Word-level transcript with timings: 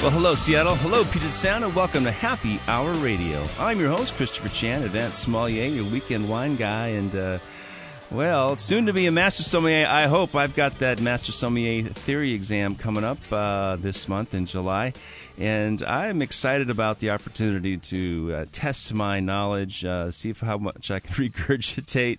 Well, 0.00 0.12
hello, 0.12 0.36
Seattle. 0.36 0.76
Hello, 0.76 1.02
Puget 1.02 1.32
Sound, 1.32 1.64
and 1.64 1.74
welcome 1.74 2.04
to 2.04 2.12
Happy 2.12 2.60
Hour 2.68 2.92
Radio. 2.94 3.44
I'm 3.58 3.80
your 3.80 3.88
host, 3.88 4.14
Christopher 4.14 4.48
Chan, 4.48 4.84
advanced 4.84 5.24
sommelier, 5.24 5.66
your 5.66 5.90
weekend 5.92 6.28
wine 6.28 6.54
guy, 6.54 6.86
and 6.88 7.16
uh, 7.16 7.38
well, 8.12 8.54
soon 8.54 8.86
to 8.86 8.92
be 8.92 9.06
a 9.06 9.10
master 9.10 9.42
sommelier. 9.42 9.88
I 9.88 10.04
hope 10.04 10.36
I've 10.36 10.54
got 10.54 10.78
that 10.78 11.00
master 11.00 11.32
sommelier 11.32 11.82
theory 11.82 12.32
exam 12.32 12.76
coming 12.76 13.02
up 13.02 13.18
uh, 13.32 13.74
this 13.74 14.08
month 14.08 14.34
in 14.34 14.46
July, 14.46 14.92
and 15.38 15.84
I'm 15.84 16.20
excited 16.20 16.68
about 16.68 16.98
the 16.98 17.10
opportunity 17.10 17.76
to 17.76 18.34
uh, 18.34 18.44
test 18.50 18.92
my 18.92 19.20
knowledge, 19.20 19.84
uh, 19.84 20.10
see 20.10 20.30
if, 20.30 20.40
how 20.40 20.58
much 20.58 20.90
I 20.90 20.98
can 20.98 21.14
regurgitate, 21.30 22.18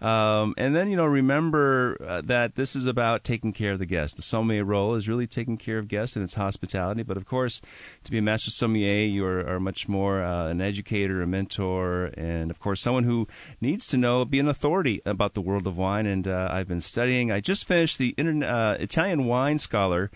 um, 0.00 0.54
and 0.56 0.74
then 0.74 0.88
you 0.88 0.96
know 0.96 1.06
remember 1.06 1.96
uh, 2.06 2.20
that 2.22 2.54
this 2.54 2.76
is 2.76 2.86
about 2.86 3.24
taking 3.24 3.52
care 3.52 3.72
of 3.72 3.80
the 3.80 3.86
guest. 3.86 4.14
The 4.16 4.22
sommelier 4.22 4.64
role 4.64 4.94
is 4.94 5.08
really 5.08 5.26
taking 5.26 5.56
care 5.56 5.78
of 5.78 5.88
guests 5.88 6.14
and 6.14 6.22
its 6.22 6.34
hospitality. 6.34 7.02
But 7.02 7.16
of 7.16 7.26
course, 7.26 7.60
to 8.04 8.10
be 8.10 8.18
a 8.18 8.22
master 8.22 8.52
sommelier, 8.52 9.06
you 9.06 9.26
are, 9.26 9.44
are 9.46 9.60
much 9.60 9.88
more 9.88 10.22
uh, 10.22 10.46
an 10.46 10.60
educator, 10.60 11.20
a 11.22 11.26
mentor, 11.26 12.12
and 12.16 12.52
of 12.52 12.60
course 12.60 12.80
someone 12.80 13.04
who 13.04 13.26
needs 13.60 13.88
to 13.88 13.96
know, 13.96 14.24
be 14.24 14.38
an 14.38 14.48
authority 14.48 15.02
about 15.04 15.34
the 15.34 15.40
world 15.40 15.66
of 15.66 15.76
wine. 15.76 16.06
And 16.06 16.28
uh, 16.28 16.48
I've 16.52 16.68
been 16.68 16.80
studying. 16.80 17.32
I 17.32 17.40
just 17.40 17.66
finished 17.66 17.98
the 17.98 18.14
uh, 18.16 18.76
Italian 18.78 19.26
Wine 19.26 19.58
Scholar 19.58 20.10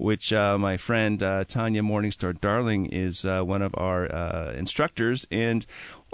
which 0.00 0.32
uh, 0.32 0.56
my 0.56 0.76
friend 0.76 1.22
uh, 1.22 1.44
Tanya 1.44 1.82
Morningstar 1.82 2.40
Darling 2.40 2.86
is 2.86 3.24
uh, 3.24 3.42
one 3.42 3.60
of 3.60 3.74
our 3.76 4.12
uh, 4.12 4.52
instructors, 4.52 5.26
and 5.30 5.66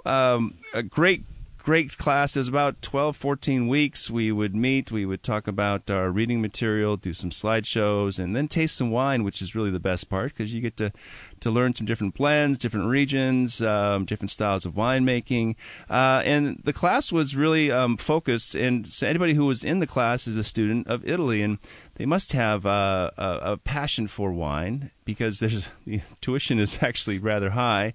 um, 0.05 0.59
a 0.75 0.83
great 0.83 1.25
great 1.67 1.99
class. 1.99 2.37
Was 2.37 2.47
about 2.47 2.81
12, 2.81 3.17
14 3.17 3.67
weeks. 3.67 4.09
We 4.09 4.31
would 4.31 4.55
meet, 4.55 4.93
we 4.93 5.05
would 5.05 5.25
talk 5.25 5.49
about 5.49 5.91
our 5.91 6.13
reading 6.13 6.41
material, 6.41 6.97
do 6.97 7.13
some 7.13 7.31
slideshows, 7.31 8.21
and 8.21 8.37
then 8.37 8.47
taste 8.47 8.77
some 8.77 8.93
wine, 8.93 9.25
which 9.25 9.43
is 9.43 9.57
really 9.57 9.73
the 9.73 9.81
best 9.81 10.09
part 10.09 10.33
because 10.33 10.55
you 10.55 10.61
get 10.61 10.77
to, 10.77 10.93
to 11.41 11.51
learn 11.51 11.75
some 11.75 11.85
different 11.85 12.15
blends, 12.15 12.57
different 12.57 12.87
regions, 12.87 13.61
um, 13.61 14.05
different 14.05 14.31
styles 14.31 14.65
of 14.65 14.75
winemaking. 14.75 15.57
Uh, 15.91 16.23
and 16.25 16.61
the 16.63 16.73
class 16.73 17.11
was 17.11 17.35
really 17.35 17.73
um, 17.73 17.97
focused, 17.97 18.55
and 18.55 18.87
so 18.87 19.09
anybody 19.09 19.35
who 19.35 19.47
was 19.47 19.65
in 19.65 19.81
the 19.81 19.89
class 19.89 20.29
is 20.29 20.37
a 20.37 20.45
student 20.45 20.87
of 20.87 21.05
Italy, 21.05 21.43
and 21.43 21.59
they 21.97 22.07
must 22.07 22.33
have 22.33 22.65
uh, 22.65 23.11
a, 23.19 23.39
a 23.43 23.57
passion 23.59 24.07
for 24.07 24.33
wine 24.33 24.91
because 25.05 25.41
there's 25.41 25.71
the 25.87 26.01
tuition 26.21 26.59
is 26.59 26.83
actually 26.83 27.19
rather 27.19 27.51
high 27.51 27.93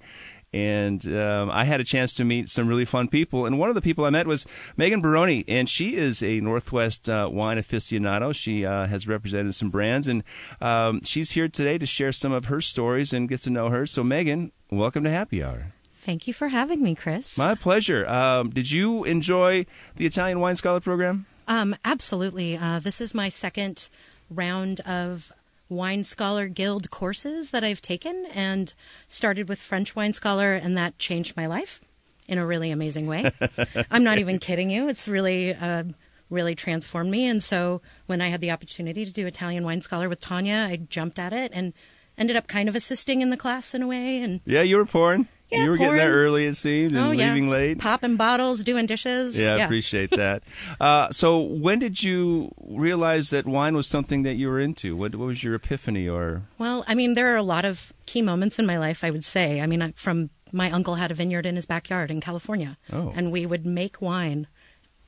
and 0.54 1.08
um, 1.08 1.50
I 1.50 1.66
had 1.66 1.80
a 1.80 1.84
chance 1.84 2.14
to 2.16 2.26
meet 2.26 2.50
some 2.50 2.68
really 2.68 2.86
fun 2.86 3.08
people. 3.08 3.46
And 3.46 3.58
one 3.58 3.70
of 3.70 3.76
the 3.76 3.82
people 3.82 4.06
I 4.06 4.10
met 4.10 4.28
was 4.28 4.46
Megan 4.76 5.02
Baroni, 5.02 5.46
and 5.48 5.70
she 5.70 5.96
is 5.96 6.22
a 6.22 6.42
Northwest 6.42 7.08
uh, 7.08 7.30
wine 7.32 7.58
aficionado. 7.58 8.36
She 8.36 8.66
uh, 8.66 8.88
has 8.88 9.08
represented 9.08 9.56
some 9.56 9.70
brands, 9.70 10.08
and 10.08 10.24
um, 10.60 11.02
she's 11.04 11.32
here 11.32 11.48
today 11.48 11.78
to 11.78 11.86
share 11.86 12.12
some 12.12 12.32
of 12.32 12.46
her 12.46 12.60
stories 12.62 13.14
and 13.14 13.30
get 13.30 13.42
to 13.42 13.50
know 13.50 13.70
her. 13.70 13.86
So, 13.86 14.04
Megan, 14.04 14.52
welcome 14.70 15.04
to 15.06 15.10
Happy 15.10 15.42
Hour. 15.42 15.74
Thank 15.94 16.28
you 16.28 16.34
for 16.34 16.48
having 16.48 16.82
me, 16.82 16.96
Chris. 16.96 17.38
My 17.38 17.56
pleasure. 17.56 18.08
Um, 18.08 18.50
did 18.50 18.72
you 18.72 19.04
enjoy 19.04 19.68
the 19.96 20.06
Italian 20.06 20.40
Wine 20.40 20.56
Scholar 20.56 20.80
program? 20.80 21.28
Um, 21.47 21.76
absolutely. 21.83 22.58
Uh, 22.58 22.80
this 22.80 23.02
is 23.02 23.14
my 23.14 23.30
second 23.30 23.89
round 24.30 24.80
of 24.82 25.32
Wine 25.70 26.04
Scholar 26.04 26.48
Guild 26.48 26.92
courses 26.92 27.52
that 27.52 27.64
I've 27.64 27.82
taken 27.82 28.27
and 28.33 28.73
started 29.08 29.48
with 29.48 29.60
French 29.60 29.95
Wine 29.95 30.14
Scholar, 30.14 30.54
and 30.54 30.77
that 30.77 30.99
changed 30.99 31.38
my 31.38 31.45
life 31.45 31.82
in 32.27 32.38
a 32.38 32.45
really 32.45 32.71
amazing 32.71 33.08
way. 33.08 33.32
I'm 33.92 34.04
not 34.04 34.17
even 34.17 34.39
kidding 34.39 34.70
you. 34.70 34.89
It's 34.89 35.08
really, 35.08 35.54
uh, 35.54 35.83
really 36.30 36.55
transformed 36.55 37.11
me. 37.11 37.27
And 37.27 37.42
so 37.42 37.82
when 38.05 38.21
I 38.21 38.27
had 38.27 38.42
the 38.42 38.52
opportunity 38.52 39.05
to 39.05 39.11
do 39.11 39.27
Italian 39.27 39.64
Wine 39.64 39.82
Scholar 39.82 40.10
with 40.10 40.20
Tanya, 40.20 40.67
I 40.70 40.76
jumped 40.77 41.20
at 41.20 41.33
it 41.33 41.52
and 41.54 41.73
ended 42.17 42.36
up 42.36 42.48
kind 42.48 42.67
of 42.67 42.76
assisting 42.76 43.21
in 43.21 43.30
the 43.30 43.37
class 43.37 43.73
in 43.73 43.82
a 43.82 43.87
way. 43.87 44.21
And 44.21 44.42
yeah, 44.45 44.61
you 44.61 44.77
were 44.77 44.86
pouring. 44.86 45.27
Yeah, 45.52 45.64
you 45.66 45.70
were 45.72 45.78
pouring. 45.78 45.95
getting 45.95 46.12
there 46.12 46.16
early, 46.16 46.45
it 46.45 46.56
seemed, 46.56 46.94
and 46.94 47.00
oh, 47.00 47.12
yeah. 47.12 47.34
leaving 47.34 47.50
late. 47.50 47.80
Popping 47.80 48.16
bottles, 48.16 48.64
doing 48.64 48.86
dishes. 48.86 49.38
Yeah, 49.38 49.56
I 49.56 49.64
appreciate 49.64 50.12
that. 50.12 50.44
Uh, 50.80 51.10
so, 51.12 51.39
when 51.39 51.80
did 51.80 52.02
you 52.02 52.52
realize 52.60 53.30
that 53.30 53.45
wine 53.45 53.76
was 53.76 53.88
something 53.88 54.23
that 54.23 54.36
you 54.36 54.48
were 54.48 54.60
into? 54.60 54.95
What, 54.95 55.16
what, 55.16 55.28
was 55.28 55.44
your 55.44 55.54
epiphany, 55.56 56.08
or? 56.08 56.44
Well, 56.58 56.84
I 56.88 56.95
mean, 56.95 57.14
there 57.14 57.34
are 57.34 57.38
a 57.38 57.44
lot 57.44 57.66
of 57.66 57.94
key 58.06 58.22
moments 58.22 58.58
in 58.58 58.66
my 58.66 58.78
life. 58.78 59.04
I 59.04 59.11
would 59.11 59.26
say. 59.26 59.61
I 59.61 59.67
mean, 59.67 59.94
from 59.94 60.30
my 60.52 60.72
uncle 60.72 60.95
had 60.95 61.11
a 61.11 61.14
vineyard 61.14 61.45
in 61.45 61.56
his 61.56 61.66
backyard 61.66 62.10
in 62.10 62.22
California, 62.22 62.78
oh. 62.92 63.11
and 63.16 63.32
we 63.32 63.45
would 63.45 63.66
make 63.66 64.02
wine, 64.02 64.48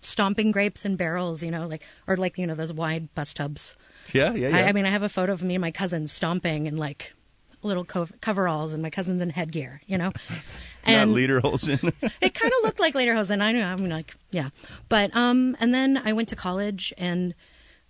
stomping 0.01 0.51
grapes 0.51 0.85
in 0.85 0.95
barrels. 0.95 1.43
You 1.43 1.51
know, 1.51 1.67
like 1.67 1.83
or 2.07 2.17
like 2.17 2.37
you 2.37 2.45
know 2.45 2.55
those 2.55 2.73
wide 2.73 3.13
bus 3.15 3.33
tubs. 3.33 3.75
Yeah, 4.13 4.33
yeah, 4.33 4.49
yeah. 4.49 4.57
I, 4.57 4.69
I 4.69 4.71
mean, 4.73 4.85
I 4.85 4.89
have 4.89 5.03
a 5.03 5.09
photo 5.09 5.33
of 5.33 5.43
me 5.43 5.55
and 5.55 5.61
my 5.61 5.71
cousin 5.71 6.07
stomping 6.07 6.67
and 6.67 6.77
like 6.77 7.13
little 7.63 7.85
co- 7.85 8.07
coveralls 8.21 8.73
and 8.73 8.81
my 8.81 8.89
cousin's 8.89 9.21
in 9.21 9.31
headgear, 9.31 9.81
you 9.85 9.97
know. 9.97 10.11
And 10.85 11.11
Not 11.11 11.17
lederhosen. 11.17 11.93
it 12.21 12.33
kind 12.33 12.51
of 12.51 12.63
looked 12.63 12.81
like 12.81 12.93
lederhosen. 12.93 13.41
I 13.41 13.53
know. 13.53 13.65
I'm 13.65 13.87
like, 13.87 14.15
yeah. 14.31 14.49
But 14.89 15.15
um, 15.15 15.55
and 15.61 15.73
then 15.73 16.01
I 16.03 16.11
went 16.11 16.27
to 16.27 16.35
college 16.35 16.91
and 16.97 17.33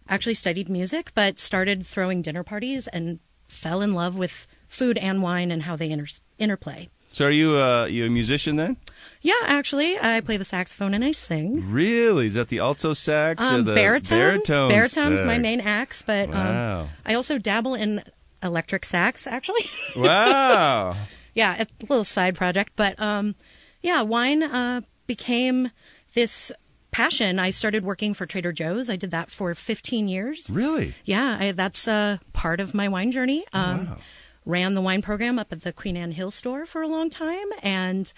actually 0.07 0.35
studied 0.35 0.69
music, 0.69 1.12
but 1.16 1.39
started 1.39 1.88
throwing 1.88 2.22
dinner 2.22 2.44
parties 2.44 2.88
and 2.88 3.19
fell 3.47 3.81
in 3.81 3.95
love 3.95 4.16
with 4.16 4.45
food 4.67 5.00
and 5.00 5.23
wine 5.23 5.50
and 5.50 5.63
how 5.63 5.75
they 5.75 5.89
inter- 5.89 6.06
interplay. 6.38 6.89
So, 7.13 7.25
are 7.25 7.31
you 7.31 7.57
uh, 7.57 7.85
you 7.85 8.06
a 8.06 8.09
musician 8.09 8.56
then? 8.56 8.78
Yeah, 9.22 9.33
actually, 9.45 9.97
I 10.00 10.19
play 10.22 10.38
the 10.38 10.45
saxophone 10.45 10.95
and 10.95 11.03
I 11.03 11.12
sing. 11.12 11.69
Really? 11.69 12.28
Is 12.28 12.33
that 12.33 12.47
the 12.47 12.59
alto 12.59 12.94
sax 12.94 13.44
um, 13.44 13.59
or 13.59 13.62
the 13.62 13.75
baritone? 13.75 14.17
baritone? 14.17 14.69
Baritone's 14.69 15.19
sax? 15.19 15.28
my 15.28 15.38
main 15.38 15.62
axe, 15.62 16.01
but 16.01 16.29
wow. 16.29 16.81
um, 16.81 16.89
I 17.06 17.13
also 17.13 17.38
dabble 17.38 17.75
in 17.75 18.01
electric 18.44 18.86
sax. 18.86 19.26
Actually, 19.28 19.70
wow. 19.96 20.96
yeah, 21.34 21.64
a 21.64 21.68
little 21.88 22.04
side 22.04 22.36
project, 22.36 22.74
but 22.76 23.00
um, 23.00 23.36
yeah, 23.81 24.02
wine 24.02 24.44
uh, 24.44 24.81
became 25.08 25.72
this 26.14 26.52
passion. 26.92 27.40
I 27.40 27.50
started 27.50 27.84
working 27.84 28.14
for 28.14 28.26
Trader 28.26 28.52
Joe's. 28.52 28.90
I 28.90 28.96
did 28.96 29.12
that 29.12 29.31
for 29.31 29.54
15 29.56 30.08
years. 30.08 30.50
Really? 30.50 30.94
Yeah, 31.06 31.38
I, 31.40 31.52
that's 31.52 31.88
uh, 31.88 32.18
part 32.34 32.59
of 32.59 32.74
my 32.74 32.88
wine 32.88 33.12
journey. 33.12 33.46
Um, 33.52 33.88
wow. 33.88 33.98
Ran 34.46 34.74
the 34.75 34.81
wine 34.81 35.02
program 35.02 35.40
up 35.40 35.52
at 35.54 35.62
the 35.62 35.72
Queen 35.74 35.96
Anne 35.98 36.12
Hill 36.12 36.30
store 36.30 36.66
for 36.66 36.81
a 36.81 36.88
long 36.88 37.10
time 37.10 37.48
and 37.62 38.12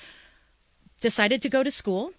decided 1.00 1.42
to 1.44 1.50
go 1.50 1.64
to 1.64 1.72
school. 1.72 2.12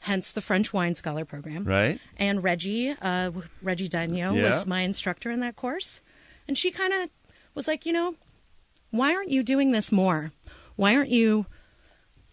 Hence 0.00 0.32
the 0.32 0.40
French 0.40 0.72
Wine 0.72 0.96
Scholar 0.96 1.24
program. 1.24 1.62
Right. 1.62 2.00
And 2.16 2.42
Reggie, 2.42 2.90
uh, 3.00 3.30
Reggie 3.62 3.88
Dagno 3.88 4.36
Yeah. 4.36 4.56
was 4.56 4.66
my 4.66 4.80
instructor 4.80 5.30
in 5.30 5.38
that 5.40 5.54
course. 5.54 6.00
And 6.48 6.58
she 6.58 6.72
kind 6.72 6.92
of 6.92 7.08
was 7.54 7.66
like, 7.68 7.86
you 7.86 7.92
know, 7.92 8.16
why 8.90 9.14
aren't 9.14 9.30
you 9.30 9.42
doing 9.42 9.72
this 9.72 9.90
more? 9.92 10.32
Why 10.76 10.96
aren't 10.96 11.10
you 11.10 11.46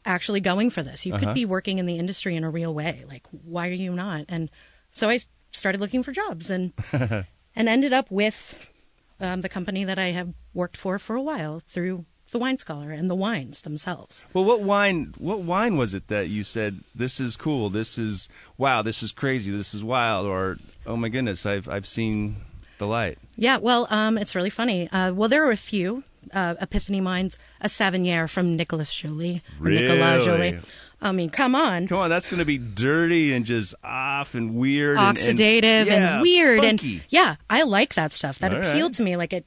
actually 0.06 0.40
going 0.40 0.70
for 0.70 0.82
this? 0.84 1.06
You 1.06 1.14
Uh-huh. 1.14 1.26
could 1.28 1.36
be 1.36 1.46
working 1.46 1.78
in 1.78 1.86
the 1.86 1.98
industry 1.98 2.36
in 2.36 2.44
a 2.44 2.50
real 2.50 2.74
way. 2.74 3.06
Like, 3.08 3.28
why 3.32 3.68
are 3.68 3.72
you 3.74 3.94
not? 3.94 4.26
And 4.30 4.50
so 4.92 5.10
I 5.10 5.20
started 5.52 5.82
looking 5.82 6.04
for 6.04 6.12
jobs 6.12 6.50
and 6.50 6.74
and 6.94 7.68
ended 7.70 7.94
up 7.94 8.10
with 8.12 8.72
um, 9.20 9.42
the 9.42 9.50
company 9.50 9.84
that 9.84 10.00
I 10.00 10.08
have 10.12 10.34
worked 10.54 10.78
for 10.78 10.98
for 11.00 11.16
a 11.16 11.22
while 11.22 11.60
through 11.68 12.06
the 12.32 12.40
Wine 12.40 12.58
Scholar 12.60 12.92
and 12.92 13.10
the 13.10 13.16
wines 13.16 13.64
themselves. 13.64 14.26
Well, 14.34 14.46
what 14.46 14.62
wine? 14.62 15.14
What 15.18 15.40
wine 15.40 15.78
was 15.78 15.94
it 15.96 16.08
that 16.10 16.30
you 16.30 16.44
said 16.44 16.82
this 16.94 17.20
is 17.20 17.36
cool? 17.36 17.70
This 17.70 17.98
is 17.98 18.30
wow. 18.58 18.82
This 18.84 19.02
is 19.02 19.12
crazy. 19.12 19.52
This 19.52 19.74
is 19.74 19.84
wild. 19.84 20.28
Or 20.28 20.58
oh 20.86 20.96
my 20.96 21.10
goodness, 21.10 21.46
I've 21.46 21.68
I've 21.68 21.88
seen 21.88 22.38
the 22.80 22.88
light. 22.88 23.18
Yeah, 23.38 23.58
well, 23.58 23.88
um, 23.92 24.18
it's 24.18 24.36
really 24.36 24.50
funny. 24.50 24.90
Uh, 24.90 25.14
well, 25.14 25.30
there 25.30 25.46
are 25.48 25.52
a 25.52 25.58
few 25.58 26.04
uh, 26.34 26.56
epiphany 26.60 27.00
wines. 27.02 27.38
A 27.62 27.68
Savennières 27.68 28.30
from 28.32 28.56
Nicolas 28.56 28.94
Joly. 28.94 29.42
or 29.62 29.70
Nicolas 29.70 30.26
Really? 30.28 30.52
Joly. 30.52 30.60
I 31.02 31.12
mean, 31.14 31.30
come 31.30 31.56
on. 31.56 31.88
Come 31.88 31.98
on, 32.00 32.10
that's 32.10 32.28
going 32.28 32.40
to 32.40 32.46
be 32.46 32.58
dirty 32.58 33.34
and 33.34 33.46
just 33.46 33.74
off 33.84 34.36
and 34.36 34.56
weird, 34.56 34.98
and- 34.98 35.08
and- 35.08 35.18
oxidative 35.18 35.64
and, 35.64 35.88
yeah, 35.88 36.22
weird 36.22 36.60
funky. 36.60 36.94
and 36.96 37.04
yeah 37.10 37.36
i 37.50 37.64
like 37.64 37.94
that 37.94 38.12
stuff 38.12 38.38
that 38.40 38.52
All 38.54 38.60
appealed 38.60 38.92
right. 38.92 38.94
to 38.96 39.04
me 39.04 39.16
like 39.16 39.32
it 39.32 39.46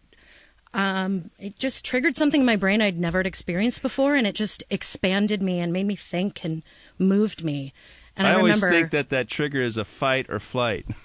um 0.75 1.31
it 1.39 1.59
just 1.59 1.85
triggered 1.85 2.17
something 2.17 2.41
in 2.41 2.47
my 2.47 2.57
brain 2.57 2.81
i'd 2.81 2.99
never 2.99 3.21
experienced 3.21 3.83
before 3.83 4.15
and 4.15 4.27
it 4.27 4.35
just 4.35 4.65
expanded 4.71 5.43
me 5.43 5.61
and 5.61 5.73
made 5.75 5.85
me 5.87 5.95
think 5.97 6.43
and 6.45 6.63
moved 6.99 7.45
me 7.45 7.75
and 8.17 8.27
i, 8.27 8.31
I 8.33 8.35
always 8.37 8.63
remember 8.63 8.79
think 8.79 8.91
that 8.93 9.11
that 9.11 9.29
trigger 9.29 9.61
is 9.63 9.77
a 9.77 9.85
fight 9.85 10.27
or 10.31 10.41
flight. 10.41 10.87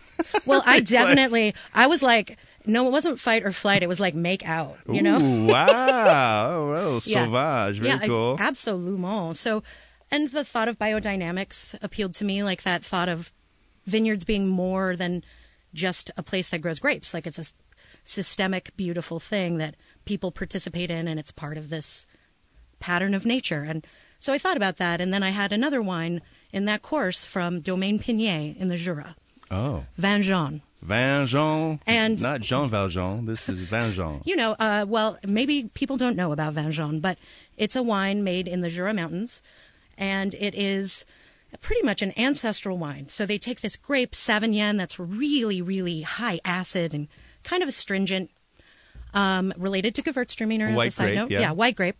well 0.45 0.63
i 0.65 0.79
definitely 0.97 1.53
i 1.73 1.87
was 1.87 2.01
like 2.03 2.37
No, 2.69 2.85
it 2.87 2.91
wasn't 2.91 3.17
fight 3.17 3.43
or 3.45 3.53
flight. 3.53 3.81
It 3.81 3.87
was 3.87 4.01
like 4.01 4.13
make 4.13 4.43
out. 4.43 4.75
You 4.91 5.01
know. 5.01 5.17
Ooh, 5.21 5.47
wow. 5.53 6.51
Oh, 6.51 6.71
well, 6.71 6.99
sauvage. 6.99 7.79
Very 7.79 7.87
yeah, 7.95 7.99
I- 8.03 8.07
cool. 8.07 8.35
absolument. 8.37 9.37
So, 9.37 9.63
and 10.11 10.29
the 10.31 10.43
thought 10.43 10.67
of 10.67 10.77
biodynamics 10.77 11.75
appealed 11.81 12.13
to 12.15 12.25
me, 12.25 12.43
like 12.43 12.63
that 12.63 12.83
thought 12.83 13.07
of 13.07 13.31
vineyards 13.85 14.25
being 14.25 14.49
more 14.49 14.97
than 14.97 15.23
just 15.73 16.11
a 16.17 16.23
place 16.23 16.49
that 16.49 16.59
grows 16.61 16.79
grapes. 16.79 17.13
Like 17.13 17.25
it's 17.25 17.39
a 17.39 17.45
systemic, 18.03 18.75
beautiful 18.75 19.19
thing 19.21 19.59
that 19.59 19.75
people 20.03 20.31
participate 20.31 20.91
in, 20.91 21.07
and 21.07 21.17
it's 21.19 21.31
part 21.31 21.57
of 21.57 21.69
this 21.69 22.05
pattern 22.79 23.13
of 23.13 23.25
nature. 23.25 23.63
And 23.63 23.87
so 24.19 24.33
I 24.33 24.37
thought 24.37 24.57
about 24.57 24.75
that, 24.75 24.99
and 24.99 25.13
then 25.13 25.23
I 25.23 25.29
had 25.31 25.53
another 25.53 25.81
wine 25.81 26.19
in 26.51 26.65
that 26.65 26.81
course 26.81 27.23
from 27.23 27.61
Domaine 27.61 27.99
Pignier 27.99 28.55
in 28.59 28.67
the 28.67 28.75
Jura, 28.77 29.15
oh. 29.51 29.85
Jaune. 29.97 30.61
Vin 30.81 31.25
Jaune. 31.27 31.79
And- 31.87 32.21
Not 32.21 32.41
Jean 32.41 32.69
Valjean. 32.69 33.25
This 33.25 33.49
is 33.49 33.61
Vin 33.63 33.91
Jaune. 33.93 34.21
You 34.25 34.35
know, 34.35 34.55
uh, 34.59 34.85
well, 34.87 35.17
maybe 35.27 35.69
people 35.73 35.97
don't 35.97 36.15
know 36.15 36.31
about 36.31 36.53
Jaune, 36.71 36.99
but 36.99 37.17
it's 37.57 37.75
a 37.75 37.83
wine 37.83 38.23
made 38.23 38.47
in 38.47 38.61
the 38.61 38.69
Jura 38.69 38.93
Mountains, 38.93 39.41
and 39.97 40.35
it 40.35 40.53
is 40.55 41.05
pretty 41.61 41.81
much 41.83 42.01
an 42.01 42.13
ancestral 42.17 42.77
wine. 42.77 43.09
So 43.09 43.25
they 43.25 43.37
take 43.37 43.61
this 43.61 43.75
grape 43.75 44.11
Savagnin 44.11 44.77
that's 44.77 44.99
really, 44.99 45.61
really 45.61 46.01
high 46.01 46.39
acid 46.45 46.93
and 46.93 47.07
kind 47.43 47.63
of 47.63 47.69
astringent, 47.69 48.29
um, 49.13 49.53
related 49.57 49.95
to 49.95 50.03
Gewürztraminer 50.03 50.69
as 50.69 50.75
White 50.75 50.87
a 50.89 50.91
side 50.91 51.03
grape, 51.05 51.15
note. 51.15 51.31
yeah. 51.31 51.51
white 51.51 51.75
grape, 51.75 51.97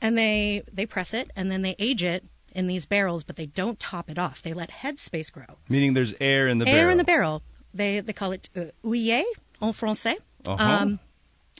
and 0.00 0.16
they 0.18 0.62
they 0.72 0.86
press 0.86 1.12
it 1.14 1.30
and 1.36 1.50
then 1.50 1.62
they 1.62 1.76
age 1.78 2.02
it 2.02 2.24
in 2.52 2.66
these 2.66 2.86
barrels, 2.86 3.22
but 3.24 3.36
they 3.36 3.46
don't 3.46 3.78
top 3.78 4.10
it 4.10 4.18
off. 4.18 4.42
They 4.42 4.52
let 4.52 4.70
headspace 4.70 5.30
grow. 5.32 5.58
Meaning 5.68 5.94
there's 5.94 6.14
air 6.20 6.48
in 6.48 6.58
the 6.58 6.66
Air 6.68 6.74
barrel. 6.82 6.90
in 6.92 6.98
the 6.98 7.04
barrel. 7.04 7.42
They 7.72 8.00
they 8.00 8.12
call 8.12 8.32
it 8.32 8.48
uh, 8.56 8.64
ouillet 8.84 9.24
en 9.62 9.72
français. 9.72 10.16
Uh-huh. 10.46 10.62
Um, 10.82 10.98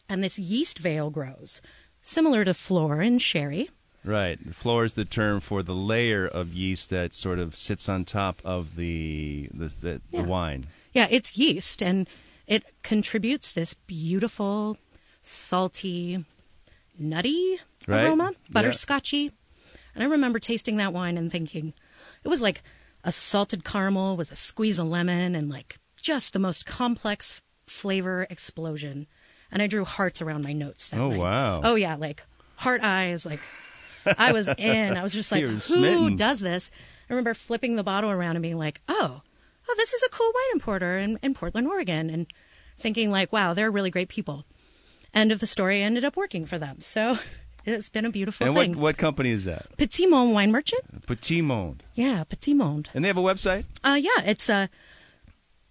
and 0.08 0.24
this 0.24 0.38
yeast 0.38 0.78
veil 0.78 1.10
grows, 1.10 1.60
similar 2.02 2.44
to 2.44 2.54
flora 2.54 3.04
in 3.06 3.18
sherry. 3.18 3.70
Right. 4.02 4.38
Flor 4.54 4.84
is 4.86 4.94
the 4.94 5.04
term 5.04 5.40
for 5.40 5.62
the 5.62 5.74
layer 5.74 6.26
of 6.26 6.54
yeast 6.54 6.88
that 6.90 7.12
sort 7.14 7.38
of 7.38 7.54
sits 7.54 7.88
on 7.88 8.04
top 8.06 8.40
of 8.44 8.76
the 8.76 9.48
the, 9.52 9.66
the, 9.80 10.00
Yeah. 10.10 10.22
the 10.22 10.28
wine. 10.28 10.64
Yeah, 10.92 11.06
it's 11.10 11.36
yeast, 11.38 11.82
and 11.82 12.08
it 12.48 12.64
contributes 12.82 13.52
this 13.52 13.74
beautiful, 13.74 14.76
salty, 15.22 16.24
nutty 16.98 17.58
Right. 17.86 18.04
aroma, 18.06 18.32
Yeah. 18.32 18.54
And 19.94 20.04
I 20.04 20.06
remember 20.06 20.38
tasting 20.38 20.76
that 20.76 20.92
wine 20.92 21.16
and 21.16 21.30
thinking 21.30 21.74
it 22.24 22.28
was 22.28 22.42
like 22.42 22.62
a 23.04 23.12
salted 23.12 23.64
caramel 23.64 24.16
with 24.16 24.30
a 24.30 24.36
squeeze 24.36 24.78
of 24.78 24.86
lemon 24.86 25.34
and 25.34 25.48
like 25.48 25.78
just 26.00 26.32
the 26.32 26.38
most 26.38 26.66
complex 26.66 27.40
flavor 27.66 28.26
explosion. 28.30 29.06
And 29.50 29.62
I 29.62 29.66
drew 29.66 29.84
hearts 29.84 30.22
around 30.22 30.44
my 30.44 30.52
notes. 30.52 30.88
That 30.88 31.00
Oh, 31.00 31.10
night. 31.10 31.18
wow. 31.18 31.60
Oh 31.64 31.74
yeah, 31.74 31.96
like 31.96 32.24
heart 32.56 32.80
eyes. 32.82 33.24
Like 33.26 33.40
I 34.18 34.32
was 34.32 34.48
in. 34.58 34.96
I 34.96 35.02
was 35.02 35.12
just 35.12 35.32
like, 35.32 35.44
who 35.44 35.58
smitten. 35.58 36.16
does 36.16 36.40
this? 36.40 36.70
I 37.08 37.12
remember 37.12 37.34
flipping 37.34 37.76
the 37.76 37.82
bottle 37.82 38.10
around 38.10 38.36
and 38.36 38.42
being 38.42 38.58
like, 38.58 38.80
oh, 38.88 39.22
oh, 39.68 39.74
this 39.76 39.92
is 39.92 40.02
a 40.04 40.08
cool 40.10 40.30
wine 40.32 40.52
importer 40.54 40.98
in, 40.98 41.18
in 41.22 41.34
Portland, 41.34 41.66
Oregon, 41.66 42.08
and 42.08 42.26
thinking 42.78 43.10
like, 43.10 43.32
wow, 43.32 43.52
they're 43.54 43.70
really 43.70 43.90
great 43.90 44.08
people. 44.08 44.44
End 45.12 45.32
of 45.32 45.40
the 45.40 45.46
story. 45.46 45.78
I 45.82 45.86
ended 45.86 46.04
up 46.04 46.16
working 46.16 46.46
for 46.46 46.56
them, 46.58 46.80
so 46.80 47.18
it's 47.64 47.88
been 47.88 48.04
a 48.04 48.10
beautiful 48.10 48.46
and 48.46 48.56
thing. 48.56 48.70
what 48.72 48.78
what 48.80 48.96
company 48.96 49.30
is 49.30 49.44
that? 49.44 49.66
Petit 49.76 50.06
Monde 50.06 50.32
Wine 50.34 50.50
Merchant. 50.52 51.06
Petit 51.06 51.42
Monde. 51.42 51.82
Yeah, 51.94 52.24
Petit 52.24 52.54
Monde. 52.54 52.88
And 52.94 53.04
they 53.04 53.08
have 53.08 53.16
a 53.18 53.22
website? 53.22 53.64
Uh, 53.84 53.98
yeah, 54.00 54.10
it's 54.24 54.48
uh, 54.50 54.66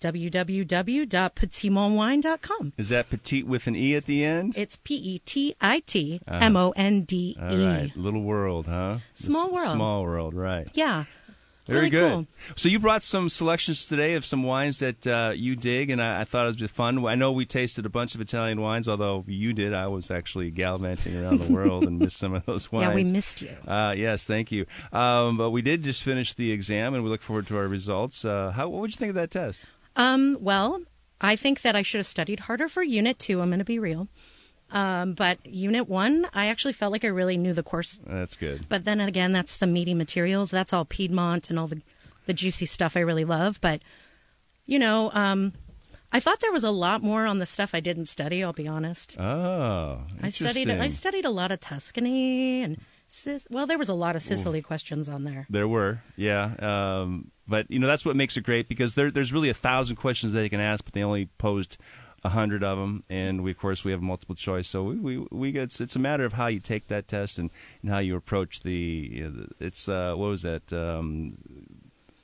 www.petitmondewine.com. 0.02 2.74
Is 2.78 2.90
that 2.90 3.10
petite 3.10 3.48
with 3.48 3.68
an 3.68 3.76
E 3.76 3.96
at 3.96 4.06
the 4.06 4.24
end? 4.24 4.54
It's 4.58 4.78
P 4.78 4.96
E 4.96 5.20
T 5.20 5.56
I 5.62 5.80
T 5.82 6.22
M 6.28 6.56
O 6.56 6.72
N 6.76 7.04
D 7.04 7.38
All 7.42 7.52
E. 7.54 7.66
right. 7.66 7.92
Little 7.96 8.22
world, 8.24 8.68
huh? 8.68 9.00
Small 9.14 9.52
world. 9.52 9.74
Small 9.74 10.04
world, 10.04 10.34
right. 10.34 10.68
Yeah. 10.74 11.06
Very 11.70 11.80
Really 11.82 11.90
good. 11.92 12.12
cool. 12.12 12.28
So 12.56 12.68
you 12.70 12.80
brought 12.80 13.04
some 13.04 13.30
selections 13.30 13.86
today 13.86 14.16
of 14.16 14.26
some 14.26 14.44
wines 14.44 14.80
that 14.80 15.06
uh, 15.08 15.32
you 15.36 15.56
dig, 15.56 15.90
and 15.90 16.02
I, 16.02 16.22
I 16.22 16.24
thought 16.26 16.44
it 16.44 16.48
was 16.48 16.56
just 16.56 16.74
fun. 16.76 17.06
I 17.06 17.16
know 17.16 17.32
we 17.32 17.46
tasted 17.46 17.86
a 17.86 17.90
bunch 17.90 18.16
of 18.16 18.22
Italian 18.22 18.60
wines, 18.62 18.88
although 18.90 19.24
you 19.28 19.54
did. 19.54 19.74
I 19.74 19.88
was 19.88 20.10
actually 20.12 20.52
gallivanting 20.52 21.16
around 21.24 21.40
the 21.40 21.54
world 21.54 21.84
and 21.86 22.00
missed 22.00 22.18
some 22.18 22.34
of 22.34 22.46
those 22.46 22.72
wines. 22.72 22.88
Yeah, 22.90 22.96
we 22.96 23.04
missed 23.04 23.42
you. 23.42 23.56
Uh, 23.68 23.94
yes, 23.96 24.26
thank 24.28 24.52
you. 24.52 24.66
Um, 24.92 25.38
but 25.38 25.52
we 25.52 25.62
did 25.62 25.84
just 25.84 26.04
finish 26.04 26.34
the 26.34 26.52
exam, 26.52 26.94
and 26.94 27.04
we 27.04 27.10
look 27.10 27.22
forward 27.22 27.48
to 27.48 27.58
our 27.58 27.68
results. 27.68 28.26
Uh, 28.26 28.52
how, 28.52 28.68
what 28.70 28.82
would 28.82 28.92
you 28.92 28.98
think 28.98 29.10
of 29.10 29.16
that 29.16 29.32
test? 29.32 29.66
Um, 29.96 30.38
well, 30.40 30.82
I 31.22 31.36
think 31.36 31.62
that 31.62 31.76
I 31.76 31.82
should 31.82 32.00
have 32.00 32.08
studied 32.08 32.42
harder 32.42 32.68
for 32.70 32.82
Unit 32.84 33.20
2. 33.20 33.42
I'm 33.42 33.50
going 33.50 33.60
to 33.60 33.66
be 33.66 33.80
real. 33.80 34.08
Um, 34.72 35.14
but 35.14 35.40
Unit 35.46 35.90
1, 35.90 36.28
I 36.34 36.48
actually 36.48 36.74
felt 36.74 36.92
like 36.92 37.04
I 37.04 37.08
really 37.08 37.38
knew 37.38 37.54
the 37.54 37.64
course. 37.64 38.00
That's 38.06 38.36
good. 38.36 38.68
But 38.70 38.86
then 38.86 39.00
again, 39.00 39.32
that's 39.32 39.58
the 39.58 39.68
meaty 39.68 39.94
materials. 39.94 40.52
That's 40.52 40.74
all 40.74 40.86
Piedmont 40.86 41.50
and 41.50 41.58
all 41.58 41.68
the, 41.68 41.82
the 42.26 42.34
juicy 42.34 42.66
stuff 42.66 42.96
I 42.96 43.02
really 43.02 43.26
love. 43.26 43.60
But, 43.62 43.82
you 44.66 44.78
know, 44.80 45.12
um, 45.14 45.54
I 46.12 46.20
thought 46.20 46.40
there 46.40 46.52
was 46.52 46.64
a 46.64 46.72
lot 46.72 47.02
more 47.02 47.26
on 47.26 47.40
the 47.40 47.46
stuff 47.46 47.76
I 47.76 47.80
didn't 47.80 48.06
study, 48.06 48.44
I'll 48.44 48.54
be 48.54 48.68
honest. 48.68 49.20
Oh, 49.20 50.02
I 50.22 50.30
studied 50.30 50.70
I 50.70 50.90
studied 50.90 51.26
a 51.26 51.30
lot 51.30 51.52
of 51.52 51.60
Tuscany 51.60 52.64
and 52.64 52.78
Sis- 53.08 53.48
well, 53.50 53.66
there 53.66 53.80
was 53.80 53.90
a 53.90 53.96
lot 53.96 54.16
of 54.16 54.22
Sicily 54.22 54.62
questions 54.62 55.10
on 55.10 55.24
there. 55.24 55.48
There 55.50 55.68
were, 55.68 56.04
yeah. 56.16 56.54
Um, 56.60 57.32
but 57.48 57.70
you 57.70 57.80
know 57.80 57.88
that's 57.88 58.06
what 58.06 58.16
makes 58.16 58.38
it 58.38 58.42
great 58.42 58.70
because 58.70 58.94
there, 58.94 59.10
there's 59.10 59.34
really 59.34 59.50
a 59.50 59.54
thousand 59.56 59.96
questions 59.96 60.34
that 60.34 60.44
you 60.44 60.50
can 60.50 60.60
ask, 60.60 60.86
but 60.86 60.94
they 60.94 61.04
only 61.04 61.26
posed 61.40 61.78
a 62.24 62.30
hundred 62.30 62.64
of 62.64 62.78
them, 62.78 63.04
and 63.10 63.44
we 63.44 63.52
of 63.52 63.58
course 63.58 63.84
we 63.84 63.92
have 63.92 64.02
multiple 64.02 64.36
choice. 64.36 64.68
So 64.68 64.84
we 64.84 64.96
we, 64.96 65.28
we 65.32 65.52
get, 65.52 65.64
it's, 65.64 65.82
it's 65.82 65.96
a 65.96 66.00
matter 66.00 66.26
of 66.26 66.34
how 66.34 66.48
you 66.48 66.60
take 66.60 66.88
that 66.88 67.08
test 67.08 67.40
and, 67.40 67.50
and 67.82 67.92
how 67.92 68.00
you 68.00 68.16
approach 68.16 68.62
the. 68.62 69.10
You 69.12 69.30
know, 69.30 69.48
it's 69.60 69.88
uh, 69.88 70.14
what 70.16 70.28
was 70.28 70.42
that 70.44 70.72
um, 70.74 71.38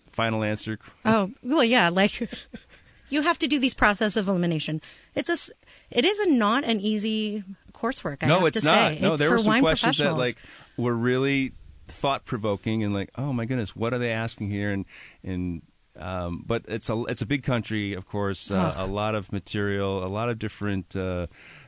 final 0.08 0.44
answer? 0.44 0.80
Oh, 1.04 1.32
well, 1.44 1.64
yeah, 1.64 1.90
like 1.90 2.30
you 3.10 3.22
have 3.22 3.38
to 3.40 3.48
do 3.48 3.60
these 3.60 3.74
process 3.74 4.16
of 4.18 4.28
elimination. 4.28 4.82
It's 5.14 5.30
a 5.30 5.54
it 5.92 6.06
is 6.06 6.20
a 6.20 6.32
not 6.32 6.64
an 6.64 6.80
easy 6.80 7.44
coursework. 7.74 8.24
I 8.24 8.28
no, 8.28 8.40
have 8.40 8.48
it's 8.48 8.62
to 8.62 8.66
not. 8.66 8.94
Say. 8.94 9.00
No, 9.02 9.18
there 9.18 9.30
for 9.30 9.36
were 9.36 9.40
some 9.40 9.62
questions 9.62 9.98
that 10.00 10.14
like 10.14 10.38
were 10.78 10.96
really 10.96 11.54
thought 11.88 12.26
provoking 12.26 12.84
and 12.84 12.94
like, 12.94 13.10
oh 13.18 13.32
my 13.32 13.46
goodness, 13.46 13.76
what 13.76 13.94
are 13.94 14.00
they 14.00 14.12
asking 14.12 14.50
here? 14.50 14.72
And 14.72 14.86
and 15.24 15.62
um, 15.98 16.44
but 16.46 16.64
it's 16.68 16.90
a 16.90 17.04
it's 17.06 17.22
a 17.22 17.26
big 17.26 17.44
country, 17.44 17.94
of 17.94 18.08
course, 18.08 18.52
uh, 18.52 18.74
a 18.78 18.86
lot 18.86 19.16
of 19.16 19.32
material, 19.32 20.04
a 20.04 20.08
lot 20.08 20.30
of 20.30 20.40
different. 20.40 20.96
Uh, 20.96 21.28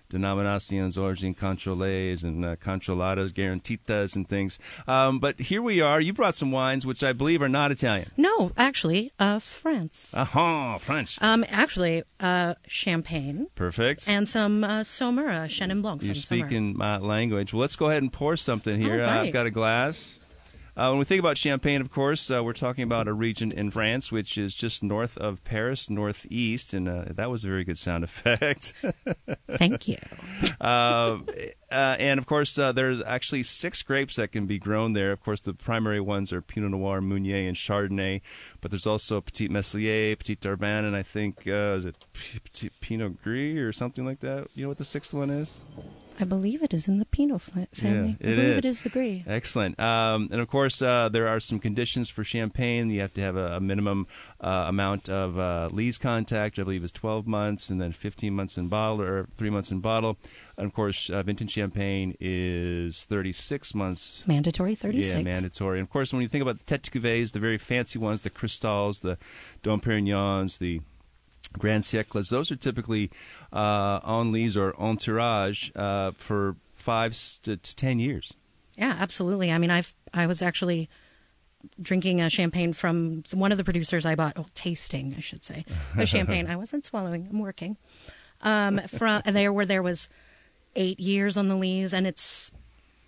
Denominaciones, 0.10 0.98
origin 1.02 1.34
controles, 1.34 2.24
and 2.24 2.46
uh, 2.46 2.56
controladas, 2.56 3.32
garantitas, 3.34 4.16
and 4.16 4.28
things. 4.28 4.58
Um, 4.88 5.20
but 5.20 5.38
here 5.38 5.62
we 5.62 5.82
are. 5.82 6.00
You 6.00 6.14
brought 6.14 6.34
some 6.34 6.50
wines, 6.50 6.86
which 6.86 7.04
I 7.04 7.12
believe 7.12 7.42
are 7.42 7.50
not 7.50 7.72
Italian. 7.72 8.12
no, 8.16 8.54
actually, 8.56 9.12
uh, 9.20 9.40
France. 9.40 10.14
Aha, 10.16 10.78
French. 10.78 11.22
Um, 11.22 11.44
actually, 11.50 12.04
uh, 12.22 12.54
champagne 12.68 13.48
Perfect. 13.56 14.08
and 14.08 14.30
some 14.30 14.64
uh, 14.64 14.82
Saumura 14.82 15.48
Chenin 15.48 15.82
Blanc 15.82 16.02
You're 16.04 16.16
speaking 16.16 16.78
my 16.78 17.00
language. 17.00 17.52
Well, 17.52 17.62
let's 17.62 17.76
go 17.76 17.90
ahead 17.90 18.02
and 18.02 18.14
pour 18.14 18.38
something 18.38 18.80
here. 18.80 19.04
Uh, 19.04 19.08
right. 19.08 19.28
I've 19.28 19.34
got 19.34 19.46
a 19.46 19.52
glass. 19.52 20.20
Uh, 20.78 20.90
when 20.90 21.00
we 21.00 21.06
think 21.06 21.20
about 21.20 21.40
Champagne, 21.40 21.82
of 21.82 21.92
course, 21.92 22.30
uh, 22.30 22.44
we're 22.44 22.54
talking 22.54 22.84
about 22.84 23.08
a 23.08 23.14
region 23.14 23.52
in 23.52 23.72
France 23.72 24.12
which 24.12 24.38
is 24.38 24.54
just 24.54 24.84
north 24.84 25.18
of 25.18 25.44
Paris, 25.44 25.90
northeast, 25.90 26.72
and 26.72 26.88
uh, 26.88 27.06
that 27.10 27.32
was 27.32 27.44
a 27.44 27.48
very 27.48 27.64
good 27.64 27.80
sound 27.80 28.04
effect. 28.04 28.74
Thank 29.54 29.88
you. 29.88 29.98
uh, 30.62 31.18
uh, 31.72 31.96
and 31.98 32.20
of 32.20 32.28
course, 32.28 32.60
uh, 32.60 32.72
there's 32.72 33.02
actually 33.02 33.42
six 33.42 33.82
grapes 33.82 34.18
that 34.18 34.32
can 34.32 34.46
be 34.46 34.60
grown 34.60 34.94
there. 34.94 35.12
Of 35.12 35.24
course, 35.24 35.42
the 35.42 35.56
primary 35.56 36.00
ones 36.00 36.32
are 36.32 36.44
Pinot 36.44 36.70
Noir, 36.70 37.02
Meunier, 37.02 37.48
and 37.48 37.58
Chardonnay. 37.58 38.22
But 38.62 38.70
there's 38.70 38.86
also 38.86 39.20
Petit 39.20 39.48
Meslier, 39.48 40.16
Petit 40.16 40.36
Darban, 40.36 40.86
and 40.86 40.96
I 40.96 41.02
think 41.02 41.48
uh, 41.48 41.74
is 41.76 41.88
it 41.88 42.06
P- 42.14 42.38
Petit 42.38 42.70
Pinot 42.82 43.24
Gris 43.24 43.58
or 43.58 43.72
something 43.72 44.06
like 44.06 44.20
that. 44.20 44.48
You 44.54 44.62
know 44.62 44.70
what 44.70 44.78
the 44.78 44.84
sixth 44.86 45.12
one 45.12 45.32
is? 45.32 45.60
I 46.20 46.24
believe 46.24 46.64
it 46.64 46.74
is 46.74 46.88
in 46.88 47.00
the 47.00 47.06
Pinot 47.06 47.42
family. 47.42 48.18
Yeah, 48.20 48.30
I 48.30 48.36
believe 48.36 48.40
is. 48.40 48.58
it 48.58 48.66
is 48.66 48.82
the 48.82 48.90
Gris. 48.90 49.24
Excellent. 49.28 49.80
Um, 49.80 50.30
and 50.32 50.42
of 50.42 50.48
course, 50.48 50.82
uh, 50.82 51.10
there 51.10 51.28
are 51.28 51.40
some 51.40 51.60
conditions 51.60 52.10
for 52.10 52.24
champagne. 52.24 52.90
You 52.90 53.02
have 53.02 53.14
to 53.14 53.22
have 53.22 53.36
a, 53.36 53.58
a 53.58 53.60
minimum 53.60 54.08
uh, 54.42 54.66
amount 54.68 55.10
of 55.10 55.38
uh, 55.38 55.70
lees 55.72 55.98
contact, 55.98 56.58
I 56.58 56.64
believe 56.64 56.84
is 56.84 56.92
12 56.92 57.28
months, 57.28 57.70
and 57.70 57.80
then 57.80 57.92
15 57.92 58.34
months 58.34 58.58
in 58.58 58.68
bottle 58.68 59.02
or 59.02 59.28
three 59.36 59.50
months 59.50 59.72
in 59.72 59.80
bottle. 59.80 60.18
And 60.58 60.66
of 60.66 60.74
course, 60.74 61.10
uh, 61.10 61.22
vintage 61.24 61.52
champagne 61.52 62.16
is 62.20 63.06
36 63.06 63.76
months. 63.76 64.28
Mandatory 64.28 64.76
36. 64.76 65.16
Yeah, 65.16 65.22
mandatory. 65.22 65.80
And 65.80 65.86
of 65.86 65.92
course, 65.92 66.12
when 66.14 66.22
you 66.22 66.28
think 66.28 66.42
about 66.42 66.58
the 66.58 66.64
tete 66.64 66.90
cuvées, 66.92 67.32
the 67.32 67.40
very 67.40 67.58
fancy 67.58 68.00
ones, 68.00 68.22
the 68.22 68.30
cristals, 68.30 69.02
the 69.02 69.18
Dom 69.62 69.82
Perignons, 69.82 70.58
the 70.58 70.82
Grand 71.54 71.84
Siècles, 71.84 72.30
those 72.30 72.52
are 72.52 72.56
typically 72.56 73.10
uh, 73.54 74.00
on 74.04 74.32
lees 74.32 74.58
or 74.58 74.74
en 74.82 74.98
tirage 74.98 75.72
uh, 75.76 76.12
for 76.18 76.56
five 76.76 77.18
to, 77.44 77.58
to 77.58 77.76
10 77.76 78.00
years. 78.00 78.34
Yeah, 78.78 78.96
absolutely. 79.00 79.52
I 79.52 79.58
mean, 79.58 79.72
I've 79.72 79.94
I 80.14 80.28
was 80.28 80.42
actually 80.42 80.90
drinking 81.82 82.22
a 82.22 82.30
champagne 82.30 82.74
from 82.74 83.24
one 83.34 83.52
of 83.52 83.58
the 83.58 83.64
producers 83.64 84.06
I 84.06 84.16
bought, 84.16 84.34
oh, 84.36 84.46
tasting, 84.54 85.14
I 85.18 85.20
should 85.20 85.44
say, 85.44 85.66
a 85.98 86.06
champagne. 86.06 86.48
I 86.48 86.56
wasn't 86.56 86.86
swallowing. 86.86 87.28
I'm 87.30 87.40
working. 87.40 87.78
Um, 88.42 88.78
from 88.80 89.24
there 89.26 89.52
where 89.52 89.66
there 89.66 89.82
was 89.82 90.10
eight 90.76 91.00
years 91.00 91.38
on 91.38 91.48
the 91.48 91.56
lees, 91.56 91.94
and 91.94 92.06
it's 92.06 92.52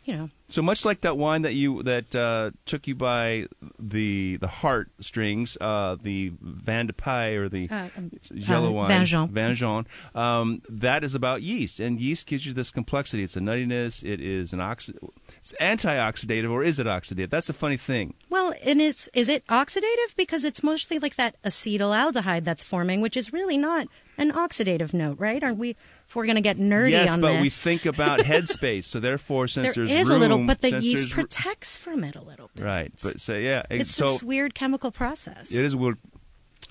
you 0.09 0.17
know 0.17 0.29
So 0.49 0.61
much 0.63 0.81
like 0.89 1.01
that 1.01 1.15
wine 1.15 1.43
that 1.43 1.53
you 1.53 1.83
that 1.83 2.15
uh, 2.15 2.49
took 2.65 2.87
you 2.89 2.95
by 2.95 3.45
the 3.77 4.37
the 4.41 4.47
heart 4.61 4.87
strings, 4.99 5.57
uh, 5.61 5.95
the 6.01 6.33
Vin 6.41 6.87
de 6.87 6.93
Paille 6.93 7.37
or 7.41 7.47
the 7.49 7.63
Uh, 7.69 7.87
um, 7.97 8.09
yellow 8.33 8.69
uh, 8.69 8.77
wine. 8.89 9.05
Vin 9.37 9.53
Jaune, 9.55 9.85
um, 10.15 10.47
that 10.83 11.03
is 11.03 11.13
about 11.13 11.43
yeast, 11.43 11.79
and 11.79 11.99
yeast 12.01 12.25
gives 12.31 12.43
you 12.47 12.53
this 12.53 12.71
complexity. 12.71 13.21
It's 13.27 13.37
a 13.37 13.43
nuttiness. 13.49 13.93
It 14.13 14.19
is 14.37 14.51
an 14.55 14.59
oxi- 14.71 14.97
it's 15.37 15.53
antioxidative, 15.61 16.49
or 16.49 16.63
is 16.63 16.79
it 16.79 16.87
oxidative? 16.87 17.29
That's 17.29 17.49
a 17.49 17.57
funny 17.63 17.77
thing. 17.77 18.15
Well, 18.29 18.49
and 18.65 18.81
it's 18.81 19.07
is 19.13 19.29
it 19.29 19.45
oxidative 19.47 20.11
because 20.17 20.43
it's 20.49 20.63
mostly 20.63 20.97
like 20.97 21.15
that 21.21 21.35
acetaldehyde 21.43 22.43
that's 22.43 22.63
forming, 22.63 23.01
which 23.05 23.17
is 23.21 23.31
really 23.31 23.57
not 23.69 23.85
an 24.17 24.31
oxidative 24.31 24.93
note, 24.93 25.17
right? 25.19 25.43
Aren't 25.43 25.59
we? 25.59 25.75
If 26.09 26.15
we're 26.15 26.25
going 26.25 26.37
to 26.37 26.41
get 26.41 26.57
nerdy 26.57 26.89
yes, 26.89 27.13
on 27.13 27.21
but 27.21 27.39
we 27.39 27.49
think 27.49 27.85
about 27.85 28.19
headspace. 28.21 28.85
So 28.85 28.99
therefore, 28.99 29.47
since 29.47 29.75
there 29.75 29.85
there's 29.85 29.95
is 29.95 30.09
room, 30.09 30.17
a 30.17 30.19
little, 30.19 30.47
but 30.47 30.59
the 30.59 30.81
yeast 30.81 31.11
protects 31.13 31.77
from 31.77 32.03
it 32.03 32.15
a 32.15 32.21
little 32.23 32.49
bit. 32.55 32.65
right. 32.65 32.91
But 33.03 33.19
so 33.19 33.35
yeah, 33.35 33.61
It's 33.69 33.93
so 33.93 34.13
this 34.13 34.23
weird 34.23 34.55
chemical 34.55 34.89
process. 34.89 35.51
It 35.53 35.63
is 35.63 35.75
a, 35.75 35.93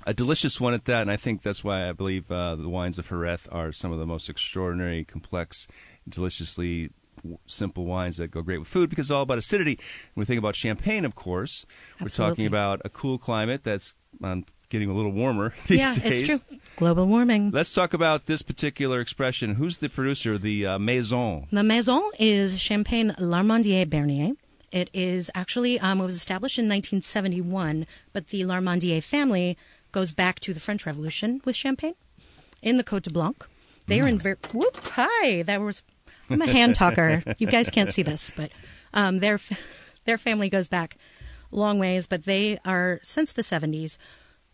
a 0.08 0.12
delicious 0.12 0.60
one 0.60 0.74
at 0.74 0.86
that, 0.86 1.02
and 1.02 1.10
I 1.12 1.16
think 1.16 1.42
that's 1.42 1.62
why 1.62 1.88
I 1.88 1.92
believe 1.92 2.32
uh, 2.32 2.56
the 2.56 2.68
wines 2.68 2.98
of 2.98 3.10
Jerez 3.10 3.46
are 3.46 3.70
some 3.70 3.92
of 3.92 4.00
the 4.00 4.06
most 4.06 4.28
extraordinary, 4.28 5.04
complex, 5.04 5.68
deliciously 6.08 6.90
w- 7.18 7.38
simple 7.46 7.84
wines 7.84 8.16
that 8.16 8.32
go 8.32 8.42
great 8.42 8.58
with 8.58 8.66
food 8.66 8.90
because 8.90 9.06
it's 9.06 9.12
all 9.12 9.22
about 9.22 9.38
acidity. 9.38 9.78
When 10.14 10.22
we 10.22 10.24
think 10.24 10.40
about 10.40 10.56
champagne, 10.56 11.04
of 11.04 11.14
course, 11.14 11.64
we're 12.00 12.08
talking 12.08 12.44
about 12.44 12.82
a 12.84 12.88
cool 12.88 13.18
climate 13.18 13.62
that's 13.62 13.94
um, 14.20 14.46
getting 14.68 14.90
a 14.90 14.94
little 14.94 15.12
warmer 15.12 15.54
these 15.66 15.80
yeah, 15.80 15.94
days. 15.94 16.22
it's 16.22 16.28
true. 16.28 16.58
Global 16.76 17.06
warming. 17.06 17.50
Let's 17.50 17.74
talk 17.74 17.92
about 17.94 18.26
this 18.26 18.42
particular 18.42 19.00
expression. 19.00 19.54
Who's 19.56 19.78
the 19.78 19.88
producer? 19.88 20.34
Of 20.34 20.42
the 20.42 20.66
uh, 20.66 20.78
Maison. 20.78 21.46
The 21.50 21.62
Maison 21.62 22.02
is 22.18 22.60
Champagne 22.60 23.14
Larmandier 23.18 23.88
Bernier. 23.88 24.34
It 24.70 24.90
is 24.92 25.30
actually 25.34 25.80
um, 25.80 26.00
it 26.00 26.04
was 26.04 26.14
established 26.16 26.58
in 26.58 26.64
1971, 26.66 27.86
but 28.12 28.28
the 28.28 28.42
Larmandier 28.42 29.02
family 29.02 29.56
goes 29.92 30.12
back 30.12 30.40
to 30.40 30.52
the 30.52 30.60
French 30.60 30.84
Revolution 30.84 31.40
with 31.44 31.56
champagne 31.56 31.94
in 32.62 32.76
the 32.76 32.84
Côte 32.84 33.02
de 33.02 33.10
Blanc. 33.10 33.48
They 33.86 34.00
are 34.00 34.06
in 34.06 34.18
ver- 34.18 34.36
whoop 34.52 34.76
hi 34.82 35.42
that 35.42 35.62
was 35.62 35.82
I'm 36.28 36.42
a 36.42 36.46
hand 36.46 36.74
talker. 36.74 37.22
you 37.38 37.46
guys 37.46 37.70
can't 37.70 37.92
see 37.92 38.02
this, 38.02 38.30
but 38.30 38.50
um, 38.92 39.20
their 39.20 39.40
their 40.04 40.18
family 40.18 40.50
goes 40.50 40.68
back 40.68 40.96
long 41.50 41.78
ways, 41.78 42.06
but 42.06 42.24
they 42.24 42.58
are 42.64 43.00
since 43.02 43.32
the 43.32 43.42
70s. 43.42 43.96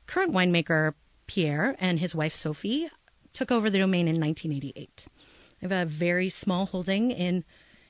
Current 0.06 0.32
winemaker 0.32 0.94
Pierre 1.26 1.76
and 1.78 2.00
his 2.00 2.14
wife 2.14 2.34
Sophie 2.34 2.88
took 3.32 3.50
over 3.50 3.70
the 3.70 3.78
domain 3.78 4.06
in 4.06 4.20
1988. 4.20 5.06
They 5.60 5.68
have 5.68 5.72
a 5.72 5.88
very 5.88 6.28
small 6.28 6.66
holding 6.66 7.10
in 7.10 7.44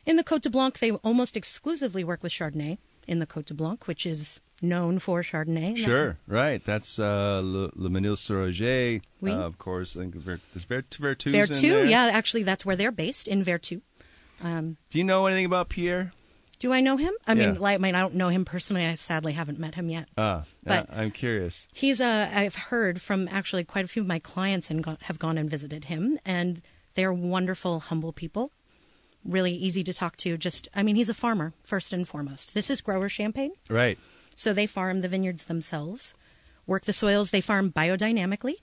in 0.06 0.16
the 0.16 0.24
Côte 0.24 0.42
de 0.42 0.50
Blanc. 0.50 0.78
They 0.78 0.92
almost 0.92 1.36
exclusively 1.36 2.04
work 2.04 2.22
with 2.22 2.32
Chardonnay 2.32 2.78
in 3.08 3.18
the 3.18 3.26
Côte 3.26 3.46
de 3.46 3.54
Blanc, 3.54 3.86
which 3.86 4.06
is 4.06 4.40
known 4.62 4.98
for 4.98 5.22
Chardonnay. 5.22 5.76
Sure, 5.76 6.18
right. 6.26 6.62
That's 6.64 6.98
uh, 6.98 7.40
Le, 7.44 7.70
Le 7.74 7.90
Menil 7.90 8.16
sur 8.16 8.40
Oger, 8.40 9.00
Oui. 9.20 9.32
uh, 9.32 9.38
of 9.38 9.58
course. 9.58 9.96
I 9.96 10.00
think 10.00 10.14
Ver, 10.14 10.40
is 10.54 10.64
Ver, 10.64 10.82
Vertu, 10.82 11.88
yeah, 11.88 12.10
actually, 12.12 12.44
that's 12.44 12.64
where 12.64 12.76
they're 12.76 12.92
based 12.92 13.28
in 13.28 13.44
Vertu. 13.44 13.80
Do 14.42 14.98
you 14.98 15.04
know 15.04 15.26
anything 15.26 15.46
about 15.46 15.68
Pierre? 15.68 16.12
Do 16.64 16.72
I 16.72 16.80
know 16.80 16.96
him? 16.96 17.12
I 17.26 17.34
mean, 17.34 17.52
Yeah. 17.56 17.60
like, 17.60 17.74
I 17.74 17.78
mean, 17.82 17.94
I 17.94 18.00
don't 18.00 18.14
know 18.14 18.30
him 18.30 18.46
personally. 18.46 18.86
I 18.86 18.94
sadly 18.94 19.34
haven't 19.34 19.58
met 19.58 19.74
him 19.74 19.90
yet. 19.90 20.08
Ah, 20.16 20.44
But- 20.62 20.88
uh, 20.88 20.94
I'm 20.94 21.10
curious. 21.10 21.68
He's 21.74 22.00
uh, 22.00 22.30
I've 22.32 22.54
heard 22.54 23.02
from 23.02 23.28
actually 23.30 23.64
quite 23.64 23.84
a 23.84 23.88
few 23.88 24.00
of 24.00 24.08
my 24.08 24.18
clients 24.18 24.70
and 24.70 24.82
go- 24.82 24.96
have 25.02 25.18
gone 25.18 25.36
and 25.36 25.50
visited 25.50 25.84
him, 25.92 26.18
and 26.24 26.62
they're 26.94 27.12
wonderful, 27.12 27.80
humble 27.80 28.14
people. 28.14 28.50
Really 29.26 29.52
easy 29.54 29.84
to 29.84 29.92
talk 29.92 30.16
to. 30.24 30.38
Just, 30.38 30.66
I 30.74 30.82
mean, 30.82 30.96
he's 30.96 31.10
a 31.10 31.14
farmer 31.14 31.52
first 31.62 31.92
and 31.92 32.08
foremost. 32.08 32.54
This 32.54 32.70
is 32.70 32.80
grower 32.80 33.10
champagne, 33.10 33.52
Right. 33.68 33.98
so 34.34 34.54
they 34.54 34.66
farm 34.66 35.02
the 35.02 35.08
vineyards 35.08 35.44
themselves, 35.44 36.14
work 36.66 36.86
the 36.86 36.94
soils. 36.94 37.30
They 37.30 37.42
farm 37.42 37.72
biodynamically. 37.72 38.54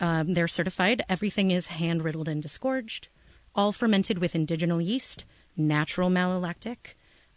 Um, 0.00 0.34
they're 0.34 0.48
certified. 0.48 1.02
Everything 1.08 1.52
is 1.52 1.68
hand 1.68 2.02
riddled 2.02 2.26
and 2.26 2.42
disgorged, 2.42 3.06
all 3.54 3.70
fermented 3.70 4.18
with 4.18 4.34
indigenous 4.34 4.82
yeast, 4.82 5.24
natural 5.56 6.10
malolactic, 6.10 6.94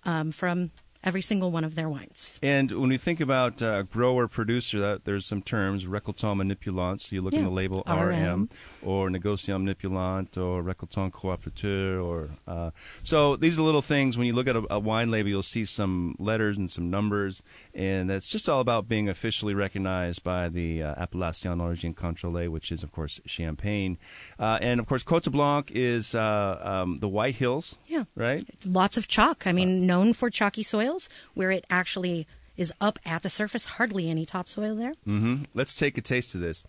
um, 0.07 0.31
from 0.31 0.71
every 1.07 1.21
single 1.21 1.51
one 1.51 1.63
of 1.63 1.75
their 1.75 1.89
wines. 1.89 2.37
And 2.43 2.69
when 2.71 2.89
we 2.89 2.97
think 2.97 3.19
about 3.21 3.61
uh, 3.61 3.83
grower 3.83 4.27
producer, 4.27 4.77
that 4.79 5.05
there's 5.05 5.25
some 5.25 5.41
terms 5.41 5.85
récoltant 5.85 6.35
manipulant. 6.41 6.99
So 6.99 7.15
you 7.15 7.21
look 7.21 7.33
in 7.33 7.45
the 7.45 7.49
label 7.61 7.81
RM, 7.87 7.95
RM. 8.09 8.49
or 8.83 9.09
négociant 9.09 9.61
manipulant 9.63 10.37
or 10.37 10.61
récoltant 10.61 11.11
cooperateur 11.11 12.03
or 12.03 12.29
uh, 12.45 12.71
so 13.03 13.37
these 13.37 13.57
are 13.57 13.61
little 13.61 13.81
things. 13.81 14.17
When 14.17 14.27
you 14.27 14.33
look 14.33 14.47
at 14.47 14.57
a, 14.57 14.63
a 14.69 14.79
wine 14.79 15.09
label, 15.09 15.29
you'll 15.29 15.43
see 15.43 15.63
some 15.65 16.15
letters 16.19 16.57
and 16.57 16.69
some 16.69 16.89
numbers, 16.89 17.41
and 17.73 18.09
that's 18.09 18.27
just 18.27 18.49
all 18.49 18.59
about 18.59 18.89
being 18.89 19.07
officially 19.07 19.53
recognized 19.53 20.23
by 20.23 20.49
the 20.49 20.83
uh, 20.83 20.95
Appellation 20.97 21.57
d'origine 21.57 21.93
contrôlée, 21.93 22.49
which 22.49 22.71
is 22.71 22.83
of 22.83 22.91
course 22.91 23.21
Champagne, 23.25 23.97
uh, 24.39 24.59
and 24.61 24.79
of 24.79 24.87
course 24.87 25.03
Côte 25.03 25.31
Blanc 25.31 25.71
is 25.73 26.15
uh, 26.15 26.59
um, 26.61 26.97
the 26.97 27.07
White 27.07 27.35
Hills. 27.35 27.77
Yeah. 27.85 28.03
Right. 28.15 28.43
Lots 28.65 28.97
of 28.97 29.07
chalk. 29.07 29.47
I 29.47 29.53
mean, 29.53 29.87
known 29.87 30.13
for 30.13 30.29
chalky 30.29 30.63
soils 30.97 31.09
where 31.33 31.51
it 31.51 31.65
actually 31.69 32.27
is 32.55 32.73
up 32.81 32.97
at 33.05 33.21
the 33.23 33.29
surface, 33.29 33.65
hardly 33.77 34.09
any 34.09 34.25
topsoil 34.25 34.75
there. 34.75 34.93
Mm-hmm. 35.07 35.43
Let's 35.53 35.75
take 35.75 35.97
a 35.97 36.01
taste 36.01 36.33
of 36.35 36.41
this. 36.41 36.63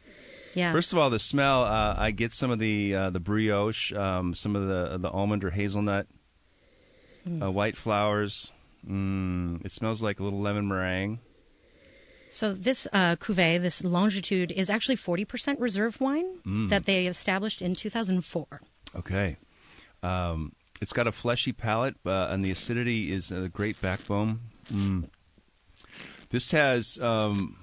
Yeah. 0.55 0.73
First 0.73 0.93
of 0.93 0.99
all, 0.99 1.09
the 1.11 1.19
smell. 1.19 1.63
Uh, 1.65 1.95
I 1.97 2.11
get 2.11 2.33
some 2.33 2.51
of 2.51 2.59
the 2.59 2.95
uh, 2.95 3.11
the 3.11 3.21
brioche, 3.21 3.93
um, 3.93 4.35
some 4.35 4.57
of 4.57 4.67
the 4.67 4.99
the 4.99 5.11
almond 5.11 5.45
or 5.45 5.51
hazelnut, 5.51 6.07
uh, 7.27 7.51
white 7.51 7.77
flowers. 7.77 8.53
Mm, 8.89 9.65
it 9.65 9.73
smells 9.73 10.03
like 10.03 10.21
a 10.21 10.25
little 10.25 10.41
lemon 10.41 10.69
meringue. 10.69 11.21
So 12.31 12.53
this 12.53 12.87
uh, 12.93 13.17
cuvee, 13.17 13.61
this 13.61 13.83
longitude, 13.83 14.53
is 14.53 14.69
actually 14.69 14.97
40% 14.97 15.59
reserve 15.61 15.99
wine 16.01 16.41
Mm. 16.47 16.69
that 16.69 16.85
they 16.85 17.07
established 17.07 17.63
in 17.63 17.75
2004. 17.75 18.61
Okay. 18.95 19.39
Um, 20.03 20.53
it's 20.81 20.93
got 20.93 21.07
a 21.07 21.13
fleshy 21.13 21.53
palate, 21.53 21.97
uh, 22.07 22.29
and 22.31 22.45
the 22.45 22.51
acidity 22.51 23.13
is 23.13 23.31
a 23.31 23.49
great 23.49 23.81
backbone. 23.81 24.41
Mm. 24.73 25.09
This 26.31 26.51
has 26.53 26.99
um, 27.01 27.57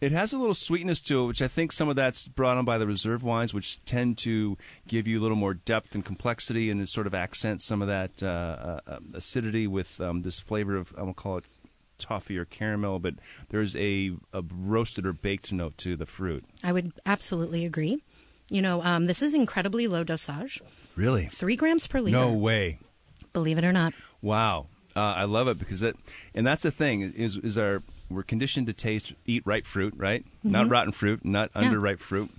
it 0.00 0.12
has 0.12 0.32
a 0.32 0.38
little 0.38 0.54
sweetness 0.54 1.00
to 1.02 1.22
it, 1.22 1.26
which 1.26 1.42
I 1.42 1.48
think 1.48 1.72
some 1.72 1.88
of 1.88 1.96
that's 1.96 2.26
brought 2.26 2.56
on 2.56 2.64
by 2.64 2.78
the 2.78 2.86
reserve 2.86 3.22
wines, 3.22 3.54
which 3.54 3.84
tend 3.84 4.18
to 4.18 4.56
give 4.86 5.06
you 5.06 5.20
a 5.20 5.22
little 5.22 5.36
more 5.36 5.54
depth 5.54 5.94
and 5.94 6.04
complexity, 6.04 6.70
and 6.70 6.88
sort 6.88 7.06
of 7.06 7.14
accent 7.14 7.62
some 7.62 7.82
of 7.82 7.88
that 7.88 8.22
uh, 8.22 8.80
uh, 8.86 8.98
acidity 9.14 9.66
with 9.66 10.00
um, 10.00 10.22
this 10.22 10.40
flavor 10.40 10.76
of 10.76 10.92
I'm 10.92 11.04
gonna 11.04 11.14
call 11.14 11.38
it 11.38 11.44
toffee 11.98 12.36
or 12.36 12.44
caramel, 12.44 12.98
but 12.98 13.14
there's 13.50 13.76
a, 13.76 14.12
a 14.32 14.42
roasted 14.52 15.06
or 15.06 15.12
baked 15.12 15.52
note 15.52 15.78
to 15.78 15.96
the 15.96 16.06
fruit. 16.06 16.44
I 16.62 16.72
would 16.72 16.92
absolutely 17.06 17.64
agree. 17.64 18.02
You 18.52 18.60
know, 18.62 18.82
um, 18.82 19.06
this 19.06 19.22
is 19.22 19.32
incredibly 19.34 19.86
low 19.88 20.04
dosage, 20.04 20.60
Really? 20.94 21.26
three 21.26 21.56
grams 21.56 21.86
per 21.86 22.00
liter. 22.00 22.16
No 22.18 22.32
way. 22.32 22.78
Believe 23.32 23.56
it 23.58 23.64
or 23.64 23.72
not. 23.72 23.94
Wow. 24.20 24.66
Uh, 24.94 25.00
I 25.16 25.24
love 25.24 25.48
it 25.48 25.58
because 25.58 25.82
it, 25.82 25.96
and 26.34 26.46
that's 26.46 26.62
the 26.62 26.70
thing 26.70 27.00
is 27.00 27.38
is 27.38 27.56
our 27.56 27.82
we're 28.10 28.22
conditioned 28.22 28.66
to 28.66 28.74
taste 28.74 29.14
eat 29.24 29.42
ripe 29.46 29.64
fruit, 29.66 29.94
right? 29.96 30.22
Not 30.44 30.68
rotten 30.68 30.92
fruit, 30.92 31.24
not 31.24 31.50
Mm-hmm. 31.54 31.62
Yeah. 31.64 31.70
underripe 31.72 31.98
fruit. 32.00 32.30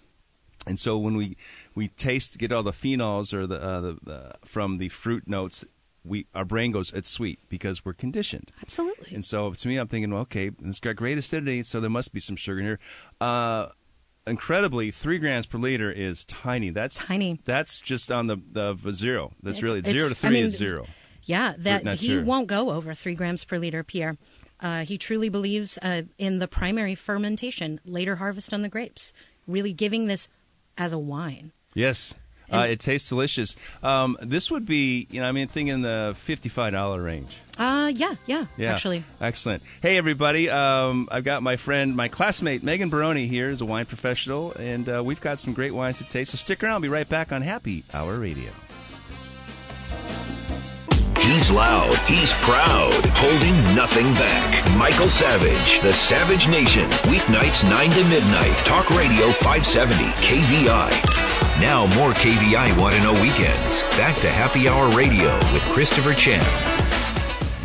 And 0.68 0.78
so 0.80 1.00
when 1.00 1.18
we 1.18 1.36
we 1.74 1.88
taste 1.88 2.38
get 2.38 2.52
all 2.52 2.62
the 2.64 2.72
phenols 2.72 3.34
or 3.34 3.48
the, 3.48 3.60
uh, 3.60 3.82
the, 3.82 3.98
the 4.04 4.34
from 4.46 4.78
the 4.78 4.90
fruit 4.90 5.28
notes, 5.28 5.66
we 6.06 6.28
our 6.36 6.46
brain 6.46 6.72
goes 6.72 6.94
it's 6.94 7.10
sweet 7.10 7.40
because 7.50 7.84
we're 7.84 7.94
conditioned. 7.94 8.52
Absolutely. 8.62 9.16
And 9.16 9.26
so 9.26 9.52
to 9.52 9.68
me, 9.68 9.78
I'm 9.78 9.88
thinking, 9.88 10.12
well, 10.12 10.22
okay, 10.30 10.52
it's 10.64 10.80
got 10.80 10.96
great 10.96 11.18
acidity, 11.18 11.64
so 11.64 11.80
there 11.80 11.90
must 11.90 12.14
be 12.14 12.20
some 12.20 12.36
sugar 12.36 12.60
in 12.60 12.66
here. 12.66 12.80
Uh, 13.20 13.70
incredibly, 14.28 14.92
three 14.92 15.18
grams 15.20 15.46
per 15.46 15.58
liter 15.58 15.92
is 15.92 16.26
tiny. 16.26 16.70
That's 16.70 16.96
Tiny. 16.96 17.40
That's 17.46 17.80
just 17.80 18.12
on 18.12 18.28
the 18.28 18.38
the 18.52 18.76
zero. 18.92 19.34
That's 19.42 19.58
It's- 19.58 19.64
really 19.64 19.82
zero 19.84 20.10
to 20.10 20.16
I 20.16 20.18
three 20.18 20.30
mean, 20.32 20.46
is 20.46 20.58
zero. 20.58 20.88
Yeah, 21.24 21.54
that 21.60 21.82
he 22.00 22.10
nature. 22.10 22.24
won't 22.24 22.48
go 22.48 22.72
over 22.72 22.94
three 22.94 23.16
grams 23.16 23.46
per 23.46 23.58
liter, 23.58 23.84
Pierre. 23.84 24.18
Uh, 24.60 24.84
he 24.86 24.98
truly 24.98 25.30
believes 25.30 25.78
uh, 25.82 26.04
in 26.18 26.40
the 26.40 26.48
primary 26.48 26.96
fermentation, 26.96 27.80
later 27.86 28.18
harvest 28.18 28.54
on 28.54 28.62
the 28.62 28.70
grapes, 28.70 29.14
really 29.48 29.74
giving 29.74 30.08
this 30.08 30.28
as 30.78 30.92
a 30.94 31.00
wine. 31.00 31.52
Yes. 31.74 32.14
Uh, 32.54 32.66
it 32.68 32.80
tastes 32.80 33.10
delicious. 33.10 33.56
Um, 33.82 34.18
this 34.22 34.52
would 34.52 34.66
be, 34.66 35.08
you 35.10 35.22
know, 35.22 35.28
I 35.28 35.32
mean, 35.32 35.48
think 35.48 35.70
in 35.70 35.82
the 35.82 36.14
fifty-five 36.18 36.72
dollar 36.74 37.02
range. 37.02 37.38
Uh, 37.58 37.92
yeah, 37.96 38.16
yeah, 38.26 38.46
Yeah, 38.58 38.74
actually. 38.74 39.04
excellent. 39.22 39.62
Hey, 39.82 39.98
everybody! 39.98 40.50
Um, 40.50 41.08
I've 41.12 41.24
got 41.24 41.44
my 41.44 41.56
friend, 41.56 41.96
my 41.96 42.08
classmate 42.08 42.64
Megan 42.64 42.90
Baroni 42.90 43.28
here 43.28 43.50
is 43.50 43.62
a 43.62 43.66
wine 43.66 43.86
professional, 43.86 44.54
and 44.54 44.90
uh, 44.90 45.04
we've 45.04 45.22
got 45.22 45.40
some 45.40 45.54
great 45.54 45.72
wines 45.74 46.00
to 46.00 46.08
taste. 46.10 46.32
So 46.32 46.38
stick 46.38 46.64
around. 46.64 46.74
I'll 46.74 46.80
be 46.80 46.88
right 46.90 47.08
back 47.08 47.32
on 47.32 47.42
Happy 47.44 47.84
Hour 47.94 48.20
Radio. 48.20 48.50
He's 51.20 51.50
loud. 51.52 51.94
He's 52.06 52.34
proud. 52.44 52.92
Holding 53.16 53.76
nothing 53.76 54.06
back. 54.16 54.78
Michael 54.78 55.08
Savage, 55.08 55.80
The 55.82 55.94
Savage 55.94 56.50
Nation. 56.50 56.90
Weeknights 57.10 57.64
9 57.70 57.90
to 57.92 58.04
midnight. 58.06 58.56
Talk 58.66 58.90
Radio 58.90 59.30
570. 59.32 60.04
KVI. 60.26 61.23
Now, 61.64 61.86
more 61.96 62.12
KVI 62.12 62.78
Want 62.78 62.94
to 62.94 63.02
Know 63.02 63.14
Weekends. 63.14 63.84
Back 63.96 64.18
to 64.18 64.30
Happy 64.30 64.68
Hour 64.68 64.90
Radio 64.90 65.34
with 65.54 65.64
Christopher 65.68 66.14
Chan. 66.14 66.93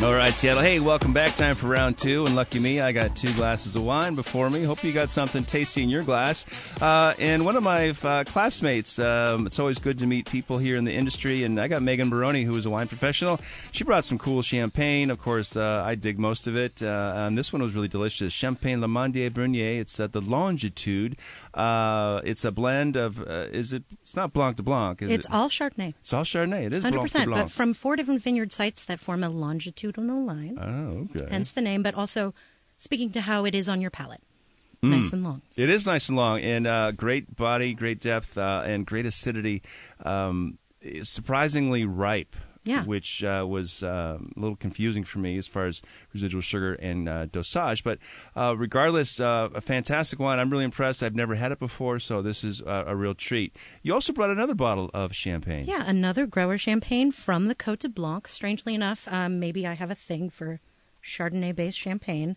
All 0.00 0.14
right, 0.14 0.32
Seattle. 0.32 0.62
Hey, 0.62 0.78
welcome 0.78 1.12
back. 1.12 1.34
Time 1.34 1.56
for 1.56 1.66
round 1.66 1.98
two. 1.98 2.24
And 2.24 2.36
lucky 2.36 2.60
me, 2.60 2.80
I 2.80 2.92
got 2.92 3.16
two 3.16 3.32
glasses 3.34 3.74
of 3.74 3.84
wine 3.84 4.14
before 4.14 4.48
me. 4.48 4.62
Hope 4.62 4.84
you 4.84 4.92
got 4.92 5.10
something 5.10 5.42
tasty 5.42 5.82
in 5.82 5.88
your 5.88 6.04
glass. 6.04 6.46
Uh, 6.80 7.14
and 7.18 7.44
one 7.44 7.56
of 7.56 7.64
my 7.64 7.90
uh, 8.04 8.22
classmates, 8.22 9.00
um, 9.00 9.44
it's 9.44 9.58
always 9.58 9.80
good 9.80 9.98
to 9.98 10.06
meet 10.06 10.30
people 10.30 10.58
here 10.58 10.76
in 10.76 10.84
the 10.84 10.92
industry. 10.92 11.42
And 11.42 11.60
I 11.60 11.66
got 11.66 11.82
Megan 11.82 12.10
Baroni, 12.10 12.44
who 12.44 12.54
is 12.54 12.64
a 12.64 12.70
wine 12.70 12.86
professional. 12.86 13.40
She 13.72 13.82
brought 13.82 14.04
some 14.04 14.18
cool 14.18 14.40
champagne. 14.40 15.10
Of 15.10 15.18
course, 15.18 15.56
uh, 15.56 15.82
I 15.84 15.96
dig 15.96 16.16
most 16.16 16.46
of 16.46 16.56
it. 16.56 16.80
Uh, 16.80 17.14
and 17.16 17.36
this 17.36 17.52
one 17.52 17.60
was 17.60 17.74
really 17.74 17.88
delicious. 17.88 18.32
Champagne 18.32 18.80
Larmandier 18.80 19.30
Bernier. 19.34 19.80
It's 19.80 19.98
at 19.98 20.12
the 20.12 20.20
Longitude. 20.20 21.16
Uh, 21.54 22.20
it's 22.22 22.44
a 22.44 22.52
blend 22.52 22.94
of, 22.94 23.20
uh, 23.20 23.48
is 23.50 23.72
it, 23.72 23.82
it's 24.02 24.14
not 24.14 24.32
Blanc 24.32 24.56
de 24.58 24.62
Blanc. 24.62 25.02
it's 25.02 25.10
it? 25.10 25.14
It's 25.16 25.26
all 25.28 25.48
Chardonnay. 25.48 25.94
It's 26.00 26.12
all 26.12 26.22
Chardonnay. 26.22 26.66
It 26.66 26.74
is 26.74 26.84
100%, 26.84 26.92
Blanc 26.92 27.10
de 27.10 27.24
Blanc. 27.24 27.44
but 27.46 27.50
from 27.50 27.74
four 27.74 27.96
different 27.96 28.22
vineyard 28.22 28.52
sites 28.52 28.86
that 28.86 29.00
form 29.00 29.24
a 29.24 29.28
longitudinal 29.96 30.24
line. 30.24 30.58
oh, 30.58 31.16
okay. 31.16 31.28
hence 31.30 31.52
the 31.52 31.60
name, 31.60 31.82
but 31.82 31.94
also 31.94 32.34
speaking 32.76 33.10
to 33.10 33.22
how 33.22 33.44
it 33.44 33.54
is 33.54 33.68
on 33.68 33.80
your 33.80 33.90
palate. 33.90 34.20
Nice 34.80 35.12
and 35.12 35.24
long. 35.24 35.42
It 35.56 35.70
is 35.70 35.88
nice 35.88 36.08
and 36.08 36.16
long, 36.16 36.40
and 36.40 36.64
uh, 36.64 36.92
great 36.92 37.34
body, 37.34 37.74
great 37.74 38.00
depth, 38.00 38.38
uh, 38.38 38.62
and 38.64 38.86
great 38.86 39.06
acidity. 39.06 39.62
Um, 40.04 40.58
surprisingly 41.02 41.84
ripe. 41.84 42.36
Yeah. 42.68 42.84
Which 42.84 43.24
uh, 43.24 43.46
was 43.48 43.82
uh, 43.82 44.18
a 44.20 44.38
little 44.38 44.56
confusing 44.56 45.02
for 45.02 45.20
me 45.20 45.38
as 45.38 45.48
far 45.48 45.66
as 45.66 45.80
residual 46.12 46.42
sugar 46.42 46.74
and 46.74 47.08
uh, 47.08 47.26
dosage. 47.26 47.82
But 47.82 47.98
uh, 48.36 48.54
regardless, 48.58 49.20
uh, 49.20 49.48
a 49.54 49.62
fantastic 49.62 50.18
wine. 50.18 50.38
I'm 50.38 50.50
really 50.50 50.64
impressed. 50.64 51.02
I've 51.02 51.14
never 51.14 51.34
had 51.34 51.50
it 51.50 51.58
before, 51.58 51.98
so 51.98 52.20
this 52.20 52.44
is 52.44 52.60
a, 52.60 52.84
a 52.88 52.94
real 52.94 53.14
treat. 53.14 53.56
You 53.82 53.94
also 53.94 54.12
brought 54.12 54.28
another 54.28 54.54
bottle 54.54 54.90
of 54.92 55.14
champagne. 55.14 55.64
Yeah, 55.66 55.84
another 55.86 56.26
grower 56.26 56.58
champagne 56.58 57.10
from 57.10 57.46
the 57.46 57.54
Cote 57.54 57.80
de 57.80 57.88
Blanc. 57.88 58.28
Strangely 58.28 58.74
enough, 58.74 59.08
um, 59.10 59.40
maybe 59.40 59.66
I 59.66 59.72
have 59.72 59.90
a 59.90 59.94
thing 59.94 60.28
for 60.28 60.60
Chardonnay 61.02 61.56
based 61.56 61.78
champagne. 61.78 62.36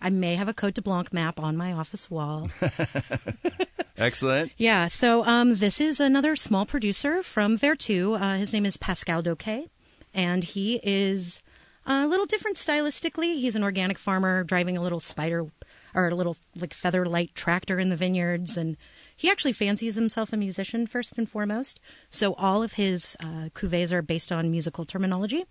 I 0.00 0.10
may 0.10 0.34
have 0.36 0.48
a 0.48 0.54
Cote 0.54 0.74
de 0.74 0.82
Blanc 0.82 1.12
map 1.12 1.38
on 1.38 1.56
my 1.56 1.72
office 1.72 2.10
wall. 2.10 2.50
Excellent. 3.98 4.52
yeah, 4.56 4.86
so 4.86 5.26
um, 5.26 5.56
this 5.56 5.78
is 5.80 6.00
another 6.00 6.34
small 6.34 6.64
producer 6.64 7.22
from 7.22 7.58
Vertu. 7.58 8.18
Uh, 8.18 8.36
his 8.36 8.52
name 8.52 8.64
is 8.64 8.78
Pascal 8.78 9.22
Doquet, 9.22 9.68
and 10.14 10.42
he 10.44 10.80
is 10.82 11.42
a 11.86 12.06
little 12.06 12.24
different 12.24 12.56
stylistically. 12.56 13.34
He's 13.40 13.56
an 13.56 13.62
organic 13.62 13.98
farmer 13.98 14.42
driving 14.42 14.76
a 14.76 14.82
little 14.82 15.00
spider 15.00 15.46
or 15.94 16.08
a 16.08 16.14
little 16.14 16.36
like 16.56 16.72
feather 16.72 17.04
light 17.04 17.34
tractor 17.34 17.78
in 17.78 17.88
the 17.88 17.96
vineyards 17.96 18.56
and 18.56 18.76
he 19.16 19.28
actually 19.28 19.52
fancies 19.52 19.96
himself 19.96 20.32
a 20.32 20.36
musician 20.36 20.86
first 20.86 21.18
and 21.18 21.28
foremost. 21.28 21.78
So 22.08 22.32
all 22.34 22.62
of 22.62 22.74
his 22.74 23.18
uh, 23.20 23.50
cuvées 23.54 23.92
are 23.92 24.00
based 24.00 24.32
on 24.32 24.50
musical 24.50 24.86
terminology. 24.86 25.44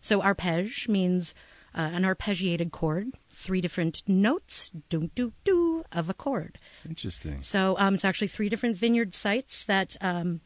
So 0.00 0.20
arpege 0.20 0.88
means 0.88 1.32
uh, 1.74 1.90
an 1.92 2.02
arpeggiated 2.02 2.70
chord, 2.70 3.08
three 3.30 3.60
different 3.60 4.02
notes, 4.06 4.70
do 4.88 5.10
do 5.14 5.32
do 5.44 5.84
of 5.92 6.08
a 6.10 6.14
chord. 6.14 6.58
Interesting. 6.88 7.40
So 7.40 7.76
um, 7.78 7.94
it's 7.94 8.04
actually 8.04 8.28
three 8.28 8.48
different 8.48 8.76
vineyard 8.76 9.14
sites 9.14 9.64
that 9.64 9.96
um, 10.00 10.40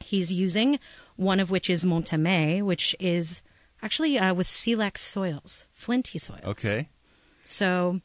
he's 0.00 0.32
using. 0.32 0.78
One 1.16 1.40
of 1.40 1.50
which 1.50 1.70
is 1.70 1.84
Mont 1.84 2.10
Aimé, 2.10 2.62
which 2.62 2.94
is 3.00 3.42
actually 3.82 4.18
uh, 4.18 4.34
with 4.34 4.46
silex 4.46 5.00
soils, 5.02 5.66
flinty 5.72 6.18
soils. 6.18 6.44
Okay. 6.44 6.88
So 7.46 8.00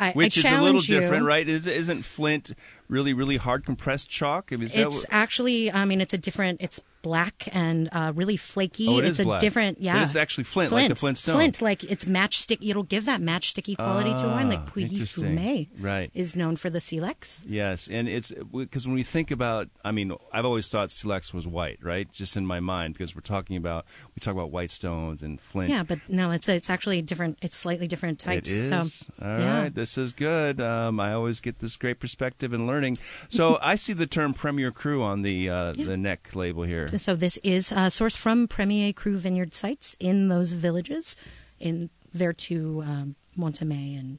I, 0.00 0.12
Which 0.12 0.44
I 0.44 0.48
is 0.54 0.58
a 0.58 0.62
little 0.62 0.80
you- 0.82 1.00
different, 1.00 1.24
right? 1.26 1.46
Is, 1.46 1.66
isn't 1.66 2.02
Flint 2.02 2.52
really, 2.88 3.12
really 3.12 3.36
hard 3.36 3.64
compressed 3.66 4.08
chalk? 4.08 4.50
I 4.52 4.56
mean, 4.56 4.64
is 4.64 4.72
that 4.74 4.86
It's 4.86 4.96
what- 5.02 5.06
actually, 5.10 5.70
I 5.70 5.84
mean, 5.84 6.00
it's 6.00 6.14
a 6.14 6.18
different. 6.18 6.60
It's 6.62 6.80
black 7.02 7.48
and 7.52 7.88
uh, 7.92 8.12
really 8.14 8.36
flaky. 8.36 8.86
Oh, 8.88 8.98
it 8.98 9.04
it's 9.04 9.10
is 9.18 9.20
a 9.20 9.24
black. 9.24 9.40
different. 9.40 9.80
Yeah, 9.80 10.00
It 10.00 10.04
is 10.04 10.16
actually 10.16 10.44
flint, 10.44 10.72
like 10.72 10.88
the 10.88 10.94
Flintstone. 10.94 11.36
Flint, 11.36 11.62
like 11.62 11.84
it's 11.84 12.04
matchstick. 12.04 12.58
It'll 12.60 12.82
give 12.82 13.04
that 13.06 13.20
matchsticky 13.20 13.76
quality 13.76 14.14
to 14.14 14.26
wine, 14.26 14.48
like 14.48 14.60
Ah, 14.60 14.70
Puy 14.72 14.84
interesting. 14.84 15.36
Fumé 15.36 15.68
Right. 15.78 16.10
is 16.14 16.34
known 16.36 16.56
for 16.56 16.70
the 16.70 16.80
silex. 16.80 17.44
Yes, 17.48 17.88
and 17.88 18.08
it's 18.08 18.32
because 18.52 18.86
when 18.86 18.94
we 18.94 19.02
think 19.02 19.30
about, 19.30 19.68
I 19.84 19.92
mean, 19.92 20.12
I've 20.32 20.44
always 20.44 20.68
thought 20.68 20.90
Silex 20.90 21.32
was 21.32 21.46
white, 21.46 21.78
right? 21.82 22.10
Just 22.12 22.36
in 22.36 22.46
my 22.46 22.60
mind, 22.60 22.94
because 22.94 23.14
we're 23.14 23.20
talking 23.22 23.56
about 23.56 23.84
we 24.14 24.20
talk 24.20 24.34
about 24.34 24.50
white 24.50 24.70
stones 24.70 25.22
and 25.22 25.40
flint. 25.40 25.70
Yeah, 25.70 25.82
but 25.82 25.98
no, 26.08 26.30
it's 26.30 26.48
it's 26.48 26.70
actually 26.70 27.02
different. 27.02 27.38
It's 27.42 27.56
slightly 27.56 27.86
different 27.86 28.18
types. 28.18 28.50
It 28.50 28.54
is. 28.54 28.68
So, 28.70 29.12
All 29.22 29.28
right, 29.28 29.38
yeah. 29.40 29.68
this 29.72 29.96
is 29.98 30.12
good. 30.12 30.60
Um, 30.60 30.98
I 31.00 31.12
always 31.12 31.40
get 31.40 31.60
this 31.60 31.76
great 31.76 32.00
perspective 32.00 32.52
and 32.52 32.66
learning. 32.66 32.98
So 33.28 33.58
I 33.62 33.76
see 33.76 33.92
the 33.92 34.06
term 34.06 34.34
Premier 34.34 34.70
Cru 34.70 35.02
on 35.02 35.22
the 35.22 35.48
uh, 35.50 35.72
the 35.72 35.96
neck 35.96 36.34
label 36.34 36.64
here. 36.64 36.87
So 36.96 37.14
this 37.14 37.38
is 37.44 37.70
uh, 37.70 37.86
sourced 37.86 38.16
from 38.16 38.48
Premier 38.48 38.92
Cru 38.92 39.18
vineyard 39.18 39.54
sites 39.54 39.96
in 40.00 40.28
those 40.28 40.54
villages, 40.54 41.16
in 41.60 41.90
Vertu, 42.14 42.82
um, 42.86 43.16
Mont 43.36 43.60
Aimé, 43.60 43.98
and 43.98 44.18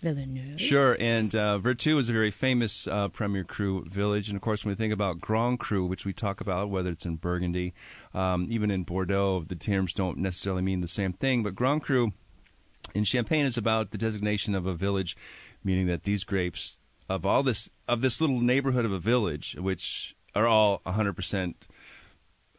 Villeneuve. 0.00 0.60
Sure, 0.60 0.96
and 1.00 1.34
uh, 1.34 1.58
Vertu 1.58 1.98
is 1.98 2.08
a 2.08 2.12
very 2.12 2.30
famous 2.30 2.86
uh, 2.86 3.08
Premier 3.08 3.44
Cru 3.44 3.84
village, 3.84 4.28
and 4.28 4.36
of 4.36 4.42
course, 4.42 4.64
when 4.64 4.70
we 4.72 4.76
think 4.76 4.92
about 4.92 5.20
Grand 5.20 5.58
Cru, 5.58 5.84
which 5.84 6.04
we 6.04 6.12
talk 6.12 6.40
about, 6.40 6.70
whether 6.70 6.90
it's 6.90 7.04
in 7.04 7.16
Burgundy, 7.16 7.74
um, 8.14 8.46
even 8.48 8.70
in 8.70 8.84
Bordeaux, 8.84 9.44
the 9.46 9.56
terms 9.56 9.92
don't 9.92 10.18
necessarily 10.18 10.62
mean 10.62 10.80
the 10.80 10.88
same 10.88 11.12
thing. 11.12 11.42
But 11.42 11.54
Grand 11.54 11.82
Cru 11.82 12.12
in 12.94 13.04
Champagne 13.04 13.46
is 13.46 13.58
about 13.58 13.90
the 13.90 13.98
designation 13.98 14.54
of 14.54 14.64
a 14.64 14.74
village, 14.74 15.16
meaning 15.64 15.86
that 15.88 16.04
these 16.04 16.24
grapes 16.24 16.78
of 17.08 17.26
all 17.26 17.42
this 17.42 17.68
of 17.88 18.00
this 18.00 18.20
little 18.20 18.40
neighborhood 18.40 18.84
of 18.84 18.92
a 18.92 18.98
village, 18.98 19.56
which 19.58 20.14
are 20.34 20.46
all 20.46 20.80
100 20.84 21.14
percent. 21.14 21.66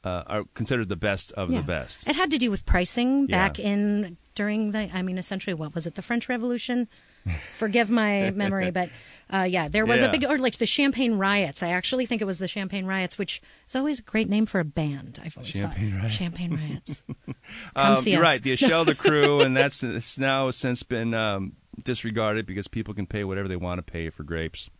Uh, 0.03 0.23
are 0.25 0.43
considered 0.55 0.89
the 0.89 0.95
best 0.95 1.31
of 1.33 1.51
Yeah. 1.51 1.59
the 1.61 1.67
best. 1.67 2.09
It 2.09 2.15
had 2.15 2.31
to 2.31 2.39
do 2.39 2.49
with 2.49 2.65
pricing 2.65 3.27
Yeah. 3.29 3.47
back 3.47 3.59
in 3.59 4.17
during 4.33 4.71
the. 4.71 4.89
I 4.91 5.03
mean, 5.03 5.19
essentially, 5.19 5.53
what 5.53 5.75
was 5.75 5.85
it? 5.85 5.93
The 5.93 6.01
French 6.01 6.27
Revolution. 6.27 6.87
Forgive 7.53 7.91
my 7.91 8.31
memory, 8.31 8.71
but 8.71 8.89
uh, 9.31 9.45
yeah, 9.47 9.67
there 9.67 9.85
was 9.85 10.01
Yeah. 10.01 10.07
a 10.07 10.11
big 10.11 10.25
or 10.25 10.39
like 10.39 10.57
the 10.57 10.65
Champagne 10.65 11.13
riots. 11.19 11.61
I 11.61 11.69
actually 11.69 12.07
think 12.07 12.19
it 12.19 12.25
was 12.25 12.39
the 12.39 12.47
Champagne 12.47 12.85
riots, 12.87 13.19
which 13.19 13.43
is 13.69 13.75
always 13.75 13.99
a 13.99 14.01
great 14.01 14.27
name 14.27 14.47
for 14.47 14.59
a 14.59 14.65
band. 14.65 15.19
I've 15.23 15.37
always 15.37 15.51
Champagne 15.53 15.91
thought 15.91 15.97
Riots. 15.99 16.13
Champagne 16.15 16.55
riots. 16.57 17.03
Come 17.27 17.35
Um, 17.75 17.95
see 17.97 18.11
you're 18.13 18.23
us. 18.25 18.27
right. 18.31 18.41
The 18.41 18.53
Echelle 18.53 18.85
des 18.87 18.95
Crus, 18.95 19.41
and 19.45 19.55
that's 19.55 19.83
it's 19.83 20.17
now 20.17 20.49
since 20.49 20.81
been 20.81 21.13
um, 21.13 21.57
disregarded 21.83 22.47
because 22.47 22.67
people 22.67 22.95
can 22.95 23.05
pay 23.05 23.23
whatever 23.23 23.47
they 23.47 23.55
want 23.55 23.77
to 23.77 23.83
pay 23.83 24.09
for 24.09 24.23
grapes. 24.23 24.71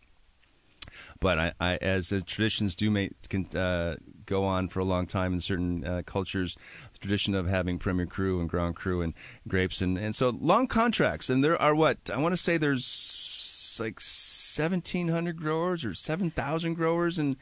But 1.20 1.38
I, 1.38 1.52
I 1.60 1.76
as 1.76 2.08
the 2.08 2.20
traditions 2.20 2.74
do 2.74 2.90
make, 2.90 3.12
can 3.28 3.46
uh, 3.56 3.96
go 4.26 4.44
on 4.44 4.68
for 4.68 4.80
a 4.80 4.84
long 4.84 5.06
time 5.06 5.32
in 5.32 5.40
certain 5.40 5.84
uh, 5.84 6.02
cultures, 6.04 6.56
the 6.92 6.98
tradition 6.98 7.34
of 7.34 7.48
having 7.48 7.78
Premier 7.78 8.06
Cru 8.06 8.40
and 8.40 8.48
Grand 8.48 8.76
Cru 8.76 9.00
and 9.02 9.14
grapes, 9.48 9.80
and, 9.80 9.98
and 9.98 10.14
so 10.14 10.30
long 10.30 10.66
contracts. 10.66 11.30
And 11.30 11.42
there 11.42 11.60
are 11.60 11.74
what 11.74 12.10
I 12.12 12.18
want 12.18 12.32
to 12.32 12.36
say 12.36 12.56
there's 12.56 13.78
like 13.80 13.94
1,700 13.94 15.36
growers 15.36 15.84
or 15.84 15.94
7,000 15.94 16.74
growers 16.74 17.18
in 17.18 17.36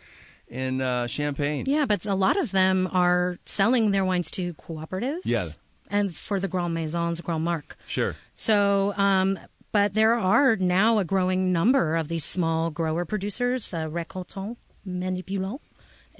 in 0.49 0.81
uh, 0.81 1.07
Champagne. 1.07 1.65
Yeah, 1.69 1.87
but 1.87 2.05
a 2.05 2.15
lot 2.15 2.37
of 2.37 2.51
them 2.51 2.89
are 2.93 3.39
selling 3.47 3.93
their 3.93 4.05
wines 4.05 4.31
to 4.33 4.53
cooperatives. 4.55 5.21
Yeah. 5.25 5.47
And 5.89 6.15
for 6.15 6.41
the 6.41 6.49
Grand 6.49 6.75
Maisons, 6.75 7.21
Grand 7.21 7.45
Marque. 7.45 7.77
Sure. 7.87 8.17
So, 8.35 8.93
um, 8.97 9.39
but 9.73 9.95
there 9.95 10.15
are 10.15 10.57
now 10.57 10.99
a 10.99 11.05
growing 11.05 11.53
number 11.53 11.95
of 11.97 12.09
these 12.09 12.25
small 12.25 12.71
grower 12.71 13.05
producers, 13.05 13.73
uh, 13.73 13.89
récoltants, 13.89 14.57
manipulants, 14.85 15.65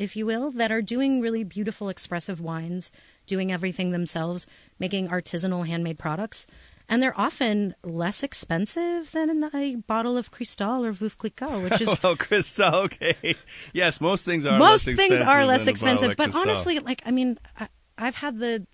if 0.01 0.17
you 0.17 0.25
will, 0.27 0.51
that 0.53 0.73
are 0.73 0.81
doing 0.83 1.21
really 1.21 1.45
beautiful, 1.45 1.89
expressive 1.89 2.41
wines, 2.41 2.91
doing 3.27 3.53
everything 3.53 3.91
themselves, 3.91 4.47
making 4.79 5.09
artisanal 5.09 5.67
handmade 5.67 5.99
products. 5.99 6.47
And 6.89 7.01
they're 7.03 7.19
often 7.21 7.75
less 7.85 8.23
expensive 8.25 9.13
than 9.13 9.45
a 9.55 9.77
bottle 9.77 10.17
of 10.17 10.31
Cristal 10.33 10.85
or 10.85 10.93
Veuve 10.93 11.17
Clicquot, 11.17 11.63
which 11.63 11.81
is 11.81 11.95
Oh, 12.03 12.17
Cristal. 12.17 12.75
Okay. 12.75 13.37
Yes, 13.73 14.01
most 14.01 14.25
things 14.25 14.45
are. 14.45 14.59
most 14.59 14.87
less 14.89 14.97
things 14.97 14.99
expensive 14.99 15.29
are 15.29 15.45
less 15.47 15.67
expensive 15.69 16.17
but 16.17 16.25
Cristal. 16.33 16.43
honestly 16.43 16.79
like 16.81 17.01
i 17.07 17.11
mean 17.13 17.39
I, 17.59 17.69
i've 17.99 18.17
had 18.17 18.39
the 18.39 18.67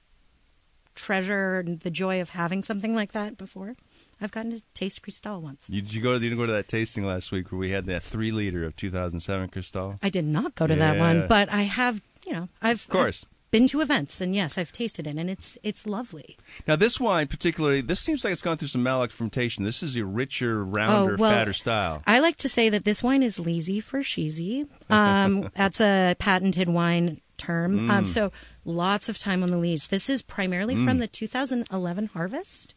treasure 0.94 1.58
and 1.58 1.80
the 1.80 1.90
joy 1.90 2.20
of 2.22 2.30
having 2.30 2.62
something 2.62 2.94
like 2.94 3.12
that 3.12 3.36
before 3.36 3.74
i've 4.20 4.30
gotten 4.32 4.50
to 4.56 4.62
taste 4.74 5.02
cristal 5.02 5.40
once 5.40 5.68
You, 5.70 5.80
did 5.82 5.92
you 5.94 6.00
go? 6.02 6.10
to 6.10 6.14
You 6.24 6.30
didn't 6.30 6.38
go 6.38 6.46
to 6.46 6.52
that 6.52 6.68
tasting 6.68 7.04
last 7.06 7.30
week 7.32 7.50
where 7.52 7.58
we 7.58 7.70
had 7.70 7.86
that 7.86 8.02
three 8.02 8.30
liter 8.32 8.64
of 8.64 8.76
2007 8.76 9.48
Cristal? 9.48 9.98
i 10.02 10.08
did 10.10 10.24
not 10.24 10.54
go 10.54 10.66
to 10.66 10.74
that 10.74 10.98
one 10.98 11.26
but 11.28 11.48
i 11.52 11.62
have 11.62 12.00
you 12.26 12.32
know 12.32 12.48
i've 12.62 12.82
Of 12.84 12.88
course. 12.88 13.24
I've 13.24 13.50
been 13.52 13.68
to 13.68 13.80
events 13.80 14.20
and 14.20 14.34
yes 14.34 14.58
i've 14.58 14.72
tasted 14.72 15.06
it 15.06 15.16
and 15.16 15.30
it's 15.30 15.56
it's 15.62 15.86
lovely 15.86 16.36
Now, 16.66 16.76
this 16.76 16.98
wine 17.00 17.26
particularly, 17.28 17.80
this 17.80 18.00
seems 18.00 18.24
like 18.24 18.32
it's 18.32 18.42
gone 18.42 18.56
through 18.58 18.68
some 18.68 18.82
malolactic 18.84 19.12
fermentation. 19.12 19.64
This 19.64 19.82
is 19.82 19.96
a 19.96 20.04
richer, 20.04 20.64
rounder, 20.64 21.14
Oh, 21.14 21.16
well, 21.16 21.30
fatter 21.32 21.52
style. 21.52 22.02
i 22.06 22.18
like 22.18 22.36
to 22.38 22.48
say 22.48 22.68
that 22.68 22.84
this 22.84 23.02
wine 23.02 23.22
is 23.22 23.38
lazy 23.38 23.80
for 23.80 24.02
cheesy 24.02 24.66
um, 24.90 25.48
that's 25.56 25.80
a 25.80 26.16
patented 26.18 26.68
wine 26.68 27.20
term 27.38 27.78
Mm. 27.86 27.90
um, 27.90 28.04
so 28.04 28.32
lots 28.64 29.08
of 29.10 29.16
time 29.18 29.42
on 29.42 29.50
the 29.50 29.58
lees 29.58 29.88
this 29.88 30.08
is 30.10 30.22
primarily 30.22 30.74
from 30.74 30.98
the 30.98 31.06
2011 31.06 32.06
harvest 32.14 32.74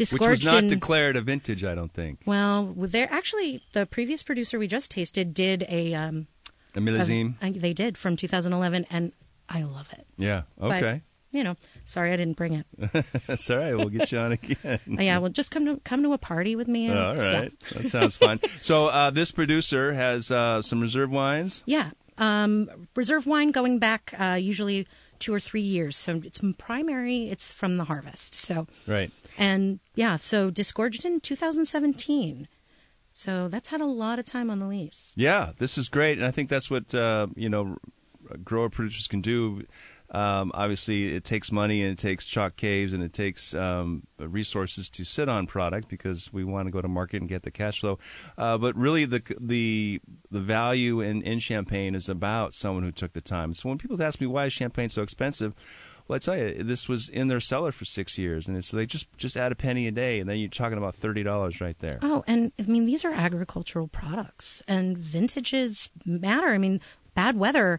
Which 0.00 0.20
was 0.20 0.44
not 0.44 0.64
in 0.64 0.68
declared 0.68 1.16
a 1.16 1.22
vintage, 1.22 1.64
I 1.64 1.74
don't 1.74 1.92
think. 1.92 2.20
Well, 2.26 2.74
there 2.76 3.08
actually 3.10 3.62
the 3.72 3.86
previous 3.86 4.22
producer 4.22 4.58
we 4.58 4.66
just 4.66 4.90
tasted 4.90 5.34
did 5.34 5.64
a 5.68 5.94
um, 5.94 6.26
A? 7.40 7.46
Of, 7.46 7.56
uh, 7.56 7.58
they 7.60 7.72
did 7.72 7.98
from 7.98 8.16
2011, 8.16 8.86
and 8.90 9.12
I 9.48 9.62
love 9.62 9.92
it. 9.92 10.06
Yeah. 10.16 10.42
Okay. 10.60 11.02
But, 11.32 11.36
you 11.36 11.44
know, 11.44 11.56
sorry 11.84 12.12
I 12.12 12.16
didn't 12.16 12.36
bring 12.36 12.54
it. 12.54 12.66
That's 13.26 13.48
all 13.50 13.58
right. 13.58 13.76
We'll 13.76 13.88
get 13.88 14.10
you 14.10 14.18
on 14.18 14.32
again. 14.32 14.80
yeah, 14.86 15.18
well, 15.18 15.30
just 15.30 15.50
come 15.50 15.64
to 15.66 15.80
come 15.84 16.02
to 16.02 16.12
a 16.12 16.18
party 16.18 16.56
with 16.56 16.68
me. 16.68 16.88
And 16.88 16.98
all 16.98 17.14
right, 17.14 17.52
stuff. 17.52 17.74
that 17.74 17.86
sounds 17.86 18.16
fun. 18.16 18.40
so 18.60 18.88
uh, 18.88 19.10
this 19.10 19.30
producer 19.30 19.92
has 19.92 20.30
uh, 20.30 20.60
some 20.62 20.80
reserve 20.80 21.10
wines. 21.10 21.62
Yeah, 21.66 21.90
um, 22.18 22.68
reserve 22.96 23.26
wine 23.26 23.52
going 23.52 23.78
back 23.78 24.14
uh, 24.18 24.38
usually 24.40 24.86
two 25.20 25.32
or 25.32 25.38
three 25.38 25.60
years. 25.60 25.96
So 25.96 26.20
it's 26.24 26.40
primary. 26.58 27.28
It's 27.28 27.52
from 27.52 27.76
the 27.76 27.84
harvest. 27.84 28.34
So 28.34 28.66
right. 28.86 29.10
And 29.38 29.80
yeah, 29.94 30.16
so 30.16 30.50
disgorged 30.50 31.04
in 31.04 31.20
2017. 31.20 32.48
So 33.12 33.48
that's 33.48 33.68
had 33.68 33.80
a 33.80 33.86
lot 33.86 34.18
of 34.18 34.24
time 34.24 34.50
on 34.50 34.60
the 34.60 34.66
lease. 34.66 35.12
Yeah, 35.16 35.52
this 35.58 35.76
is 35.76 35.88
great, 35.88 36.18
and 36.18 36.26
I 36.26 36.30
think 36.30 36.48
that's 36.48 36.70
what 36.70 36.94
uh, 36.94 37.26
you 37.34 37.48
know 37.48 37.76
grower 38.44 38.70
producers 38.70 39.06
can 39.08 39.20
do. 39.20 39.64
Um, 40.12 40.50
obviously, 40.54 41.14
it 41.14 41.24
takes 41.24 41.52
money 41.52 41.82
and 41.82 41.92
it 41.92 41.98
takes 41.98 42.26
chalk 42.26 42.56
caves 42.56 42.92
and 42.92 43.02
it 43.02 43.12
takes 43.12 43.54
um, 43.54 44.04
resources 44.18 44.90
to 44.90 45.04
sit 45.04 45.28
on 45.28 45.46
product 45.46 45.88
because 45.88 46.32
we 46.32 46.42
want 46.42 46.66
to 46.66 46.72
go 46.72 46.80
to 46.80 46.88
market 46.88 47.20
and 47.20 47.28
get 47.28 47.42
the 47.42 47.50
cash 47.50 47.80
flow. 47.80 47.98
Uh, 48.36 48.58
but 48.58 48.74
really, 48.76 49.04
the 49.04 49.22
the 49.40 50.00
the 50.30 50.40
value 50.40 51.00
in, 51.00 51.22
in 51.22 51.38
champagne 51.38 51.94
is 51.94 52.08
about 52.08 52.54
someone 52.54 52.82
who 52.82 52.92
took 52.92 53.12
the 53.12 53.20
time. 53.20 53.54
So 53.54 53.68
when 53.68 53.78
people 53.78 54.00
ask 54.02 54.20
me 54.20 54.26
why 54.26 54.46
is 54.46 54.52
champagne 54.52 54.88
so 54.88 55.02
expensive, 55.02 55.54
well, 56.10 56.16
I 56.16 56.18
tell 56.18 56.36
you, 56.36 56.64
this 56.64 56.88
was 56.88 57.08
in 57.08 57.28
their 57.28 57.38
cellar 57.38 57.70
for 57.70 57.84
six 57.84 58.18
years, 58.18 58.48
and 58.48 58.64
so 58.64 58.76
they 58.76 58.84
just 58.84 59.16
just 59.16 59.36
add 59.36 59.52
a 59.52 59.54
penny 59.54 59.86
a 59.86 59.92
day, 59.92 60.18
and 60.18 60.28
then 60.28 60.38
you're 60.38 60.48
talking 60.48 60.76
about 60.76 60.96
thirty 60.96 61.22
dollars 61.22 61.60
right 61.60 61.78
there. 61.78 62.00
Oh, 62.02 62.24
and 62.26 62.50
I 62.58 62.62
mean 62.62 62.84
these 62.84 63.04
are 63.04 63.12
agricultural 63.12 63.86
products, 63.86 64.60
and 64.66 64.98
vintages 64.98 65.88
matter. 66.04 66.48
I 66.48 66.58
mean, 66.58 66.80
bad 67.14 67.36
weather 67.36 67.78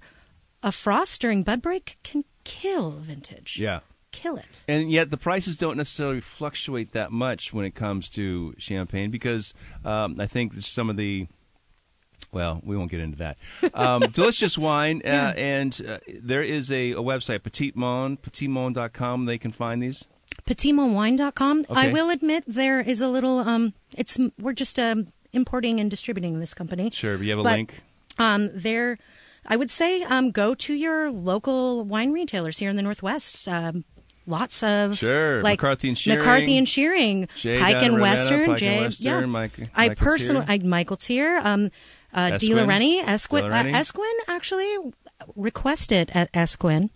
a 0.64 0.72
frost 0.72 1.20
during 1.20 1.44
bud 1.44 1.62
break 1.62 1.98
can 2.04 2.24
kill 2.46 2.92
vintage. 2.92 3.60
Yeah. 3.60 3.82
Kill 4.14 4.38
it. 4.38 4.64
And 4.66 4.90
yet 4.90 5.12
the 5.12 5.18
prices 5.18 5.58
don't 5.58 5.76
necessarily 5.76 6.22
fluctuate 6.22 6.94
that 6.94 7.12
much 7.12 7.52
when 7.52 7.66
it 7.66 7.76
comes 7.76 8.08
to 8.12 8.56
champagne 8.58 9.12
because 9.12 9.54
um, 9.84 10.16
I 10.20 10.26
think 10.26 10.54
some 10.60 10.90
of 10.90 10.96
the 10.96 11.28
well, 12.32 12.62
we 12.64 12.78
won't 12.78 12.92
get 12.92 13.00
into 13.00 13.18
that. 13.18 13.38
Um, 13.74 14.02
delicious 14.12 14.58
wine, 14.58 15.02
uh, 15.06 15.34
and 15.36 15.80
uh, 15.88 15.98
there 16.22 16.44
is 16.44 16.72
a, 16.72 16.92
a 16.92 17.02
website, 17.02 17.44
Petit 17.44 17.74
Monde, 17.76 18.22
petitmonde.com. 18.22 19.26
They 19.26 19.38
can 19.38 19.52
find 19.52 19.82
these. 19.82 20.08
Petitmondewine.com. 20.46 21.66
Okay. 21.70 21.90
I 21.90 21.92
will 21.92 22.10
admit 22.10 22.44
there 22.48 22.82
is 22.82 23.02
a 23.02 23.10
little. 23.10 23.40
Um, 23.40 23.74
it's 23.98 24.18
we're 24.40 24.54
just 24.54 24.80
um, 24.80 25.08
importing 25.34 25.80
and 25.80 25.90
distributing 25.90 26.40
this 26.40 26.54
company. 26.54 26.90
Sure, 26.92 27.18
but 27.18 27.26
you 27.26 27.32
have 27.32 27.40
a 27.40 27.44
but, 27.44 27.54
link. 27.54 27.82
Um, 28.18 28.50
there 28.54 28.98
I 29.46 29.56
would 29.56 29.72
say 29.72 30.04
um, 30.04 30.32
go 30.32 30.54
to 30.56 30.74
your 30.74 31.12
local 31.12 31.84
wine 31.84 32.12
retailers 32.12 32.58
here 32.58 32.70
in 32.70 32.76
the 32.76 32.82
Northwest. 32.82 33.48
Um, 33.48 33.86
lots 34.28 34.62
of 34.62 34.98
sure 34.98 35.42
like 35.42 35.60
McCarthy 35.60 35.88
and 35.90 35.98
Schiering, 35.98 36.20
McCarthy 36.20 36.58
and 36.58 36.70
Schiering, 36.70 37.28
Jay 37.36 37.60
Pike 37.60 37.82
and 37.82 38.00
Western, 38.00 38.46
Pike 38.46 38.58
Jay, 38.58 38.68
and 38.76 38.86
Western, 38.86 39.20
yeah. 39.20 39.26
Mike, 39.26 39.52
I 39.74 39.88
Michael 39.90 40.06
personally, 40.06 40.46
Teer. 40.46 40.56
I, 40.56 40.68
Michael 40.68 40.98
Teer, 40.98 41.42
um, 41.44 41.70
uh, 42.14 42.38
De 42.38 42.54
Rennie, 42.54 43.00
Esquin, 43.00 43.52
uh, 43.52 43.78
Esquin 43.78 44.14
actually 44.28 44.78
requested 45.36 46.12
at 46.14 46.30
Esquin. 46.34 46.90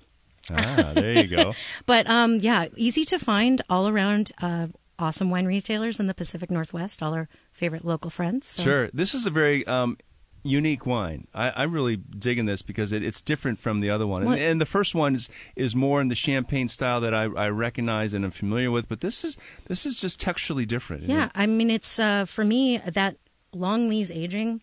Ah, 0.51 0.91
there 0.93 1.23
you 1.23 1.27
go. 1.27 1.53
but 1.85 2.07
um, 2.09 2.35
yeah, 2.35 2.67
easy 2.75 3.03
to 3.05 3.19
find 3.19 3.61
all 3.69 3.87
around. 3.87 4.31
Uh, 4.41 4.67
awesome 4.97 5.29
wine 5.29 5.45
retailers 5.45 5.99
in 5.99 6.07
the 6.07 6.13
Pacific 6.13 6.49
Northwest. 6.49 7.01
All 7.03 7.13
our 7.13 7.27
favorite 7.51 7.83
local 7.83 8.09
friends. 8.09 8.47
So. 8.47 8.63
Sure, 8.63 8.89
this 8.93 9.13
is 9.13 9.25
a 9.25 9.29
very 9.29 9.65
um, 9.67 9.97
unique 10.45 10.85
wine. 10.85 11.27
I, 11.33 11.63
am 11.63 11.71
really 11.71 11.97
digging 11.97 12.45
this 12.45 12.61
because 12.61 12.91
it, 12.91 13.03
it's 13.03 13.21
different 13.21 13.59
from 13.59 13.79
the 13.79 13.89
other 13.89 14.07
one. 14.07 14.23
And, 14.23 14.35
and, 14.35 14.61
the 14.61 14.65
first 14.65 14.95
one 14.95 15.15
is, 15.15 15.29
is 15.55 15.75
more 15.75 15.99
in 15.99 16.07
the 16.07 16.15
champagne 16.15 16.67
style 16.67 17.01
that 17.01 17.13
I, 17.13 17.23
I 17.23 17.49
recognize 17.49 18.13
and 18.13 18.23
am 18.23 18.31
familiar 18.31 18.71
with. 18.71 18.87
But 18.87 19.01
this 19.01 19.23
is 19.23 19.37
this 19.67 19.85
is 19.85 19.99
just 19.99 20.19
texturally 20.19 20.67
different. 20.67 21.03
Yeah, 21.03 21.29
I 21.35 21.47
mean, 21.47 21.69
it's 21.69 21.99
uh, 21.99 22.25
for 22.25 22.45
me 22.45 22.77
that 22.77 23.17
long 23.53 23.89
lees 23.89 24.11
aging, 24.11 24.61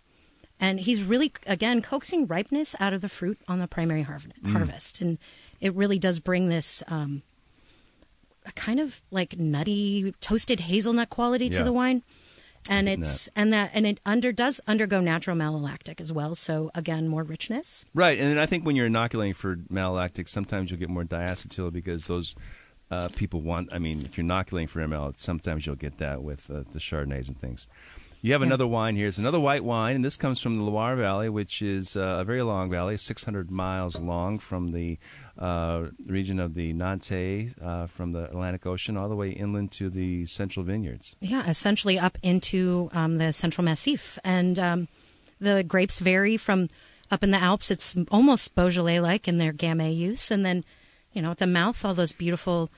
and 0.62 0.80
he's 0.80 1.02
really 1.02 1.32
again 1.46 1.82
coaxing 1.82 2.26
ripeness 2.26 2.74
out 2.80 2.94
of 2.94 3.02
the 3.02 3.08
fruit 3.08 3.38
on 3.48 3.58
the 3.58 3.68
primary 3.68 4.02
har- 4.02 4.18
mm. 4.18 4.52
harvest, 4.52 5.02
and 5.02 5.18
it 5.60 5.74
really 5.74 5.98
does 5.98 6.18
bring 6.18 6.48
this. 6.48 6.82
Um, 6.88 7.22
a 8.44 8.50
kind 8.52 8.80
of 8.80 9.02
like 9.12 9.38
nutty 9.38 10.12
toasted 10.20 10.60
hazelnut 10.60 11.08
quality 11.10 11.46
yeah. 11.46 11.58
to 11.58 11.62
the 11.64 11.72
wine 11.72 12.02
and 12.68 12.88
it's 12.88 13.26
that. 13.26 13.32
and 13.36 13.52
that 13.52 13.70
and 13.74 13.86
it 13.86 14.00
under 14.04 14.32
does 14.32 14.60
undergo 14.66 15.00
natural 15.00 15.36
malolactic 15.36 16.00
as 16.00 16.12
well. 16.12 16.34
So 16.34 16.70
again, 16.74 17.08
more 17.08 17.22
richness. 17.22 17.84
Right, 17.94 18.18
and 18.18 18.38
I 18.38 18.46
think 18.46 18.64
when 18.64 18.76
you're 18.76 18.86
inoculating 18.86 19.34
for 19.34 19.56
malolactic, 19.56 20.28
sometimes 20.28 20.70
you'll 20.70 20.80
get 20.80 20.88
more 20.88 21.04
diacetyl 21.04 21.72
because 21.72 22.06
those 22.06 22.34
uh, 22.90 23.08
people 23.16 23.42
want. 23.42 23.72
I 23.72 23.78
mean, 23.78 24.00
if 24.00 24.16
you're 24.16 24.24
inoculating 24.24 24.68
for 24.68 24.80
ML, 24.80 25.18
sometimes 25.18 25.66
you'll 25.66 25.76
get 25.76 25.98
that 25.98 26.22
with 26.22 26.50
uh, 26.50 26.62
the 26.70 26.78
Chardonnays 26.78 27.28
and 27.28 27.38
things. 27.38 27.66
You 28.24 28.32
have 28.34 28.40
yeah. 28.40 28.46
another 28.46 28.68
wine 28.68 28.94
here. 28.94 29.08
It's 29.08 29.18
another 29.18 29.40
white 29.40 29.64
wine, 29.64 29.96
and 29.96 30.04
this 30.04 30.16
comes 30.16 30.40
from 30.40 30.56
the 30.56 30.62
Loire 30.62 30.94
Valley, 30.94 31.28
which 31.28 31.60
is 31.60 31.96
uh, 31.96 32.18
a 32.20 32.24
very 32.24 32.42
long 32.42 32.70
valley, 32.70 32.96
600 32.96 33.50
miles 33.50 33.98
long 33.98 34.38
from 34.38 34.70
the 34.70 34.96
uh, 35.36 35.88
region 36.06 36.38
of 36.38 36.54
the 36.54 36.72
Nantes, 36.72 37.52
uh, 37.60 37.88
from 37.88 38.12
the 38.12 38.26
Atlantic 38.26 38.64
Ocean, 38.64 38.96
all 38.96 39.08
the 39.08 39.16
way 39.16 39.30
inland 39.30 39.72
to 39.72 39.90
the 39.90 40.24
Central 40.26 40.64
Vineyards. 40.64 41.16
Yeah, 41.20 41.48
essentially 41.48 41.98
up 41.98 42.16
into 42.22 42.90
um, 42.92 43.18
the 43.18 43.32
Central 43.32 43.64
Massif. 43.64 44.20
And 44.22 44.56
um, 44.56 44.88
the 45.40 45.64
grapes 45.64 45.98
vary 45.98 46.36
from 46.36 46.68
up 47.10 47.24
in 47.24 47.32
the 47.32 47.38
Alps, 47.38 47.72
it's 47.72 47.96
almost 48.12 48.54
Beaujolais 48.54 49.00
like 49.00 49.26
in 49.26 49.38
their 49.38 49.52
Gamay 49.52 49.96
use. 49.96 50.30
And 50.30 50.46
then, 50.46 50.64
you 51.12 51.22
know, 51.22 51.32
at 51.32 51.38
the 51.38 51.46
mouth, 51.48 51.84
all 51.84 51.92
those 51.92 52.12
beautiful 52.12 52.70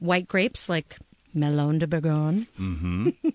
white 0.00 0.28
grapes 0.28 0.68
like 0.68 0.98
Melon 1.32 1.78
de 1.78 1.86
Bourgogne. 1.86 2.46
Mm-hmm. 2.60 3.08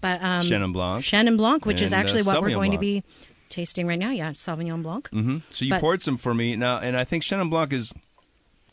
But 0.00 0.22
um, 0.22 0.42
Chenin 0.42 0.72
Blanc, 0.72 1.02
Chenin 1.02 1.36
Blanc, 1.36 1.66
which 1.66 1.80
is 1.80 1.92
and, 1.92 1.98
uh, 1.98 2.02
actually 2.02 2.22
what 2.22 2.40
we're 2.40 2.50
going 2.50 2.72
to 2.72 2.78
be 2.78 3.02
tasting 3.48 3.86
right 3.86 3.98
now. 3.98 4.10
Yeah, 4.10 4.30
Sauvignon 4.30 4.82
Blanc. 4.82 5.08
hmm 5.10 5.38
So 5.50 5.64
you 5.64 5.70
But- 5.72 5.80
poured 5.80 6.02
some 6.02 6.16
for 6.16 6.34
me 6.34 6.56
now, 6.56 6.78
and 6.78 6.96
I 6.96 7.04
think 7.04 7.22
Chenin 7.22 7.50
Blanc 7.50 7.72
is 7.72 7.92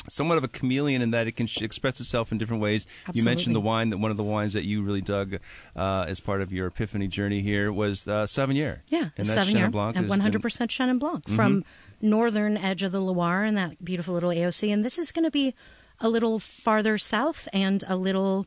somewhat 0.09 0.37
of 0.37 0.43
a 0.43 0.47
chameleon 0.47 1.01
in 1.01 1.11
that 1.11 1.27
it 1.27 1.33
can 1.33 1.49
express 1.59 1.99
itself 1.99 2.31
in 2.31 2.37
different 2.37 2.61
ways. 2.61 2.85
You 3.13 3.23
mentioned 3.23 3.53
the 3.55 3.59
wine 3.59 3.89
that 3.89 3.97
one 3.97 4.09
of 4.09 4.15
the 4.15 4.23
wines 4.23 4.53
that 4.53 4.63
you 4.63 4.81
really 4.81 5.01
dug 5.01 5.39
uh, 5.75 6.05
as 6.07 6.21
part 6.21 6.41
of 6.41 6.53
your 6.53 6.67
epiphany 6.67 7.07
journey 7.09 7.41
here 7.41 7.73
was 7.73 8.07
uh, 8.07 8.25
Sauvignon. 8.25 8.79
Yeah, 8.87 9.09
and 9.17 9.27
a 9.27 9.31
that 9.31 9.47
Sauvignon 9.47 9.67
Chenin 9.67 9.71
Blanc 9.71 9.97
and 9.97 10.09
100% 10.09 10.41
Chenin 10.69 10.97
Blanc 10.99 11.27
from 11.27 11.65
northern 12.01 12.55
edge 12.57 12.83
of 12.83 12.91
the 12.93 13.01
Loire 13.01 13.43
and 13.43 13.57
that 13.57 13.83
beautiful 13.83 14.13
little 14.13 14.29
AOC. 14.29 14.71
And 14.71 14.85
this 14.85 14.97
is 14.97 15.11
going 15.11 15.25
to 15.25 15.31
be 15.31 15.53
a 15.99 16.07
little 16.07 16.39
farther 16.39 16.97
south 16.97 17.49
and 17.51 17.83
a 17.87 17.95
little 17.97 18.45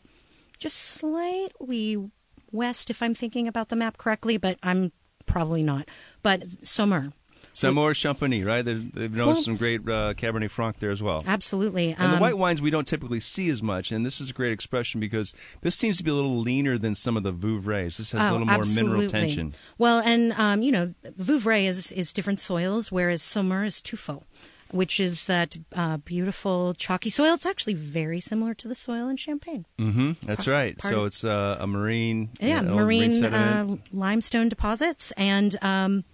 just 0.58 0.76
slightly 0.76 2.10
west, 2.52 2.90
if 2.90 3.02
I'm 3.02 3.14
thinking 3.14 3.46
about 3.48 3.68
the 3.68 3.76
map 3.76 3.96
correctly, 3.98 4.36
but 4.36 4.58
I'm 4.62 4.92
probably 5.26 5.62
not. 5.62 5.88
But 6.22 6.40
Saumur, 6.64 7.12
Saumur 7.52 7.92
Champigny, 7.94 8.46
right? 8.46 8.62
They've, 8.64 8.92
they've 8.94 9.12
known 9.12 9.34
Well- 9.34 9.42
some 9.42 9.56
great 9.56 9.80
uh, 9.82 10.14
Cabernet 10.14 10.50
Franc 10.50 10.78
there 10.78 10.92
as 10.92 11.02
well. 11.02 11.22
absolutely. 11.26 11.90
And 11.98 12.12
the 12.12 12.16
Um, 12.16 12.20
white 12.20 12.38
wines 12.38 12.62
we 12.62 12.70
don't 12.70 12.86
typically 12.86 13.18
see 13.20 13.48
as 13.50 13.60
much, 13.62 13.90
and 13.90 14.06
this 14.06 14.20
is 14.20 14.30
a 14.30 14.32
great 14.32 14.52
expression 14.52 15.00
because 15.00 15.34
this 15.62 15.74
seems 15.74 15.98
to 15.98 16.04
be 16.04 16.10
a 16.10 16.14
little 16.14 16.38
leaner 16.38 16.78
than 16.78 16.94
some 16.94 17.16
of 17.16 17.22
the 17.24 17.32
Vouvrays. 17.32 17.96
This 17.96 18.12
has 18.12 18.20
a 18.20 18.28
Oh, 18.28 18.32
little 18.32 18.46
more 18.46 18.56
mineral 18.58 19.02
absolutely. 19.02 19.08
tension. 19.08 19.54
Well, 19.78 19.98
and 20.04 20.32
um, 20.34 20.62
you 20.62 20.70
know, 20.70 20.94
Vouvray 21.18 21.64
is 21.66 21.90
is 21.92 22.12
different 22.12 22.38
soils, 22.40 22.92
whereas 22.92 23.20
Saumur 23.20 23.66
is 23.66 23.80
tuffeau, 23.80 24.22
which 24.72 25.00
is 25.00 25.24
that 25.24 25.56
uh, 25.74 25.96
beautiful 25.98 26.74
chalky 26.74 27.10
soil. 27.10 27.34
It's 27.34 27.46
actually 27.46 27.74
very 27.74 28.20
similar 28.20 28.54
to 28.54 28.68
the 28.68 28.74
soil 28.74 29.08
in 29.08 29.16
Champagne. 29.16 29.66
hmm 29.78 30.12
That's 30.26 30.44
Part- 30.44 30.54
right. 30.54 30.78
part 30.78 30.92
So 30.92 31.04
it's 31.04 31.24
uh, 31.24 31.56
a 31.60 31.66
marine, 31.66 32.30
Yeah, 32.40 32.60
you 32.62 32.68
know, 32.68 32.76
marine 32.76 33.12
sediment. 33.12 33.70
uh, 33.70 33.76
limestone 33.92 34.48
deposits, 34.48 35.12
and 35.16 35.56
um, 35.62 36.04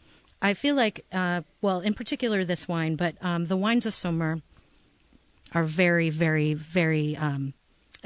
I 0.42 0.54
feel 0.54 0.74
like, 0.76 1.04
uh, 1.12 1.42
well, 1.62 1.80
in 1.80 1.94
particular 1.94 2.44
this 2.44 2.66
wine, 2.68 2.96
but 2.96 3.14
um, 3.22 3.46
the 3.46 3.56
wines 3.56 3.86
of 3.86 3.94
Saumur 3.94 4.42
are 5.52 5.64
very, 5.64 6.10
very, 6.10 6.54
very 6.54 7.16
um, 7.16 7.54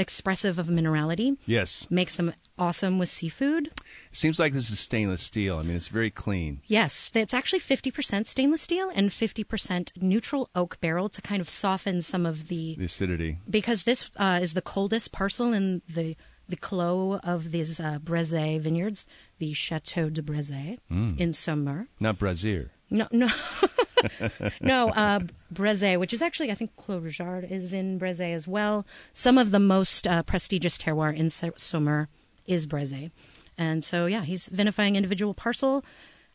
expressive 0.01 0.59
of 0.59 0.67
minerality. 0.67 1.37
yes. 1.47 1.87
Makes 1.91 2.17
them 2.17 2.33
awesome 2.59 2.99
with 2.99 3.09
seafood. 3.09 3.71
Seems 4.11 4.41
like 4.41 4.53
this 4.53 4.71
is 4.71 4.81
stainless 4.81 5.23
steel. 5.23 5.59
I 5.59 5.63
mean, 5.63 5.77
it's 5.77 5.89
very 5.89 6.11
clean. 6.11 6.63
Yes, 6.67 7.11
it's 7.15 7.35
actually 7.35 7.61
50% 7.61 8.27
stainless 8.27 8.63
steel 8.63 8.91
and 8.95 9.11
50% 9.11 9.93
neutral 10.03 10.49
oak 10.55 10.81
barrel 10.81 11.09
to 11.11 11.21
kind 11.23 11.41
of 11.41 11.49
soften 11.49 12.03
some 12.03 12.27
of 12.27 12.49
the. 12.49 12.77
The 12.79 12.87
acidity. 12.87 13.39
Because 13.49 13.85
this 13.85 14.11
uh, 14.17 14.41
is 14.43 14.55
the 14.55 14.63
coldest 14.63 15.13
parcel 15.13 15.53
in 15.53 15.83
the 15.89 16.17
the 16.49 16.57
clos 16.57 17.21
of 17.23 17.53
these 17.53 17.79
uh, 17.79 18.01
Brezé 18.03 18.61
vineyards, 18.61 19.07
the 19.39 19.53
Chateau 19.53 20.11
de 20.11 20.21
Brezé 20.21 20.79
in 20.91 21.33
Saumur. 21.33 21.87
Not 22.01 22.19
brazier. 22.19 22.73
No, 22.91 23.07
no, 23.13 23.29
no. 24.61 24.89
Uh, 24.91 25.21
Brezé, 25.53 25.99
which 25.99 26.13
is 26.13 26.21
actually, 26.21 26.51
I 26.51 26.55
think, 26.55 26.75
Clos 26.77 27.21
is 27.21 27.73
in 27.73 28.01
Brezé 28.01 28.35
as 28.35 28.49
well. 28.49 28.87
Some 29.13 29.39
of 29.39 29.53
the 29.53 29.61
most 29.61 30.07
uh, 30.07 30.23
prestigious 30.23 30.77
terroir 30.77 31.15
in 31.15 31.27
Saumur 31.27 32.09
is 32.47 32.67
Brezé, 32.67 33.11
and 33.57 33.85
so 33.85 34.07
yeah, 34.07 34.23
he's 34.23 34.49
vinifying 34.49 34.97
individual 34.97 35.35
parcel, 35.35 35.85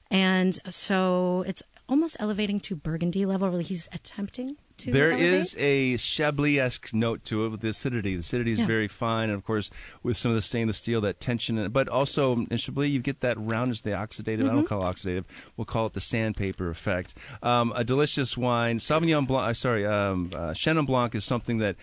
and 0.09 0.57
so 0.69 1.43
it's 1.45 1.63
almost 1.89 2.15
elevating 2.19 2.59
to 2.61 2.75
Burgundy 2.75 3.25
level. 3.25 3.49
Really, 3.49 3.63
he's 3.63 3.89
attempting 3.91 4.57
to. 4.77 4.91
There 4.91 5.11
elevate. 5.11 5.33
is 5.33 5.55
a 5.57 5.97
Chablis-esque 5.97 6.93
note 6.93 7.23
to 7.25 7.45
it 7.45 7.49
with 7.49 7.61
the 7.61 7.69
acidity. 7.69 8.15
The 8.15 8.19
acidity 8.19 8.51
is 8.51 8.59
Yeah. 8.59 8.65
very 8.67 8.87
fine, 8.87 9.29
and 9.29 9.37
of 9.37 9.43
course, 9.43 9.69
with 10.03 10.17
some 10.17 10.31
of 10.31 10.35
the 10.35 10.41
stainless 10.41 10.77
steel, 10.77 11.01
that 11.01 11.19
tension. 11.19 11.57
in 11.57 11.65
it. 11.65 11.73
But 11.73 11.87
also 11.87 12.33
in 12.49 12.57
Chablis, 12.57 12.89
you 12.89 12.99
get 12.99 13.21
that 13.21 13.37
roundness, 13.39 13.81
the 13.81 13.91
oxidative. 13.91 14.41
I 14.41 14.47
Mm-hmm. 14.47 14.55
don't 14.55 14.67
call 14.67 14.87
it 14.87 14.93
oxidative. 14.95 15.23
We'll 15.57 15.65
call 15.65 15.85
it 15.87 15.93
the 15.93 15.99
sandpaper 15.99 16.69
effect. 16.69 17.13
Um, 17.43 17.71
a 17.75 17.83
delicious 17.83 18.37
wine. 18.37 18.79
Sauvignon 18.79 19.27
Blanc. 19.27 19.49
uh, 19.49 19.53
Sorry, 19.53 19.85
um, 19.85 20.29
uh, 20.33 20.51
Chenin 20.51 20.85
Blanc 20.85 21.15
is 21.15 21.23
something 21.25 21.57
that. 21.59 21.75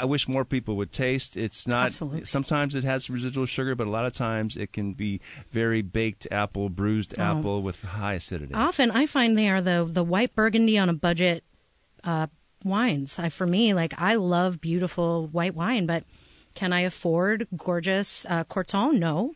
I 0.00 0.06
wish 0.06 0.26
more 0.26 0.44
people 0.44 0.74
would 0.76 0.90
taste. 0.90 1.36
It's 1.36 1.68
not. 1.68 1.86
Absolutely. 1.86 2.24
Sometimes 2.24 2.74
it 2.74 2.82
has 2.82 3.08
residual 3.08 3.46
sugar, 3.46 3.76
but 3.76 3.86
a 3.86 3.90
lot 3.90 4.06
of 4.06 4.12
times 4.12 4.56
it 4.56 4.72
can 4.72 4.92
be 4.94 5.20
very 5.52 5.82
baked 5.82 6.26
apple, 6.32 6.68
bruised 6.68 7.14
Oh. 7.18 7.22
apple 7.22 7.62
with 7.62 7.82
high 7.82 8.14
acidity. 8.14 8.54
Often, 8.54 8.90
I 8.90 9.06
find 9.06 9.38
they 9.38 9.48
are 9.48 9.60
the 9.60 9.86
the 9.88 10.02
white 10.02 10.34
Burgundy 10.34 10.78
on 10.78 10.88
a 10.88 10.94
budget 10.94 11.44
uh, 12.04 12.26
wines. 12.64 13.18
I, 13.18 13.28
for 13.28 13.46
me, 13.46 13.74
like 13.74 13.94
I 13.98 14.14
love 14.16 14.60
beautiful 14.60 15.26
white 15.28 15.54
wine, 15.54 15.86
but 15.86 16.04
can 16.54 16.72
I 16.72 16.80
afford 16.80 17.46
gorgeous 17.56 18.26
uh, 18.28 18.44
Corton? 18.44 18.98
No, 18.98 19.32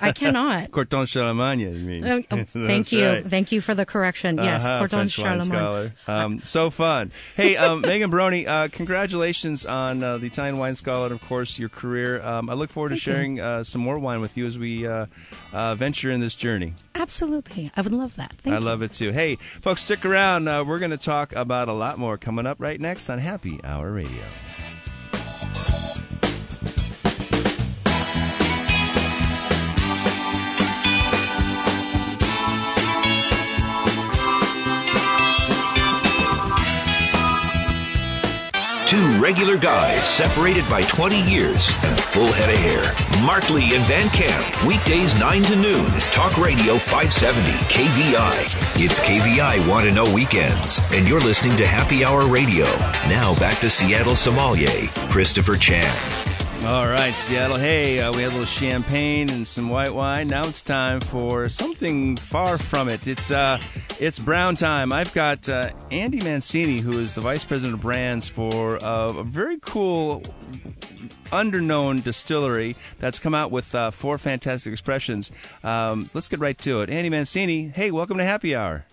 I 0.00 0.12
cannot. 0.12 0.70
Corton 0.76 1.06
Charlemagne, 1.06 1.58
you 1.60 1.70
mean? 1.70 2.04
Uh, 2.04 2.20
oh, 2.30 2.44
thank 2.46 2.92
you, 2.92 3.04
right. 3.06 3.24
thank 3.24 3.50
you 3.52 3.60
for 3.60 3.74
the 3.74 3.84
correction. 3.86 4.36
Yes, 4.36 4.64
Uh-huh, 4.64 4.78
Corton 4.80 5.08
Charlemagne. 5.08 5.46
scholar. 5.46 5.92
Um, 6.06 6.40
so 6.42 6.70
fun. 6.70 7.10
Hey, 7.36 7.56
um, 7.56 7.80
Megan 7.88 8.10
Baroni, 8.10 8.46
uh, 8.46 8.68
congratulations 8.68 9.64
on 9.66 10.02
uh, 10.02 10.18
the 10.18 10.26
Italian 10.26 10.58
wine 10.58 10.74
scholar 10.76 11.06
and, 11.06 11.14
of 11.14 11.22
course, 11.26 11.58
your 11.58 11.68
career. 11.68 12.22
Um, 12.22 12.48
I 12.50 12.54
look 12.54 12.70
forward 12.70 12.90
to 12.90 12.94
Thank 12.96 13.06
you. 13.06 13.12
sharing 13.12 13.40
uh, 13.40 13.64
some 13.64 13.80
more 13.80 13.98
wine 13.98 14.20
with 14.20 14.36
you 14.36 14.46
as 14.46 14.56
we 14.58 14.86
uh, 14.86 15.06
uh, 15.52 15.74
venture 15.74 16.10
in 16.12 16.20
this 16.20 16.36
journey. 16.36 16.74
Absolutely, 17.06 17.70
I 17.76 17.82
would 17.82 17.92
love 17.92 18.16
that. 18.16 18.32
Thank 18.32 18.56
I 18.56 18.58
you. 18.58 18.64
love 18.64 18.82
it 18.82 18.92
too. 18.92 19.12
Hey, 19.12 19.36
folks, 19.36 19.84
stick 19.84 20.04
around. 20.04 20.48
Uh, 20.48 20.64
we're 20.64 20.80
going 20.80 20.90
to 20.90 20.96
talk 20.96 21.32
about 21.36 21.68
a 21.68 21.72
lot 21.72 21.98
more 22.00 22.18
coming 22.18 22.46
up 22.48 22.56
right 22.60 22.80
next 22.80 23.08
on 23.08 23.20
Happy 23.20 23.60
Hour 23.62 23.92
Radio. 23.92 24.24
Two 38.86 39.18
regular 39.18 39.58
guys 39.58 40.06
separated 40.06 40.64
by 40.70 40.80
20 40.82 41.22
years 41.22 41.72
and 41.82 41.98
a 41.98 42.02
full 42.02 42.30
head 42.30 42.50
of 42.50 42.58
hair. 42.58 43.24
Mark 43.26 43.50
Lee 43.50 43.74
and 43.74 43.84
Van 43.86 44.08
Camp, 44.10 44.64
weekdays 44.64 45.18
9 45.18 45.42
to 45.42 45.56
noon. 45.56 45.86
Talk 46.12 46.38
Radio 46.38 46.78
570 46.78 47.50
KVI. 47.66 48.80
It's 48.80 49.00
KVI 49.00 49.68
Want 49.68 49.88
to 49.88 49.92
Know 49.92 50.08
Weekends. 50.14 50.80
And 50.92 51.08
you're 51.08 51.18
listening 51.18 51.56
to 51.56 51.66
Happy 51.66 52.04
Hour 52.04 52.28
Radio. 52.28 52.66
Now 53.08 53.36
back 53.40 53.58
to 53.58 53.68
Seattle 53.68 54.14
sommelier, 54.14 54.86
Christopher 55.08 55.56
Chan. 55.56 56.25
All 56.64 56.88
right, 56.88 57.12
Seattle. 57.14 57.58
Hey, 57.58 58.00
uh, 58.00 58.12
we 58.12 58.22
had 58.22 58.32
a 58.32 58.34
little 58.34 58.44
champagne 58.44 59.30
and 59.30 59.46
some 59.46 59.68
white 59.68 59.94
wine. 59.94 60.26
Now 60.26 60.42
it's 60.42 60.62
time 60.62 60.98
for 61.00 61.48
something 61.48 62.16
far 62.16 62.58
from 62.58 62.88
it. 62.88 63.06
It's 63.06 63.30
uh, 63.30 63.58
it's 64.00 64.18
brown 64.18 64.56
time. 64.56 64.92
I've 64.92 65.14
got 65.14 65.48
uh, 65.48 65.70
Andy 65.92 66.18
Mancini, 66.24 66.80
who 66.80 66.98
is 66.98 67.14
the 67.14 67.20
vice 67.20 67.44
president 67.44 67.74
of 67.74 67.82
brands 67.82 68.26
for 68.26 68.82
uh, 68.82 69.12
a 69.12 69.22
very 69.22 69.58
cool 69.60 70.22
underknown 71.30 72.02
distillery 72.02 72.74
that's 72.98 73.20
come 73.20 73.34
out 73.34 73.52
with 73.52 73.72
uh, 73.72 73.92
four 73.92 74.18
fantastic 74.18 74.72
expressions. 74.72 75.30
Um, 75.62 76.10
let's 76.14 76.28
get 76.28 76.40
right 76.40 76.58
to 76.58 76.80
it. 76.80 76.90
Andy 76.90 77.10
Mancini, 77.10 77.68
hey, 77.68 77.92
welcome 77.92 78.18
to 78.18 78.24
Happy 78.24 78.56
Hour. 78.56 78.86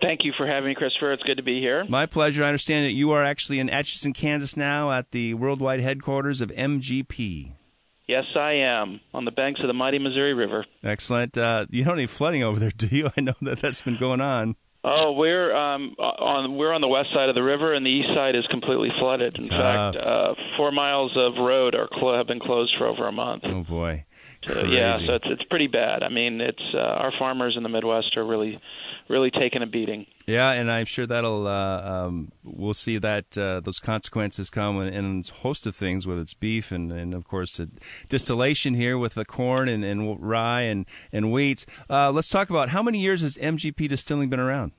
Thank 0.00 0.20
you 0.24 0.32
for 0.36 0.46
having 0.46 0.68
me, 0.68 0.74
Christopher. 0.74 1.12
It's 1.12 1.22
good 1.22 1.38
to 1.38 1.42
be 1.42 1.60
here. 1.60 1.84
My 1.88 2.04
pleasure. 2.06 2.44
I 2.44 2.48
understand 2.48 2.84
that 2.86 2.92
you 2.92 3.12
are 3.12 3.24
actually 3.24 3.58
in 3.58 3.70
Atchison, 3.70 4.12
Kansas 4.12 4.56
now 4.56 4.90
at 4.92 5.10
the 5.10 5.34
worldwide 5.34 5.80
headquarters 5.80 6.40
of 6.40 6.50
MGP. 6.50 7.52
Yes, 8.06 8.24
I 8.36 8.52
am 8.52 9.00
on 9.14 9.24
the 9.24 9.30
banks 9.32 9.60
of 9.60 9.66
the 9.66 9.72
mighty 9.72 9.98
Missouri 9.98 10.34
River. 10.34 10.64
Excellent. 10.84 11.36
Uh, 11.36 11.66
you 11.70 11.82
don't 11.82 11.96
need 11.96 12.10
flooding 12.10 12.42
over 12.42 12.60
there, 12.60 12.70
do 12.76 12.86
you? 12.88 13.10
I 13.16 13.20
know 13.20 13.34
that 13.42 13.60
that's 13.60 13.82
been 13.82 13.96
going 13.96 14.20
on. 14.20 14.56
Oh, 14.88 15.12
we're 15.12 15.52
um, 15.52 15.96
on 15.98 16.56
we're 16.56 16.72
on 16.72 16.80
the 16.80 16.86
west 16.86 17.08
side 17.12 17.28
of 17.28 17.34
the 17.34 17.42
river, 17.42 17.72
and 17.72 17.84
the 17.84 17.90
east 17.90 18.08
side 18.14 18.36
is 18.36 18.46
completely 18.46 18.90
flooded. 19.00 19.36
In 19.36 19.42
Tough. 19.42 19.96
fact, 19.96 20.06
uh, 20.06 20.34
four 20.56 20.70
miles 20.70 21.10
of 21.16 21.34
road 21.38 21.74
are 21.74 21.88
clo- 21.92 22.16
have 22.16 22.28
been 22.28 22.38
closed 22.38 22.72
for 22.78 22.86
over 22.86 23.08
a 23.08 23.12
month. 23.12 23.42
Oh 23.46 23.64
boy. 23.64 24.04
So, 24.46 24.64
yeah, 24.64 24.96
so 24.98 25.14
it's 25.14 25.24
it's 25.26 25.42
pretty 25.44 25.66
bad. 25.66 26.02
I 26.02 26.08
mean, 26.08 26.40
it's 26.40 26.62
uh, 26.72 26.78
our 26.78 27.12
farmers 27.18 27.56
in 27.56 27.62
the 27.62 27.68
Midwest 27.68 28.16
are 28.16 28.24
really, 28.24 28.58
really 29.08 29.30
taking 29.30 29.62
a 29.62 29.66
beating. 29.66 30.06
Yeah, 30.26 30.52
and 30.52 30.70
I'm 30.70 30.86
sure 30.86 31.06
that'll 31.06 31.48
uh, 31.48 32.06
um, 32.06 32.32
we'll 32.44 32.74
see 32.74 32.98
that 32.98 33.36
uh, 33.36 33.60
those 33.60 33.78
consequences 33.78 34.50
come 34.50 34.80
in, 34.80 34.92
in 34.92 35.24
a 35.28 35.34
host 35.40 35.66
of 35.66 35.74
things, 35.74 36.06
whether 36.06 36.20
it's 36.20 36.34
beef 36.34 36.70
and, 36.70 36.92
and 36.92 37.14
of 37.14 37.24
course 37.24 37.56
the 37.56 37.70
distillation 38.08 38.74
here 38.74 38.98
with 38.98 39.14
the 39.14 39.24
corn 39.24 39.68
and, 39.68 39.84
and 39.84 40.20
rye 40.20 40.62
and 40.62 40.86
and 41.12 41.26
wheats. 41.26 41.66
Uh, 41.90 42.12
let's 42.12 42.28
talk 42.28 42.50
about 42.50 42.68
how 42.68 42.82
many 42.82 43.00
years 43.00 43.22
has 43.22 43.36
MGP 43.38 43.88
Distilling 43.88 44.28
been 44.28 44.40
around? 44.40 44.72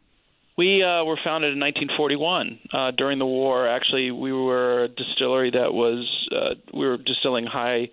We 0.57 0.81
uh, 0.81 1.03
were 1.03 1.19
founded 1.23 1.53
in 1.53 1.59
1941 1.59 2.59
uh, 2.73 2.91
during 2.91 3.19
the 3.19 3.27
war. 3.27 3.67
Actually, 3.67 4.09
we 4.09 4.33
were 4.33 4.85
a 4.85 4.87
distillery 4.87 5.51
that 5.51 5.71
was 5.71 6.09
uh, 6.35 6.55
we 6.73 6.87
were 6.87 6.97
distilling 6.97 7.45
high, 7.45 7.89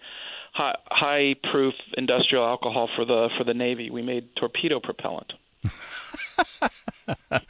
high 0.55 0.77
high 0.91 1.35
proof 1.51 1.75
industrial 1.97 2.47
alcohol 2.47 2.89
for 2.95 3.05
the 3.05 3.29
for 3.37 3.45
the 3.45 3.55
Navy. 3.55 3.91
We 3.91 4.03
made 4.03 4.35
torpedo 4.37 4.81
propellant. 4.81 5.33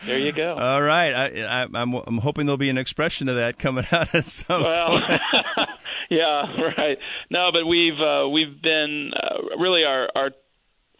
there 0.06 0.18
you 0.18 0.32
go. 0.32 0.54
All 0.54 0.82
right, 0.82 1.12
I, 1.12 1.42
I, 1.42 1.66
I'm 1.74 1.94
I'm 1.94 2.18
hoping 2.18 2.46
there'll 2.46 2.56
be 2.56 2.70
an 2.70 2.78
expression 2.78 3.28
of 3.28 3.36
that 3.36 3.58
coming 3.58 3.84
out 3.92 4.14
at 4.14 4.24
some 4.24 4.62
well, 4.62 5.00
point. 5.00 5.20
yeah, 6.10 6.70
right. 6.76 6.98
No, 7.30 7.50
but 7.52 7.66
we've 7.66 8.00
uh, 8.00 8.28
we've 8.28 8.60
been 8.60 9.12
uh, 9.14 9.56
really 9.58 9.84
our 9.84 10.08
our 10.14 10.30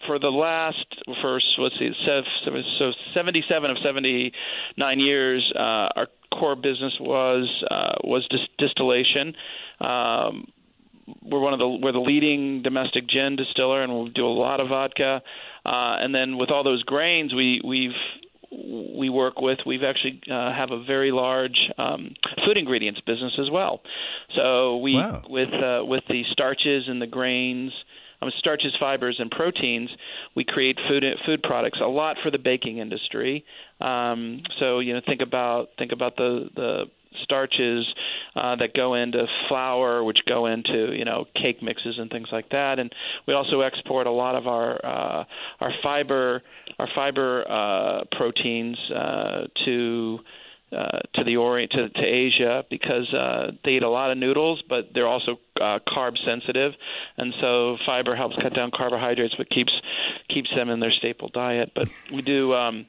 for 0.06 0.18
the 0.18 0.28
last 0.28 0.84
for 1.22 1.40
let's 1.58 1.78
see 1.78 1.90
so 2.78 2.92
77 3.14 3.70
of 3.70 3.78
79 3.82 5.00
years 5.00 5.52
uh, 5.56 5.88
our 5.96 6.08
core 6.30 6.56
business 6.56 6.92
was 7.00 7.64
uh, 7.70 7.94
was 8.02 8.26
dis- 8.28 8.40
distillation 8.58 9.34
um, 9.80 10.46
we're 11.22 11.40
one 11.40 11.52
of 11.52 11.58
the 11.58 11.68
we're 11.68 11.92
the 11.92 12.00
leading 12.00 12.62
domestic 12.62 13.06
gin 13.06 13.36
distiller 13.36 13.82
and 13.82 14.04
we 14.04 14.10
do 14.10 14.26
a 14.26 14.28
lot 14.28 14.60
of 14.60 14.68
vodka 14.68 15.22
uh, 15.66 15.96
and 16.00 16.14
then 16.14 16.36
with 16.38 16.50
all 16.50 16.64
those 16.64 16.82
grains 16.82 17.34
we 17.34 17.60
we've 17.64 17.90
we 18.96 19.08
work 19.10 19.40
with 19.40 19.58
we've 19.66 19.82
actually 19.82 20.20
uh, 20.30 20.52
have 20.52 20.70
a 20.70 20.82
very 20.84 21.10
large 21.10 21.60
um, 21.78 22.14
food 22.46 22.56
ingredients 22.56 23.00
business 23.00 23.32
as 23.38 23.50
well 23.50 23.82
so 24.34 24.78
we 24.78 24.94
Wow. 24.94 25.22
with 25.28 25.52
uh, 25.52 25.82
with 25.84 26.04
the 26.08 26.24
starches 26.30 26.84
and 26.88 27.00
the 27.02 27.06
grains 27.06 27.72
um, 28.22 28.30
starches, 28.38 28.72
fibers, 28.78 29.16
and 29.18 29.30
proteins, 29.30 29.90
we 30.34 30.44
create 30.44 30.78
food 30.88 31.04
food 31.26 31.42
products. 31.42 31.78
A 31.82 31.86
lot 31.86 32.16
for 32.22 32.30
the 32.30 32.38
baking 32.38 32.78
industry. 32.78 33.44
Um, 33.80 34.42
so 34.58 34.78
you 34.78 34.94
know, 34.94 35.00
think 35.06 35.20
about 35.20 35.70
think 35.78 35.92
about 35.92 36.16
the 36.16 36.48
the 36.54 36.84
starches 37.22 37.86
uh, 38.36 38.56
that 38.56 38.74
go 38.74 38.94
into 38.94 39.26
flour, 39.48 40.02
which 40.02 40.18
go 40.26 40.46
into 40.46 40.92
you 40.94 41.04
know 41.04 41.26
cake 41.34 41.62
mixes 41.62 41.98
and 41.98 42.10
things 42.10 42.28
like 42.32 42.50
that. 42.50 42.78
And 42.78 42.92
we 43.26 43.34
also 43.34 43.60
export 43.60 44.06
a 44.06 44.10
lot 44.10 44.34
of 44.34 44.46
our 44.46 44.84
uh, 44.84 45.24
our 45.60 45.72
fiber 45.82 46.42
our 46.78 46.88
fiber 46.94 47.44
uh, 47.48 48.04
proteins 48.16 48.78
uh, 48.90 49.46
to 49.64 50.18
uh, 50.72 50.98
to 51.14 51.24
the 51.24 51.36
orient 51.36 51.70
to, 51.70 51.88
to 51.88 52.02
Asia 52.04 52.64
because 52.68 53.12
uh, 53.14 53.52
they 53.64 53.72
eat 53.72 53.82
a 53.82 53.88
lot 53.88 54.10
of 54.10 54.18
noodles, 54.18 54.62
but 54.68 54.88
they're 54.92 55.06
also 55.06 55.38
uh, 55.60 55.78
carb 55.86 56.14
sensitive, 56.28 56.72
and 57.16 57.32
so 57.40 57.76
fiber 57.86 58.16
helps 58.16 58.34
cut 58.42 58.54
down 58.54 58.70
carbohydrates, 58.74 59.34
but 59.38 59.48
keeps 59.50 59.72
keeps 60.28 60.50
them 60.56 60.70
in 60.70 60.80
their 60.80 60.90
staple 60.90 61.28
diet. 61.28 61.70
But 61.74 61.88
we 62.12 62.22
do. 62.22 62.54
Um, 62.54 62.86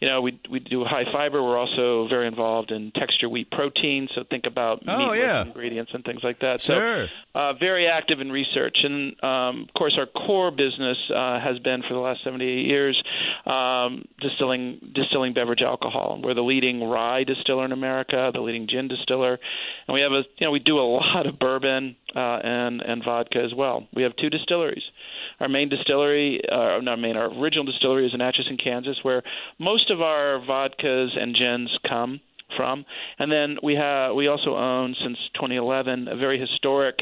you 0.00 0.08
know, 0.08 0.22
we 0.22 0.40
we 0.50 0.60
do 0.60 0.84
high 0.84 1.04
fiber. 1.12 1.42
We're 1.42 1.58
also 1.58 2.08
very 2.08 2.26
involved 2.26 2.70
in 2.70 2.90
texture 2.92 3.28
wheat 3.28 3.50
protein. 3.50 4.08
So 4.14 4.24
think 4.28 4.46
about 4.46 4.82
Oh, 4.88 5.12
meat 5.12 5.20
yeah. 5.20 5.42
ingredients 5.44 5.92
and 5.94 6.02
things 6.04 6.22
like 6.24 6.40
that. 6.40 6.60
Sure. 6.62 7.06
So 7.06 7.12
uh, 7.38 7.52
very 7.54 7.86
active 7.86 8.20
in 8.20 8.32
research, 8.32 8.78
and 8.82 9.22
um, 9.22 9.66
of 9.68 9.74
course, 9.74 9.96
our 9.98 10.06
core 10.06 10.50
business 10.50 10.96
uh, 11.14 11.38
has 11.40 11.58
been 11.58 11.82
for 11.82 11.92
the 11.94 12.00
last 12.00 12.24
78 12.24 12.66
years 12.66 13.00
um, 13.46 14.04
distilling 14.20 14.92
distilling 14.94 15.32
beverage 15.34 15.62
alcohol. 15.62 16.20
We're 16.22 16.34
the 16.34 16.42
leading 16.42 16.82
rye 16.82 17.24
distiller 17.24 17.64
in 17.64 17.72
America, 17.72 18.30
the 18.32 18.40
leading 18.40 18.68
gin 18.68 18.88
distiller, 18.88 19.38
and 19.86 19.94
we 19.94 20.00
have 20.02 20.12
a 20.12 20.24
you 20.38 20.46
know 20.46 20.50
we 20.50 20.60
do 20.60 20.78
a 20.78 20.82
lot 20.88 21.26
of 21.26 21.38
bourbon 21.38 21.96
uh, 22.14 22.38
and 22.42 22.80
and 22.82 23.04
vodka 23.04 23.38
as 23.38 23.54
well. 23.54 23.86
We 23.94 24.02
have 24.02 24.16
two 24.16 24.30
distilleries. 24.30 24.82
Our 25.40 25.48
main 25.48 25.68
distillery, 25.68 26.40
uh, 26.50 26.80
not 26.82 26.98
main, 26.98 27.16
our 27.16 27.32
original 27.32 27.64
distillery 27.64 28.06
is 28.06 28.14
in 28.14 28.20
Atchison, 28.20 28.58
Kansas, 28.62 28.98
where 29.02 29.22
most 29.58 29.90
of 29.90 30.00
our 30.00 30.40
vodkas 30.40 31.18
and 31.18 31.34
gins 31.34 31.70
come 31.88 32.20
from. 32.56 32.84
And 33.18 33.30
then 33.30 33.56
we 33.62 33.74
have 33.74 34.14
we 34.14 34.28
also 34.28 34.56
own 34.56 34.94
since 35.02 35.18
2011 35.34 36.08
a 36.08 36.16
very 36.16 36.38
historic 36.38 36.98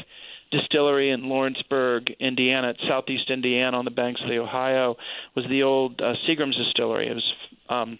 distillery 0.51 1.09
in 1.11 1.29
Lawrenceburg, 1.29 2.11
Indiana, 2.19 2.73
southeast 2.87 3.29
Indiana, 3.29 3.77
on 3.77 3.85
the 3.85 3.91
banks 3.91 4.21
of 4.23 4.29
the 4.29 4.39
Ohio, 4.39 4.95
was 5.35 5.45
the 5.49 5.63
old 5.63 6.01
uh, 6.01 6.13
Seagram's 6.27 6.57
distillery. 6.57 7.07
It 7.07 7.13
was 7.13 7.33
um, 7.69 7.99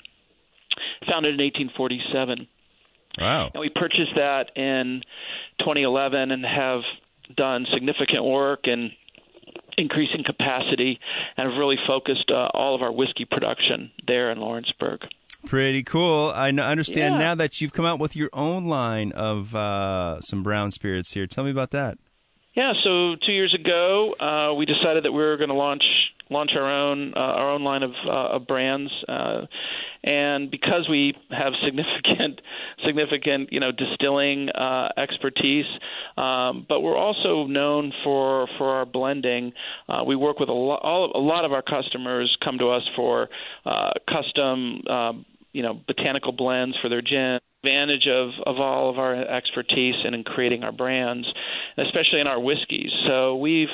founded 1.07 1.35
in 1.35 1.45
1847. 1.45 2.47
Wow. 3.19 3.51
And 3.53 3.61
we 3.61 3.69
purchased 3.69 4.15
that 4.15 4.51
in 4.55 5.01
2011 5.59 6.31
and 6.31 6.45
have 6.45 6.81
done 7.35 7.65
significant 7.73 8.23
work 8.23 8.61
in 8.67 8.91
increasing 9.77 10.23
capacity 10.25 10.99
and 11.37 11.49
have 11.49 11.57
really 11.57 11.77
focused 11.87 12.29
uh, 12.31 12.49
all 12.53 12.75
of 12.75 12.81
our 12.81 12.91
whiskey 12.91 13.25
production 13.25 13.91
there 14.07 14.31
in 14.31 14.39
Lawrenceburg. 14.39 15.01
Pretty 15.45 15.83
cool. 15.83 16.31
I 16.35 16.49
understand 16.49 17.15
Yeah. 17.15 17.19
now 17.19 17.35
that 17.35 17.61
you've 17.61 17.71
come 17.71 17.85
out 17.85 17.97
with 17.97 18.15
your 18.15 18.29
own 18.33 18.65
line 18.65 19.13
of 19.13 19.55
uh, 19.55 20.19
some 20.21 20.43
brown 20.43 20.71
spirits 20.71 21.13
here. 21.13 21.27
Tell 21.27 21.45
me 21.45 21.51
about 21.51 21.71
that. 21.71 21.97
Yeah, 22.55 22.73
so 22.83 23.15
two 23.25 23.31
years 23.31 23.53
ago, 23.53 24.15
uh, 24.19 24.53
we 24.53 24.65
decided 24.65 25.05
that 25.05 25.13
we 25.13 25.21
were 25.23 25.37
going 25.37 25.49
to 25.49 25.55
launch 25.55 25.83
launch 26.29 26.51
our 26.55 26.69
own 26.69 27.13
uh, 27.15 27.19
our 27.19 27.51
own 27.51 27.63
line 27.63 27.83
of, 27.83 27.91
uh, 28.05 28.35
of 28.35 28.47
brands, 28.47 28.91
uh, 29.07 29.45
and 30.03 30.49
because 30.51 30.87
we 30.89 31.13
have 31.29 31.53
significant 31.63 32.41
significant 32.85 33.51
you 33.51 33.59
know 33.59 33.71
distilling 33.71 34.49
uh, 34.49 34.89
expertise, 34.97 35.65
um, 36.17 36.65
but 36.67 36.81
we're 36.81 36.97
also 36.97 37.45
known 37.45 37.91
for 38.03 38.47
for 38.57 38.75
our 38.75 38.85
blending. 38.85 39.53
Uh, 39.87 40.03
we 40.05 40.15
work 40.15 40.39
with 40.39 40.49
a 40.49 40.53
lot 40.53 41.11
a 41.15 41.19
lot 41.19 41.45
of 41.45 41.51
our 41.51 41.61
customers 41.61 42.35
come 42.43 42.57
to 42.59 42.69
us 42.69 42.87
for 42.95 43.29
uh, 43.65 43.91
custom. 44.07 44.81
You 45.51 45.63
know, 45.63 45.79
botanical 45.87 46.31
blends 46.31 46.77
for 46.81 46.89
their 46.89 47.01
gin 47.01 47.39
advantage 47.63 48.07
of, 48.07 48.29
of 48.45 48.57
all 48.59 48.89
of 48.89 48.97
our 48.97 49.15
expertise 49.15 49.95
and 50.05 50.15
in 50.15 50.23
creating 50.23 50.63
our 50.63 50.71
brands, 50.71 51.27
especially 51.77 52.21
in 52.21 52.27
our 52.27 52.39
whiskeys. 52.39 52.89
So 53.05 53.35
we've 53.35 53.67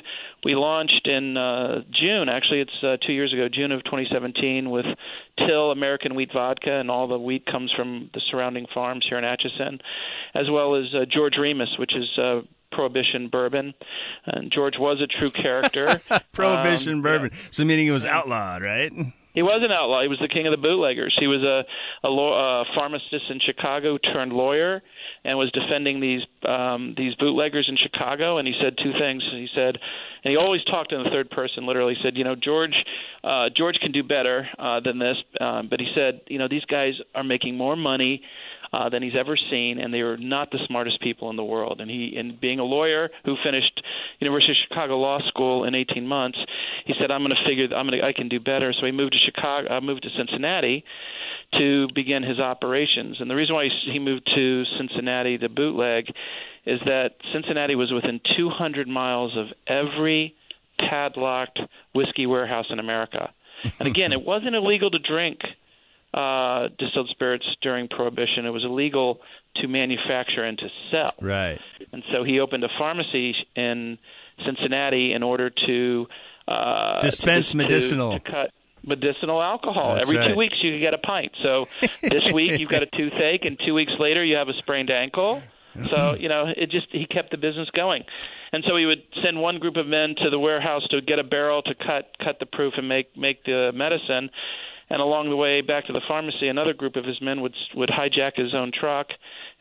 we 0.44 0.56
launched 0.56 1.08
in 1.08 1.38
uh, 1.38 1.82
June. 1.92 2.28
Actually, 2.30 2.62
it's 2.62 2.84
uh, 2.84 2.98
two 3.06 3.14
years 3.14 3.32
ago, 3.34 3.48
June 3.48 3.72
of 3.72 3.84
2017, 3.84 4.70
with 4.70 4.86
Till 5.38 5.72
American 5.72 6.16
Wheat 6.16 6.32
Vodka, 6.34 6.72
and 6.72 6.90
all 6.90 7.08
the 7.08 7.20
wheat 7.20 7.46
comes 7.46 7.72
from 7.76 8.10
the 8.14 8.22
surrounding 8.32 8.66
farms 8.74 9.06
here 9.08 9.18
in 9.18 9.24
Atchison, 9.24 9.80
as 10.34 10.50
well 10.50 10.76
as 10.76 10.86
uh, 10.96 11.06
George 11.06 11.38
Remus, 11.38 11.76
which 11.78 11.96
is. 11.96 12.18
Uh, 12.18 12.42
Prohibition 12.72 13.30
bourbon, 13.30 13.74
and 14.26 14.52
George 14.52 14.74
was 14.78 15.00
a 15.00 15.08
true 15.08 15.30
character. 15.30 16.02
Prohibition 16.34 16.94
Um, 16.96 17.02
bourbon. 17.04 17.32
So 17.50 17.64
meaning 17.64 17.88
it 17.88 17.92
was 17.92 18.04
outlawed, 18.06 18.64
right? 18.64 18.92
He 19.36 19.44
was 19.44 19.62
an 19.64 19.72
outlaw. 19.72 20.02
He 20.02 20.08
was 20.08 20.20
the 20.20 20.28
king 20.28 20.48
of 20.48 20.52
the 20.52 20.58
bootleggers. 20.58 21.16
He 21.20 21.28
was 21.28 21.44
a 21.44 21.64
a 22.08 22.10
law, 22.10 22.62
uh, 22.62 22.64
pharmacist 22.74 23.30
in 23.30 23.40
Chicago 23.46 23.98
turned 23.98 24.34
lawyer, 24.34 24.82
and 25.24 25.38
was 25.38 25.52
defending 25.52 26.00
these 26.00 26.22
um, 26.48 26.96
these 26.98 27.14
bootleggers 27.16 27.68
in 27.70 27.78
Chicago. 27.78 28.38
And 28.38 28.48
he 28.48 28.56
said 28.60 28.76
two 28.82 28.94
things. 28.98 29.24
He 29.32 29.48
said, 29.54 29.78
and 30.24 30.32
he 30.32 30.38
always 30.38 30.64
talked 30.64 30.92
in 30.92 31.04
the 31.04 31.10
third 31.10 31.30
person. 31.30 31.68
Literally 31.68 31.96
he 31.96 32.02
said, 32.02 32.18
you 32.18 32.24
know, 32.24 32.36
George 32.36 32.84
uh, 33.24 33.50
George 33.56 33.76
can 33.82 33.92
do 33.92 34.04
better 34.04 34.48
uh, 34.58 34.80
than 34.80 34.98
this. 34.98 35.18
Um, 35.40 35.68
but 35.70 35.80
he 35.80 35.88
said, 36.00 36.22
you 36.28 36.40
know, 36.40 36.48
these 36.48 36.66
guys 36.66 36.94
are 37.14 37.24
making 37.24 37.58
more 37.58 37.76
money 37.76 38.22
uh, 38.74 38.90
than 38.90 39.04
he's 39.04 39.16
ever 39.16 39.38
seen, 39.38 39.80
and 39.80 39.94
they 39.94 40.02
are 40.02 40.18
not 40.18 40.52
the 40.52 40.60
smartest 40.68 41.02
people 41.02 41.30
in 41.30 41.36
the 41.36 41.44
world. 41.44 41.82
And 41.82 41.90
he, 41.90 42.16
in 42.16 42.38
being 42.40 42.60
a 42.60 42.64
lawyer 42.64 43.10
who 43.26 43.36
finished 43.44 43.82
University 44.20 44.54
of 44.54 44.58
Chicago 44.58 44.98
Law 44.98 45.20
School 45.28 45.64
in 45.66 45.76
18 45.76 46.08
months, 46.08 46.38
he 46.86 46.94
said, 47.00 47.12
"I'm 47.12 47.24
going 47.24 47.36
to 47.36 47.44
figure, 47.46 47.66
I'm 47.76 47.88
going 47.88 48.02
to, 48.02 48.08
I 48.08 48.14
can 48.14 48.30
do 48.30 48.40
better." 48.40 48.74
So 48.74 48.86
he 48.86 48.92
moved 48.92 49.14
to 49.14 49.20
Chicago, 49.20 49.78
uh, 49.78 49.82
moved 49.82 50.04
to 50.04 50.10
Cincinnati 50.18 50.84
to 51.54 51.88
begin 51.94 52.24
his 52.24 52.40
operations. 52.40 53.22
And 53.22 53.30
the 53.30 53.36
reason 53.36 53.56
why 53.56 53.66
he 53.66 53.92
he 53.92 54.00
moved 54.00 54.32
to 54.36 54.66
Cincinnati 54.78 55.38
to 55.38 55.50
bootleg 55.50 56.08
is 56.66 56.80
that 56.86 57.16
Cincinnati 57.32 57.76
was 57.76 57.92
within 57.92 58.20
200 58.36 58.88
miles 58.88 59.38
of 59.38 59.48
every 59.68 60.36
padlocked 60.80 61.60
whiskey 61.94 62.26
warehouse 62.26 62.66
in 62.70 62.80
America. 62.80 63.32
And 63.80 63.88
again, 63.88 64.12
it 64.12 64.22
wasn't 64.22 64.56
illegal 64.56 64.92
to 64.92 65.00
drink 65.00 65.40
uh, 66.16 66.70
distilled 66.80 67.10
spirits 67.10 67.46
during 67.62 67.90
Prohibition. 67.90 68.46
It 68.46 68.52
was 68.52 68.64
illegal 68.64 69.20
to 69.58 69.68
manufacture 69.68 70.44
and 70.44 70.58
to 70.58 70.68
sell. 70.90 71.14
Right. 71.20 71.60
And 71.92 72.04
so 72.12 72.24
he 72.24 72.40
opened 72.40 72.64
a 72.64 72.70
pharmacy 72.78 73.36
in 73.56 73.98
Cincinnati 74.46 75.14
in 75.14 75.24
order 75.24 75.50
to 75.50 76.08
uh, 76.48 77.00
Dispense 77.02 77.52
to, 77.52 77.58
medicinal. 77.58 78.14
to, 78.14 78.20
to 78.20 78.32
cut 78.32 78.52
medicinal 78.86 79.42
alcohol. 79.42 79.96
That's 79.96 80.08
Every 80.08 80.20
right. 80.20 80.30
two 80.30 80.36
weeks 80.36 80.56
you 80.62 80.72
could 80.74 80.82
get 80.82 80.94
a 80.94 81.00
pint. 81.00 81.34
So 81.44 81.68
this 82.02 82.32
week 82.32 82.60
you've 82.60 82.70
got 82.70 82.84
a 82.84 82.88
toothache, 82.88 83.44
and 83.44 83.60
two 83.66 83.74
weeks 83.74 83.94
later 84.00 84.24
you 84.24 84.38
have 84.38 84.48
a 84.48 84.54
sprained 84.54 84.92
ankle. 84.92 85.44
So 85.90 86.16
you 86.20 86.30
know, 86.30 86.46
it 86.56 86.70
just 86.72 86.88
he 86.92 87.06
kept 87.06 87.32
the 87.32 87.38
business 87.38 87.70
going, 87.76 88.04
and 88.54 88.64
so 88.68 88.78
he 88.78 88.86
would 88.86 89.04
send 89.22 89.42
one 89.42 89.60
group 89.60 89.76
of 89.76 89.88
men 89.88 90.16
to 90.24 90.30
the 90.30 90.40
warehouse 90.40 90.84
to 90.92 91.02
get 91.02 91.20
a 91.20 91.24
barrel 91.24 91.62
to 91.64 91.76
cut 91.76 92.16
cut 92.24 92.40
the 92.40 92.46
proof 92.46 92.76
and 92.78 92.88
make 92.88 93.18
make 93.18 93.44
the 93.44 93.72
medicine, 93.74 94.30
and 94.90 95.02
along 95.02 95.30
the 95.30 95.36
way 95.36 95.62
back 95.62 95.86
to 95.88 95.94
the 95.94 96.02
pharmacy, 96.08 96.48
another 96.48 96.74
group 96.74 96.96
of 96.96 97.06
his 97.06 97.20
men 97.22 97.42
would 97.42 97.56
would 97.76 97.90
hijack 97.90 98.36
his 98.36 98.54
own 98.54 98.72
truck 98.72 99.08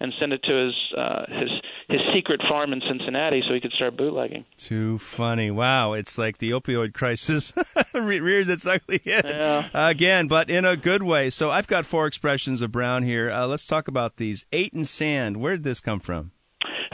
and 0.01 0.13
send 0.19 0.33
it 0.33 0.43
to 0.43 0.55
his 0.55 0.75
uh, 0.97 1.25
his 1.41 1.51
his 1.89 2.01
secret 2.15 2.41
farm 2.49 2.73
in 2.73 2.81
Cincinnati 2.87 3.43
so 3.47 3.55
he 3.55 3.61
could 3.61 3.73
start 3.73 3.97
bootlegging. 3.97 4.45
Too 4.59 4.99
funny. 4.99 5.51
Wow. 5.51 5.93
It's 5.93 6.19
like 6.19 6.39
the 6.39 6.51
opioid 6.51 6.93
crisis 6.95 7.53
re- 7.95 8.21
rears 8.21 8.49
its 8.49 8.67
ugly 8.67 9.01
head 9.05 9.25
Yeah. 9.27 9.69
again, 9.73 10.27
but 10.29 10.51
in 10.51 10.65
a 10.65 10.77
good 10.77 11.03
way. 11.03 11.31
So 11.31 11.51
I've 11.51 11.67
got 11.69 11.87
four 11.87 12.07
expressions 12.07 12.61
of 12.63 12.73
brown 12.73 13.03
here. 13.05 13.31
Uh, 13.31 13.47
let's 13.47 13.65
talk 13.67 13.89
about 13.89 14.17
these. 14.17 14.45
Eight 14.53 14.73
and 14.73 14.87
sand. 14.87 15.39
Where 15.39 15.57
did 15.57 15.65
this 15.65 15.81
come 15.81 16.01
from? 16.01 16.33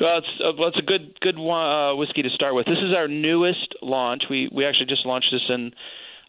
Well, 0.01 0.19
it's, 0.19 0.40
uh, 0.43 0.53
well, 0.59 0.69
it's 0.69 0.79
a 0.79 0.83
good 0.83 1.19
good 1.21 1.37
uh, 1.38 1.95
whiskey 1.97 2.23
to 2.23 2.31
start 2.31 2.55
with. 2.55 2.66
This 2.66 2.79
is 2.79 2.95
our 2.95 3.07
newest 3.09 3.75
launch. 3.83 4.23
We 4.31 4.49
we 4.53 4.64
actually 4.64 4.87
just 4.87 5.05
launched 5.05 5.29
this 5.33 5.43
in 5.49 5.73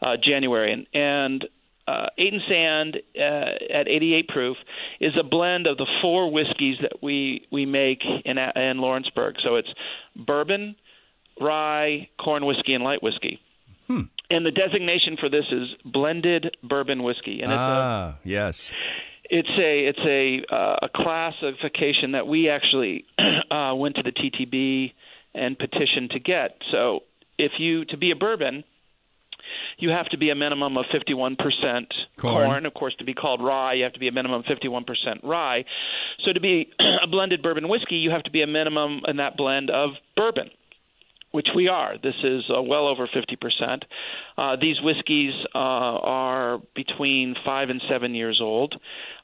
uh, 0.01 0.17
January, 0.21 0.73
and 0.73 0.87
and 0.93 1.45
uh, 1.91 2.07
Eight 2.17 2.33
and 2.33 2.41
Sand 2.47 2.97
uh, 3.17 3.79
at 3.79 3.87
88 3.87 4.27
proof 4.27 4.57
is 4.99 5.13
a 5.19 5.23
blend 5.23 5.67
of 5.67 5.77
the 5.77 5.87
four 6.01 6.31
whiskeys 6.31 6.77
that 6.81 7.01
we 7.01 7.47
we 7.51 7.65
make 7.65 8.01
in 8.25 8.37
in 8.37 8.77
Lawrenceburg. 8.77 9.35
So 9.43 9.55
it's 9.55 9.69
bourbon, 10.15 10.75
rye, 11.39 12.09
corn 12.19 12.45
whiskey, 12.45 12.73
and 12.73 12.83
light 12.83 13.03
whiskey. 13.03 13.39
And 14.29 14.45
the 14.45 14.51
designation 14.51 15.17
for 15.19 15.27
this 15.27 15.43
is 15.51 15.67
blended 15.83 16.55
bourbon 16.63 17.03
whiskey, 17.03 17.41
and 17.41 17.51
it's 17.51 17.59
a 17.59 17.59
ah, 17.59 18.15
yes. 18.23 18.73
it's 19.29 19.49
a 19.49 19.87
it's 19.87 19.99
a 20.05 20.55
uh, 20.55 20.77
a 20.83 20.89
classification 20.95 22.13
that 22.13 22.25
we 22.25 22.47
actually 22.47 23.03
uh, 23.51 23.73
went 23.75 23.97
to 23.97 24.03
the 24.03 24.13
TTB 24.13 24.93
and 25.33 25.59
petitioned 25.59 26.11
to 26.11 26.19
get. 26.19 26.57
So 26.71 27.01
if 27.37 27.51
you 27.57 27.83
to 27.85 27.97
be 27.97 28.11
a 28.11 28.15
bourbon, 28.15 28.63
you 29.77 29.89
have 29.89 30.07
to 30.09 30.17
be 30.17 30.29
a 30.29 30.35
minimum 30.35 30.77
of 30.77 30.85
51% 30.93 31.37
Corn. 32.17 32.65
Of 32.65 32.73
course, 32.73 32.95
to 32.99 33.05
be 33.05 33.13
called 33.13 33.43
rye, 33.43 33.73
you 33.73 33.83
have 33.83 33.93
to 33.93 33.99
be 33.99 34.07
a 34.07 34.11
minimum 34.11 34.41
of 34.41 34.45
51% 34.45 34.85
rye. 35.23 35.65
So 36.25 36.33
to 36.33 36.39
be 36.39 36.69
a 37.03 37.07
blended 37.07 37.41
bourbon 37.41 37.67
whiskey, 37.67 37.95
you 37.95 38.11
have 38.11 38.23
to 38.23 38.31
be 38.31 38.41
a 38.41 38.47
minimum 38.47 39.01
in 39.07 39.17
that 39.17 39.37
blend 39.37 39.69
of 39.69 39.91
bourbon 40.15 40.49
which 41.31 41.47
we 41.55 41.69
are. 41.69 41.97
This 41.97 42.15
is 42.23 42.43
uh, 42.49 42.61
well 42.61 42.89
over 42.89 43.07
50%. 43.07 43.83
Uh, 44.37 44.55
these 44.59 44.81
whiskeys 44.81 45.33
uh, 45.55 45.57
are 45.57 46.59
between 46.75 47.35
five 47.45 47.69
and 47.69 47.81
seven 47.89 48.13
years 48.13 48.39
old, 48.41 48.75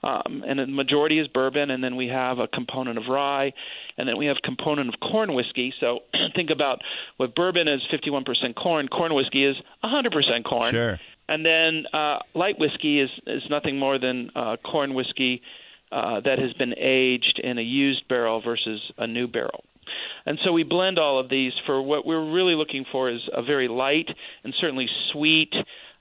um, 0.04 0.43
and 0.48 0.60
the 0.60 0.67
majority 0.67 1.20
is 1.20 1.28
bourbon, 1.28 1.70
and 1.70 1.84
then 1.84 1.96
we 1.96 2.08
have 2.08 2.39
a 2.39 2.48
component 2.48 2.98
of 2.98 3.06
rye, 3.10 3.52
and 3.98 4.08
then 4.08 4.17
we 4.17 4.28
have 4.28 4.38
component 4.43 4.93
of 4.93 5.00
corn 5.00 5.34
whiskey. 5.34 5.74
So 5.80 6.00
think 6.36 6.50
about 6.50 6.82
what 7.17 7.36
bourbon 7.36 7.67
is 7.67 7.82
51% 7.91 8.56
corn, 8.56 8.88
corn 8.88 9.13
whiskey 9.13 9.46
is 9.46 9.58
100% 9.84 10.43
corn. 10.46 10.72
Sure. 10.72 11.00
And 11.30 11.46
then 11.46 11.86
uh, 11.93 12.20
light 12.34 12.58
whiskey 12.58 13.02
is, 13.02 13.10
is 13.28 13.43
nothing 13.50 13.78
more 13.78 14.00
than 14.00 14.32
uh, 14.34 14.56
corn 14.63 14.93
whiskey 14.93 15.41
uh, 15.91 16.22
that 16.22 16.39
has 16.39 16.54
been 16.54 16.74
aged 16.78 17.39
in 17.43 17.58
a 17.58 17.62
used 17.62 18.08
barrel 18.08 18.41
versus 18.41 18.91
a 18.98 19.08
new 19.08 19.28
barrel. 19.28 19.63
And 20.26 20.39
so 20.43 20.52
we 20.52 20.63
blend 20.63 21.00
all 21.00 21.19
of 21.19 21.30
these 21.30 21.54
for 21.65 21.82
what 21.82 22.06
we're 22.06 22.32
really 22.32 22.56
looking 22.56 22.86
for 22.91 23.10
is 23.10 23.21
a 23.34 23.41
very 23.41 23.67
light 23.67 24.10
and 24.43 24.54
certainly 24.60 24.89
sweet, 25.12 25.54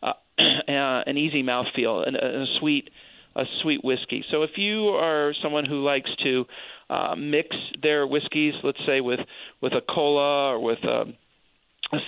uh, 0.03 0.13
uh, 0.39 0.43
an 0.69 1.17
easy 1.17 1.43
mouthfeel, 1.43 2.07
and 2.07 2.17
a, 2.17 2.47
sweet, 2.59 2.91
a 3.35 3.45
sweet 3.63 3.85
whiskey. 3.85 4.25
So 4.31 4.43
if 4.43 4.57
you 4.57 4.89
are 4.89 5.35
someone 5.43 5.65
who 5.65 5.83
likes 5.85 6.11
to 6.25 6.47
uh, 6.89 7.15
mix 7.17 7.57
their 7.83 8.07
whiskeys, 8.07 8.55
let's 8.63 8.85
say 8.87 9.01
with 9.01 9.21
with 9.61 9.73
a 9.73 9.81
cola 9.81 10.53
or 10.53 10.61
with 10.61 10.83
a, 10.85 11.03
a 11.03 11.15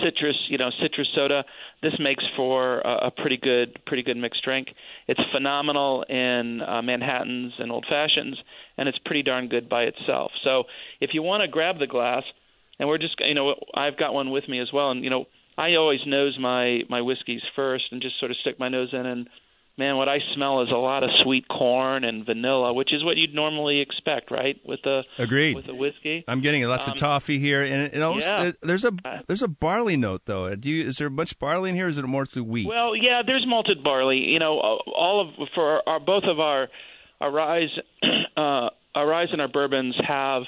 citrus, 0.02 0.36
you 0.48 0.58
know, 0.58 0.70
citrus 0.82 1.08
soda, 1.14 1.44
this 1.82 1.94
makes 1.98 2.24
for 2.36 2.80
a, 2.80 3.06
a 3.06 3.10
pretty 3.10 3.36
good, 3.36 3.78
pretty 3.86 4.02
good 4.02 4.16
mixed 4.16 4.42
drink. 4.42 4.68
It's 5.06 5.20
phenomenal 5.32 6.04
in 6.08 6.60
uh, 6.60 6.82
Manhattans 6.82 7.52
and 7.58 7.70
old 7.70 7.86
fashions, 7.88 8.38
and 8.76 8.88
it's 8.88 8.98
pretty 9.04 9.22
darn 9.22 9.48
good 9.48 9.68
by 9.68 9.84
itself. 9.84 10.32
So 10.42 10.64
if 11.00 11.10
you 11.12 11.22
want 11.22 11.42
to 11.42 11.48
grab 11.48 11.78
the 11.78 11.86
glass, 11.86 12.24
and 12.78 12.88
we're 12.88 12.98
just, 12.98 13.16
you 13.20 13.34
know, 13.34 13.54
I've 13.74 13.96
got 13.96 14.14
one 14.14 14.30
with 14.30 14.48
me 14.48 14.60
as 14.60 14.68
well, 14.72 14.90
and 14.90 15.02
you 15.02 15.10
know, 15.10 15.26
I 15.56 15.74
always 15.74 16.00
nose 16.06 16.36
my 16.40 16.80
my 16.88 17.02
whiskeys 17.02 17.42
first, 17.56 17.84
and 17.90 18.00
just 18.00 18.18
sort 18.18 18.30
of 18.30 18.36
stick 18.38 18.58
my 18.58 18.68
nose 18.68 18.90
in 18.92 19.06
and 19.06 19.28
man, 19.78 19.96
what 19.96 20.08
I 20.08 20.18
smell 20.34 20.62
is 20.62 20.70
a 20.70 20.76
lot 20.76 21.04
of 21.04 21.10
sweet 21.22 21.46
corn 21.48 22.04
and 22.04 22.26
vanilla, 22.26 22.72
which 22.74 22.92
is 22.92 23.04
what 23.04 23.16
you'd 23.16 23.34
normally 23.34 23.80
expect, 23.80 24.30
right? 24.30 24.60
With 24.64 24.80
the 24.82 25.04
agreed 25.18 25.54
with 25.54 25.66
the 25.66 25.74
whiskey. 25.74 26.24
I'm 26.28 26.40
getting 26.40 26.62
lots 26.64 26.86
Um, 26.88 26.92
of 26.92 26.98
toffee 26.98 27.38
here, 27.38 27.62
and 27.62 27.94
it 27.94 28.02
almost, 28.02 28.26
yeah. 28.26 28.52
there's 28.62 28.84
a 28.84 28.92
Uh, 29.04 29.18
there's 29.28 29.42
a 29.42 29.48
barley 29.48 29.96
note 29.96 30.22
though. 30.26 30.54
Do 30.54 30.68
you, 30.68 30.86
is 30.88 30.98
there 30.98 31.08
much 31.10 31.38
barley 31.38 31.70
in 31.70 31.76
here? 31.76 31.86
Or 31.86 31.88
is 31.88 31.98
it 31.98 32.04
more 32.04 32.26
to 32.26 32.42
wheat? 32.42 32.66
Well, 32.66 32.96
yeah, 32.96 33.22
there's 33.24 33.46
malted 33.46 33.82
barley. 33.84 34.30
You 34.32 34.38
know, 34.40 34.58
all 34.58 35.20
of 35.20 35.48
for 35.54 35.88
our, 35.88 36.00
both 36.00 36.24
of 36.24 36.40
our 36.40 36.68
our 37.20 37.30
ryes, 37.30 37.70
uh, 38.36 38.70
our 38.94 39.06
ryes 39.06 39.28
and 39.32 39.40
our 39.40 39.48
bourbons 39.48 39.94
have 40.06 40.42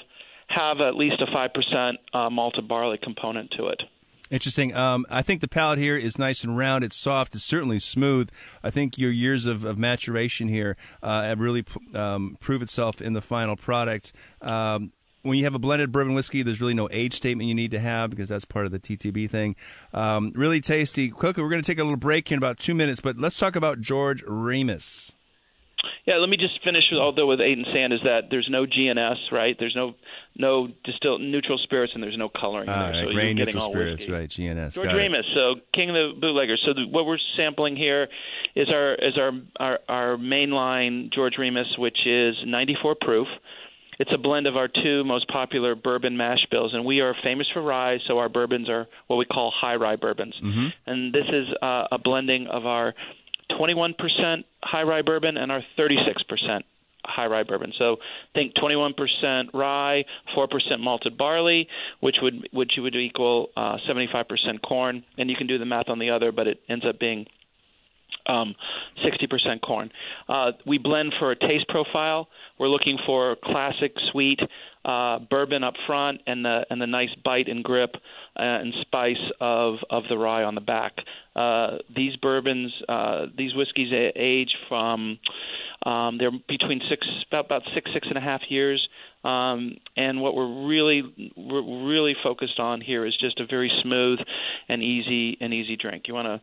have 0.47 0.81
at 0.81 0.95
least 0.95 1.21
a 1.21 1.31
five 1.31 1.51
percent 1.53 1.97
uh, 2.13 2.29
malted 2.29 2.67
barley 2.67 2.97
component 3.01 3.51
to 3.51 3.67
it. 3.67 3.83
Interesting. 4.31 4.73
Um, 4.73 5.05
I 5.09 5.21
think 5.21 5.41
the 5.41 5.49
palate 5.49 5.77
here 5.77 5.97
is 5.97 6.17
nice 6.17 6.45
and 6.45 6.57
round. 6.57 6.85
It's 6.85 6.95
soft. 6.95 7.35
It's 7.35 7.43
certainly 7.43 7.79
smooth. 7.79 8.29
I 8.63 8.69
think 8.69 8.97
your 8.97 9.11
years 9.11 9.45
of, 9.45 9.65
of 9.65 9.77
maturation 9.77 10.47
here 10.47 10.77
uh, 11.03 11.23
have 11.23 11.41
really 11.41 11.65
um, 11.93 12.37
prove 12.39 12.61
itself 12.61 13.01
in 13.01 13.11
the 13.11 13.21
final 13.21 13.57
product. 13.57 14.13
Um, 14.41 14.93
when 15.23 15.37
you 15.37 15.43
have 15.43 15.53
a 15.53 15.59
blended 15.59 15.91
bourbon 15.91 16.13
whiskey, 16.13 16.43
there's 16.43 16.61
really 16.61 16.73
no 16.73 16.87
age 16.91 17.13
statement 17.13 17.49
you 17.49 17.53
need 17.53 17.71
to 17.71 17.79
have 17.79 18.09
because 18.09 18.29
that's 18.29 18.45
part 18.45 18.65
of 18.65 18.71
the 18.71 18.79
TTB 18.79 19.29
thing. 19.29 19.57
Um, 19.93 20.31
really 20.33 20.61
tasty. 20.61 21.09
Quickly, 21.09 21.43
we're 21.43 21.49
going 21.49 21.61
to 21.61 21.69
take 21.69 21.77
a 21.77 21.83
little 21.83 21.97
break 21.97 22.29
here 22.29 22.35
in 22.35 22.39
about 22.39 22.57
two 22.57 22.73
minutes, 22.73 23.01
but 23.01 23.17
let's 23.17 23.37
talk 23.37 23.57
about 23.57 23.81
George 23.81 24.23
Remus. 24.25 25.11
Yeah, 26.05 26.17
let 26.17 26.29
me 26.29 26.37
just 26.37 26.63
finish 26.63 26.85
with 26.89 26.99
although 26.99 27.27
with 27.27 27.41
Eight 27.41 27.57
and 27.57 27.67
Sand 27.67 27.93
is 27.93 28.01
that 28.03 28.29
there's 28.31 28.49
no 28.49 28.65
GNS, 28.65 29.31
right? 29.31 29.55
There's 29.57 29.75
no 29.75 29.93
no 30.35 30.67
distilled 30.83 31.21
neutral 31.21 31.57
spirits 31.57 31.93
and 31.93 32.01
there's 32.01 32.17
no 32.17 32.29
coloring 32.29 32.67
in 32.67 32.73
All 32.73 32.79
there, 32.91 32.91
right, 32.91 33.07
so 33.07 33.13
grain 33.13 33.35
neutral 33.35 33.61
spirits, 33.61 34.07
whiskey. 34.07 34.11
right? 34.11 34.29
GNS. 34.29 34.75
George. 34.75 34.93
Remus, 34.93 35.25
so 35.33 35.55
King 35.73 35.89
of 35.89 35.95
the 35.95 36.13
Bootleggers. 36.19 36.61
So 36.65 36.73
the, 36.73 36.87
what 36.87 37.05
we're 37.05 37.19
sampling 37.37 37.75
here 37.75 38.07
is 38.55 38.69
our 38.69 38.95
is 38.95 39.17
our 39.17 39.31
our, 39.59 39.79
our 39.87 40.17
mainline 40.17 41.13
George 41.13 41.37
Remus, 41.37 41.77
which 41.77 42.05
is 42.05 42.35
94 42.45 42.95
proof. 42.99 43.27
It's 43.99 44.11
a 44.11 44.17
blend 44.17 44.47
of 44.47 44.57
our 44.57 44.67
two 44.67 45.03
most 45.03 45.27
popular 45.27 45.75
bourbon 45.75 46.17
mash 46.17 46.43
bills, 46.49 46.73
and 46.73 46.85
we 46.85 47.01
are 47.01 47.13
famous 47.21 47.47
for 47.53 47.61
rye, 47.61 47.99
so 47.99 48.17
our 48.17 48.29
bourbons 48.29 48.67
are 48.67 48.87
what 49.05 49.17
we 49.17 49.25
call 49.25 49.51
high 49.51 49.75
rye 49.75 49.95
bourbons. 49.95 50.33
Mm-hmm. 50.43 50.67
And 50.87 51.13
this 51.13 51.29
is 51.29 51.47
uh, 51.61 51.85
a 51.91 51.99
blending 51.99 52.47
of 52.47 52.65
our 52.65 52.95
21% 53.59 54.43
high 54.63 54.83
rye 54.83 55.01
bourbon 55.01 55.37
and 55.37 55.51
our 55.51 55.61
36% 55.77 56.61
high 57.05 57.25
rye 57.25 57.43
bourbon. 57.43 57.73
So 57.77 57.97
think 58.33 58.53
21% 58.55 59.53
rye, 59.53 60.05
4% 60.29 60.79
malted 60.79 61.17
barley, 61.17 61.67
which 61.99 62.17
would 62.21 62.47
which 62.51 62.73
would 62.77 62.95
equal 62.95 63.49
uh, 63.55 63.77
75% 63.87 64.61
corn, 64.61 65.03
and 65.17 65.29
you 65.29 65.35
can 65.35 65.47
do 65.47 65.57
the 65.57 65.65
math 65.65 65.89
on 65.89 65.99
the 65.99 66.11
other, 66.11 66.31
but 66.31 66.47
it 66.47 66.61
ends 66.69 66.85
up 66.85 66.99
being 66.99 67.27
um, 68.27 68.55
60% 69.03 69.61
corn. 69.61 69.91
Uh, 70.29 70.51
we 70.65 70.77
blend 70.77 71.13
for 71.19 71.31
a 71.31 71.35
taste 71.35 71.67
profile. 71.67 72.27
We're 72.59 72.67
looking 72.67 72.97
for 73.05 73.35
classic 73.43 73.93
sweet 74.11 74.39
uh, 74.83 75.19
bourbon 75.19 75.63
up 75.63 75.75
front 75.85 76.21
and 76.27 76.43
the 76.43 76.65
and 76.69 76.81
the 76.81 76.87
nice 76.87 77.13
bite 77.23 77.47
and 77.47 77.63
grip 77.63 77.95
uh, 78.37 78.41
and 78.41 78.73
spice 78.81 79.21
of 79.39 79.75
of 79.89 80.03
the 80.09 80.17
rye 80.17 80.43
on 80.43 80.55
the 80.55 80.61
back. 80.61 80.93
Uh, 81.35 81.77
these 81.95 82.15
bourbons, 82.17 82.73
uh, 82.89 83.25
these 83.37 83.53
whiskeys 83.53 83.93
age 84.15 84.55
from 84.67 85.19
um, 85.85 86.17
they're 86.17 86.31
between 86.47 86.81
six 86.89 87.07
about 87.27 87.45
about 87.45 87.63
six 87.73 87.91
six 87.93 88.07
and 88.07 88.17
a 88.17 88.21
half 88.21 88.41
years. 88.49 88.87
Um, 89.23 89.77
and 89.95 90.19
what 90.19 90.35
we're 90.35 90.67
really 90.67 91.31
we're 91.35 91.87
really 91.87 92.15
focused 92.23 92.59
on 92.59 92.81
here 92.81 93.05
is 93.05 93.15
just 93.15 93.39
a 93.39 93.45
very 93.45 93.71
smooth 93.83 94.19
and 94.67 94.81
easy 94.81 95.37
and 95.39 95.53
easy 95.53 95.77
drink. 95.77 96.07
You 96.07 96.15
want 96.15 96.25
to 96.25 96.41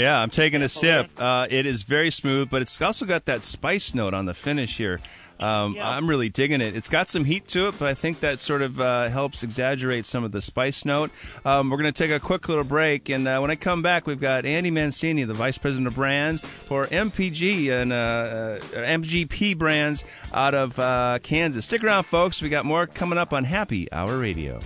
Yeah, 0.00 0.20
I'm 0.20 0.30
taking 0.30 0.62
a 0.62 0.68
sip. 0.68 1.10
Uh, 1.18 1.46
it 1.50 1.66
is 1.66 1.82
very 1.82 2.10
smooth, 2.10 2.50
but 2.50 2.62
it's 2.62 2.80
also 2.80 3.04
got 3.04 3.24
that 3.24 3.42
spice 3.42 3.94
note 3.94 4.14
on 4.14 4.26
the 4.26 4.34
finish 4.34 4.76
here. 4.76 5.00
Um, 5.40 5.74
Yeah. 5.74 5.88
I'm 5.88 6.08
really 6.08 6.28
digging 6.28 6.60
it. 6.60 6.76
It's 6.76 6.88
got 6.88 7.08
some 7.08 7.24
heat 7.24 7.48
to 7.48 7.68
it, 7.68 7.74
but 7.78 7.88
I 7.88 7.94
think 7.94 8.20
that 8.20 8.38
sort 8.38 8.62
of 8.62 8.80
uh, 8.80 9.08
helps 9.08 9.42
exaggerate 9.42 10.06
some 10.06 10.24
of 10.24 10.32
the 10.32 10.40
spice 10.40 10.84
note. 10.84 11.10
Um, 11.44 11.70
we're 11.70 11.76
going 11.78 11.92
to 11.92 12.02
take 12.02 12.10
a 12.10 12.20
quick 12.20 12.48
little 12.48 12.64
break, 12.64 13.08
and 13.08 13.26
uh, 13.26 13.38
when 13.40 13.50
I 13.50 13.56
come 13.56 13.82
back, 13.82 14.06
we've 14.06 14.20
got 14.20 14.46
Andy 14.46 14.70
Mancini, 14.70 15.24
the 15.24 15.34
Vice 15.34 15.58
President 15.58 15.86
of 15.88 15.94
Brands 15.96 16.40
for 16.40 16.86
MPG 16.86 17.70
and 17.70 17.92
uh, 17.92 17.96
uh, 17.96 18.58
MGP 18.76 19.58
Brands 19.58 20.04
out 20.32 20.54
of 20.54 20.78
uh, 20.78 21.18
Kansas. 21.22 21.66
Stick 21.66 21.82
around, 21.84 22.04
folks. 22.04 22.40
We 22.40 22.48
got 22.48 22.64
more 22.64 22.86
coming 22.86 23.18
up 23.18 23.32
on 23.32 23.44
Happy 23.44 23.90
Hour 23.92 24.18
Radio. 24.18 24.60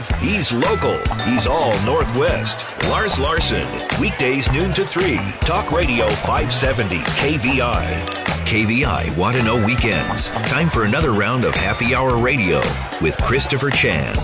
Live, 0.00 0.20
he's 0.20 0.52
local, 0.52 0.98
he's 1.24 1.46
all 1.46 1.72
Northwest. 1.84 2.76
Lars 2.88 3.18
Larson, 3.18 3.66
weekdays 4.00 4.50
noon 4.52 4.72
to 4.72 4.86
3. 4.86 5.16
Talk 5.40 5.72
Radio 5.72 6.06
570 6.08 6.96
KVI. 6.98 8.04
KVI 8.46 9.16
Want 9.16 9.36
to 9.36 9.42
Know 9.44 9.64
Weekends. 9.64 10.30
Time 10.30 10.68
for 10.68 10.84
another 10.84 11.12
round 11.12 11.44
of 11.44 11.54
Happy 11.54 11.94
Hour 11.94 12.16
Radio 12.16 12.58
with 13.00 13.16
Christopher 13.18 13.70
Chan. 13.70 14.16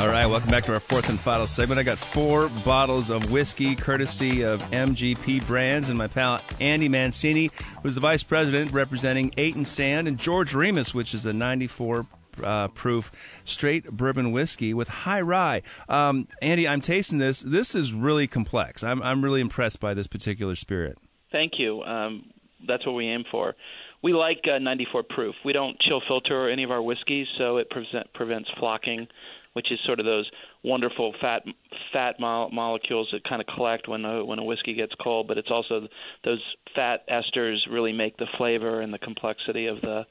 All 0.00 0.08
right, 0.08 0.26
welcome 0.26 0.48
back 0.48 0.64
to 0.64 0.72
our 0.72 0.80
fourth 0.80 1.08
and 1.08 1.18
final 1.18 1.46
segment. 1.46 1.78
I 1.78 1.84
got 1.84 1.98
four 1.98 2.48
bottles 2.64 3.08
of 3.08 3.30
whiskey 3.30 3.76
courtesy 3.76 4.42
of 4.42 4.60
MGP 4.70 5.46
Brands 5.46 5.90
and 5.90 5.98
my 5.98 6.08
pal 6.08 6.40
Andy 6.60 6.88
Mancini, 6.88 7.50
who's 7.82 7.94
the 7.94 8.00
vice 8.00 8.24
president 8.24 8.72
representing 8.72 9.32
Eight 9.36 9.54
and 9.54 9.66
Sand, 9.66 10.08
and 10.08 10.18
George 10.18 10.54
Remus, 10.54 10.92
which 10.92 11.14
is 11.14 11.24
a 11.24 11.32
94 11.32 12.06
uh, 12.42 12.68
proof 12.68 13.10
straight 13.44 13.90
bourbon 13.90 14.32
whiskey 14.32 14.74
with 14.74 14.88
high 14.88 15.20
rye. 15.20 15.62
Um, 15.88 16.28
Andy, 16.40 16.66
I'm 16.66 16.80
tasting 16.80 17.18
this. 17.18 17.40
This 17.40 17.74
is 17.74 17.92
really 17.92 18.26
complex. 18.26 18.82
I'm, 18.82 19.02
I'm 19.02 19.22
really 19.22 19.40
impressed 19.40 19.80
by 19.80 19.94
this 19.94 20.06
particular 20.06 20.56
spirit. 20.56 20.98
Thank 21.30 21.58
you. 21.58 21.82
Um, 21.82 22.30
that's 22.66 22.86
what 22.86 22.94
we 22.94 23.06
aim 23.06 23.24
for. 23.30 23.54
We 24.02 24.12
like 24.12 24.46
uh, 24.52 24.58
94 24.58 25.04
proof. 25.04 25.34
We 25.44 25.52
don't 25.52 25.78
chill 25.80 26.02
filter 26.06 26.50
any 26.50 26.64
of 26.64 26.70
our 26.70 26.82
whiskeys, 26.82 27.26
so 27.38 27.58
it 27.58 27.70
prevent, 27.70 28.12
prevents 28.14 28.50
flocking, 28.58 29.06
which 29.52 29.70
is 29.70 29.78
sort 29.86 30.00
of 30.00 30.06
those 30.06 30.28
wonderful 30.64 31.14
fat 31.20 31.44
fat 31.92 32.18
mo- 32.18 32.48
molecules 32.50 33.08
that 33.12 33.22
kind 33.24 33.40
of 33.40 33.46
collect 33.54 33.86
when 33.88 34.04
a, 34.04 34.24
when 34.24 34.40
a 34.40 34.44
whiskey 34.44 34.74
gets 34.74 34.92
cold. 35.00 35.28
But 35.28 35.38
it's 35.38 35.50
also 35.50 35.86
those 36.24 36.42
fat 36.74 37.08
esters 37.08 37.58
really 37.70 37.92
make 37.92 38.16
the 38.16 38.26
flavor 38.36 38.80
and 38.80 38.92
the 38.92 38.98
complexity 38.98 39.66
of 39.66 39.80
the 39.80 40.04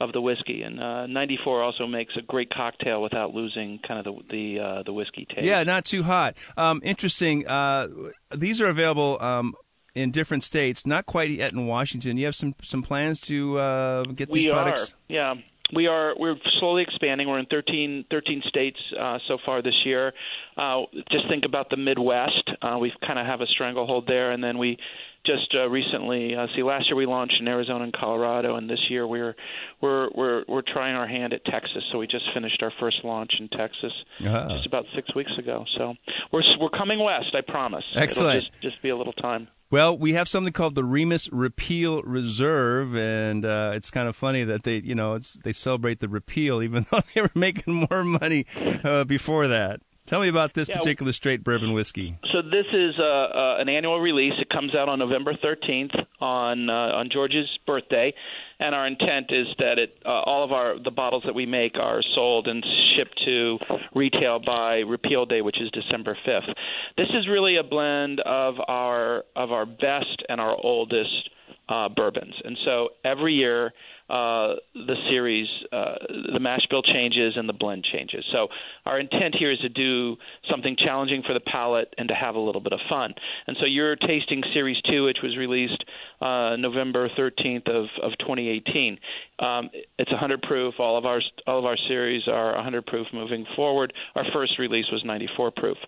of 0.00 0.12
the 0.12 0.20
whiskey. 0.20 0.62
And 0.62 0.80
uh, 0.80 1.06
94 1.06 1.62
also 1.62 1.86
makes 1.86 2.16
a 2.16 2.22
great 2.22 2.50
cocktail 2.50 3.02
without 3.02 3.34
losing 3.34 3.78
kind 3.86 4.04
of 4.06 4.14
the 4.14 4.22
the, 4.30 4.60
uh, 4.60 4.82
the 4.82 4.92
whiskey 4.92 5.26
taste. 5.26 5.42
Yeah, 5.42 5.62
not 5.64 5.84
too 5.84 6.02
hot. 6.02 6.36
Um, 6.56 6.80
interesting. 6.84 7.46
Uh, 7.46 7.88
these 8.34 8.60
are 8.60 8.68
available 8.68 9.18
um, 9.20 9.54
in 9.94 10.10
different 10.10 10.42
states, 10.42 10.86
not 10.86 11.06
quite 11.06 11.30
yet 11.30 11.52
in 11.52 11.66
Washington. 11.66 12.16
You 12.16 12.26
have 12.26 12.34
some 12.34 12.54
some 12.62 12.82
plans 12.82 13.20
to 13.22 13.58
uh, 13.58 14.04
get 14.04 14.30
these 14.30 14.46
we 14.46 14.50
products? 14.50 14.92
are 14.92 14.96
yeah 15.08 15.34
we 15.72 15.86
are 15.86 16.14
we're 16.18 16.36
slowly 16.52 16.82
expanding 16.82 17.28
we're 17.28 17.38
in 17.38 17.46
13, 17.46 18.04
13 18.10 18.42
states 18.46 18.78
uh, 18.98 19.18
so 19.26 19.38
far 19.44 19.62
this 19.62 19.84
year 19.84 20.12
uh, 20.56 20.82
just 21.10 21.28
think 21.28 21.44
about 21.44 21.70
the 21.70 21.76
midwest 21.76 22.50
uh, 22.60 22.76
we 22.78 22.92
kind 23.04 23.18
of 23.18 23.26
have 23.26 23.40
a 23.40 23.46
stranglehold 23.46 24.06
there 24.06 24.30
and 24.30 24.44
then 24.44 24.58
we 24.58 24.78
just 25.24 25.54
uh, 25.54 25.68
recently 25.68 26.34
uh, 26.34 26.46
see 26.56 26.62
last 26.62 26.86
year 26.88 26.96
we 26.96 27.06
launched 27.06 27.36
in 27.40 27.46
Arizona 27.48 27.84
and 27.84 27.92
Colorado 27.92 28.56
and 28.56 28.68
this 28.68 28.80
year 28.90 29.06
we're 29.06 29.34
we're 29.80 30.08
we're 30.14 30.44
we're 30.48 30.62
trying 30.62 30.94
our 30.96 31.06
hand 31.06 31.32
at 31.32 31.44
Texas 31.44 31.84
so 31.92 31.98
we 31.98 32.06
just 32.06 32.24
finished 32.34 32.60
our 32.62 32.72
first 32.80 32.98
launch 33.04 33.32
in 33.38 33.48
Texas 33.48 33.92
Ah. 34.26 34.48
just 34.48 34.66
about 34.66 34.84
6 34.94 35.14
weeks 35.14 35.32
ago 35.38 35.64
so 35.78 35.94
we're 36.32 36.42
we're 36.60 36.70
coming 36.70 36.98
west 36.98 37.34
I 37.34 37.40
promise 37.40 37.84
Excellent. 37.94 38.38
It'll 38.38 38.50
just 38.50 38.62
just 38.62 38.82
be 38.82 38.88
a 38.88 38.96
little 38.96 39.12
time 39.12 39.48
Well, 39.70 39.96
we 39.96 40.12
have 40.12 40.28
something 40.28 40.52
called 40.52 40.74
the 40.74 40.84
Remus 40.84 41.30
Repeal 41.32 42.02
Reserve, 42.02 42.94
and 42.94 43.42
uh, 43.46 43.72
it's 43.74 43.90
kind 43.90 44.06
of 44.06 44.14
funny 44.14 44.44
that 44.44 44.64
they, 44.64 44.76
you 44.84 44.94
know, 44.94 45.14
it's 45.14 45.38
they 45.44 45.52
celebrate 45.52 46.00
the 46.00 46.08
repeal 46.08 46.62
even 46.62 46.84
though 46.90 47.00
they 47.14 47.22
were 47.22 47.30
making 47.34 47.86
more 47.90 48.04
money 48.04 48.44
uh, 48.84 49.04
before 49.04 49.46
that. 49.48 49.80
Tell 50.12 50.20
me 50.20 50.28
about 50.28 50.52
this 50.52 50.68
Yeah, 50.68 50.76
particular 50.76 51.10
straight 51.12 51.42
bourbon 51.42 51.72
whiskey. 51.72 52.18
So 52.34 52.42
this 52.42 52.66
is 52.70 52.94
uh, 52.98 53.02
uh, 53.02 53.56
an 53.60 53.70
annual 53.70 53.98
release. 53.98 54.34
It 54.38 54.50
comes 54.50 54.74
out 54.74 54.86
on 54.86 54.98
November 54.98 55.32
13th 55.32 55.94
on 56.20 56.68
uh, 56.68 56.72
on 56.72 57.08
George's 57.10 57.48
birthday, 57.66 58.12
and 58.60 58.74
our 58.74 58.86
intent 58.86 59.30
is 59.30 59.46
that 59.58 59.78
it 59.78 59.96
uh, 60.04 60.10
all 60.10 60.44
of 60.44 60.52
our 60.52 60.78
the 60.78 60.90
bottles 60.90 61.22
that 61.24 61.34
we 61.34 61.46
make 61.46 61.78
are 61.78 62.02
sold 62.14 62.46
and 62.46 62.62
shipped 62.94 63.22
to 63.24 63.58
retail 63.94 64.38
by 64.38 64.80
Repeal 64.80 65.24
Day, 65.24 65.40
which 65.40 65.58
is 65.58 65.70
December 65.70 66.14
5th. 66.26 66.52
This 66.98 67.08
is 67.08 67.26
really 67.26 67.56
a 67.56 67.62
blend 67.62 68.20
of 68.20 68.56
our 68.68 69.24
of 69.34 69.50
our 69.50 69.64
best 69.64 70.22
and 70.28 70.42
our 70.42 70.54
oldest 70.62 71.30
uh, 71.70 71.88
bourbons, 71.88 72.34
and 72.44 72.58
so 72.62 72.90
every 73.02 73.32
year 73.32 73.72
uh, 74.12 74.56
the 74.74 74.96
series, 75.08 75.48
uh, 75.72 75.94
the 76.34 76.38
mash 76.38 76.66
bill 76.68 76.82
changes 76.82 77.32
and 77.36 77.48
the 77.48 77.54
blend 77.54 77.82
changes. 77.82 78.22
So 78.30 78.48
our 78.84 79.00
intent 79.00 79.34
here 79.38 79.50
is 79.50 79.58
to 79.60 79.70
do 79.70 80.18
something 80.50 80.76
challenging 80.76 81.22
for 81.26 81.32
the 81.32 81.40
palate 81.40 81.94
and 81.96 82.08
to 82.08 82.14
have 82.14 82.34
a 82.34 82.38
little 82.38 82.60
bit 82.60 82.74
of 82.74 82.80
fun. 82.90 83.14
And 83.46 83.56
so 83.58 83.64
you're 83.64 83.96
tasting 83.96 84.42
Series 84.52 84.76
Two, 84.82 85.04
which 85.04 85.18
was 85.22 85.38
released 85.38 85.82
uh, 86.20 86.56
November 86.56 87.08
13th 87.08 87.68
of, 87.68 87.88
of 88.02 88.12
2018. 88.18 88.98
Um, 89.38 89.70
it's 89.98 90.10
100 90.10 90.42
proof. 90.42 90.74
All 90.78 90.98
of 90.98 91.06
our 91.06 91.22
all 91.46 91.58
of 91.58 91.64
our 91.64 91.78
series 91.88 92.28
are 92.28 92.54
100 92.54 92.86
proof 92.86 93.06
moving 93.14 93.46
forward. 93.56 93.94
Our 94.14 94.24
first 94.30 94.58
release 94.58 94.90
was 94.92 95.02
94 95.04 95.52
proof. 95.52 95.78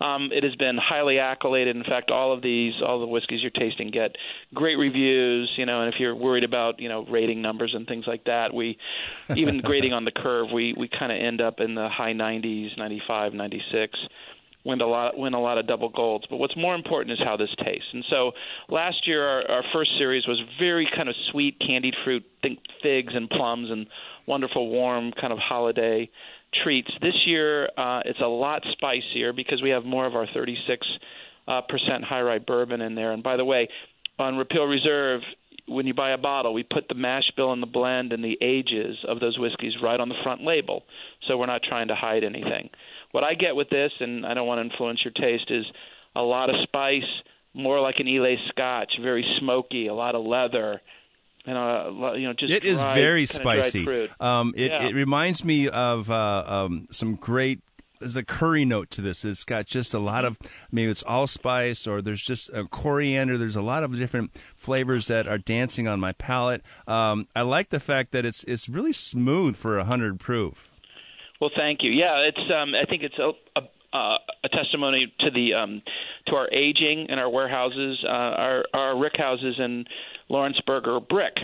Um, 0.00 0.30
it 0.32 0.42
has 0.42 0.56
been 0.56 0.76
highly 0.76 1.18
accoladed. 1.18 1.76
In 1.76 1.84
fact, 1.84 2.10
all 2.10 2.32
of 2.32 2.42
these, 2.42 2.74
all 2.84 2.98
the 2.98 3.06
whiskeys 3.06 3.40
you're 3.40 3.50
tasting, 3.50 3.92
get 3.92 4.16
great 4.52 4.76
reviews. 4.76 5.52
You 5.56 5.64
know, 5.64 5.82
and 5.82 5.94
if 5.94 6.00
you're 6.00 6.16
worried 6.16 6.44
about 6.44 6.80
you 6.80 6.88
know 6.88 7.04
rating 7.04 7.40
numbers 7.40 7.67
and 7.74 7.86
things 7.86 8.06
like 8.06 8.24
that, 8.24 8.52
we 8.54 8.78
even 9.34 9.60
grading 9.62 9.92
on 9.92 10.04
the 10.04 10.12
curve, 10.12 10.50
we 10.52 10.74
we 10.76 10.88
kind 10.88 11.12
of 11.12 11.18
end 11.18 11.40
up 11.40 11.60
in 11.60 11.74
the 11.74 11.88
high 11.88 12.12
90s, 12.12 12.76
95, 12.76 13.34
96 13.34 13.98
win 14.64 14.80
a 14.82 14.86
lot 14.86 15.16
win 15.16 15.34
a 15.34 15.40
lot 15.40 15.58
of 15.58 15.66
double 15.66 15.88
golds. 15.88 16.26
But 16.28 16.36
what's 16.36 16.56
more 16.56 16.74
important 16.74 17.12
is 17.12 17.24
how 17.24 17.36
this 17.36 17.50
tastes. 17.64 17.88
And 17.92 18.04
so 18.10 18.32
last 18.68 19.06
year 19.06 19.26
our, 19.26 19.50
our 19.50 19.64
first 19.72 19.92
series 19.98 20.26
was 20.26 20.40
very 20.58 20.88
kind 20.94 21.08
of 21.08 21.14
sweet 21.30 21.58
candied 21.58 21.94
fruit, 22.04 22.24
think 22.42 22.58
figs 22.82 23.14
and 23.14 23.30
plums 23.30 23.70
and 23.70 23.86
wonderful 24.26 24.68
warm 24.68 25.12
kind 25.12 25.32
of 25.32 25.38
holiday 25.38 26.10
treats. 26.62 26.90
This 27.00 27.26
year 27.26 27.70
uh, 27.76 28.02
it's 28.04 28.20
a 28.20 28.26
lot 28.26 28.62
spicier 28.72 29.32
because 29.32 29.62
we 29.62 29.70
have 29.70 29.84
more 29.84 30.06
of 30.06 30.14
our 30.14 30.26
36 30.26 30.86
uh, 31.46 31.62
percent 31.62 32.04
high 32.04 32.20
rye 32.20 32.38
bourbon 32.38 32.82
in 32.82 32.94
there. 32.94 33.12
And 33.12 33.22
by 33.22 33.36
the 33.36 33.44
way, 33.44 33.68
on 34.18 34.36
Repeal 34.36 34.64
Reserve, 34.64 35.22
when 35.68 35.86
you 35.86 35.94
buy 35.94 36.10
a 36.10 36.18
bottle, 36.18 36.52
we 36.54 36.62
put 36.62 36.88
the 36.88 36.94
mash 36.94 37.30
bill 37.36 37.52
and 37.52 37.62
the 37.62 37.66
blend 37.66 38.12
and 38.12 38.24
the 38.24 38.38
ages 38.40 38.96
of 39.06 39.20
those 39.20 39.38
whiskeys 39.38 39.74
right 39.82 40.00
on 40.00 40.08
the 40.08 40.14
front 40.22 40.42
label, 40.42 40.84
so 41.26 41.36
we're 41.36 41.46
not 41.46 41.62
trying 41.62 41.88
to 41.88 41.94
hide 41.94 42.24
anything. 42.24 42.70
What 43.12 43.24
I 43.24 43.34
get 43.34 43.56
with 43.56 43.70
this, 43.70 43.92
and 44.00 44.26
I 44.26 44.34
don't 44.34 44.46
want 44.46 44.58
to 44.58 44.70
influence 44.70 45.00
your 45.04 45.12
taste, 45.12 45.50
is 45.50 45.64
a 46.16 46.22
lot 46.22 46.50
of 46.50 46.56
spice, 46.62 47.02
more 47.54 47.80
like 47.80 47.96
an 47.98 48.08
Islay 48.08 48.36
Scotch, 48.48 48.92
very 49.00 49.24
smoky, 49.38 49.86
a 49.86 49.94
lot 49.94 50.14
of 50.14 50.24
leather. 50.24 50.80
And 51.46 51.56
uh, 51.56 52.12
you 52.14 52.26
know, 52.26 52.34
just 52.34 52.52
it 52.52 52.62
dried, 52.62 52.72
is 52.72 52.82
very 52.82 53.26
spicy. 53.26 54.08
Um, 54.20 54.52
it, 54.56 54.70
Yeah. 54.70 54.88
it 54.88 54.94
reminds 54.94 55.44
me 55.44 55.68
of 55.68 56.10
uh, 56.10 56.44
um, 56.46 56.86
some 56.90 57.14
great. 57.14 57.60
There's 58.00 58.16
a 58.16 58.24
curry 58.24 58.64
note 58.64 58.90
to 58.92 59.00
this. 59.00 59.24
It's 59.24 59.44
got 59.44 59.66
just 59.66 59.92
a 59.94 59.98
lot 59.98 60.24
of 60.24 60.38
maybe 60.70 60.90
it's 60.90 61.02
allspice 61.04 61.86
or 61.86 62.00
there's 62.02 62.24
just 62.24 62.50
a 62.50 62.64
coriander. 62.64 63.36
There's 63.38 63.56
a 63.56 63.62
lot 63.62 63.82
of 63.84 63.96
different 63.96 64.34
flavors 64.56 65.06
that 65.08 65.26
are 65.26 65.38
dancing 65.38 65.88
on 65.88 66.00
my 66.00 66.12
palate. 66.12 66.62
Um, 66.86 67.26
I 67.34 67.42
like 67.42 67.68
the 67.68 67.80
fact 67.80 68.12
that 68.12 68.24
it's 68.24 68.44
it's 68.44 68.68
really 68.68 68.92
smooth 68.92 69.56
for 69.56 69.78
a 69.78 69.84
hundred 69.84 70.20
proof. 70.20 70.68
Well, 71.40 71.50
thank 71.56 71.82
you. 71.82 71.90
Yeah, 71.94 72.16
it's. 72.20 72.42
Um, 72.50 72.74
I 72.74 72.84
think 72.84 73.02
it's 73.04 73.18
a, 73.18 73.30
a, 73.56 73.96
uh, 73.96 74.18
a 74.44 74.48
testimony 74.48 75.12
to 75.20 75.30
the 75.30 75.54
um, 75.54 75.82
to 76.26 76.34
our 76.34 76.48
aging 76.52 77.06
and 77.10 77.20
our 77.20 77.30
warehouses. 77.30 78.04
Uh, 78.04 78.08
our 78.08 78.64
our 78.74 78.98
rick 78.98 79.14
houses 79.16 79.56
in 79.58 79.84
Lawrenceburg 80.28 80.88
are 80.88 80.98
brick, 81.00 81.34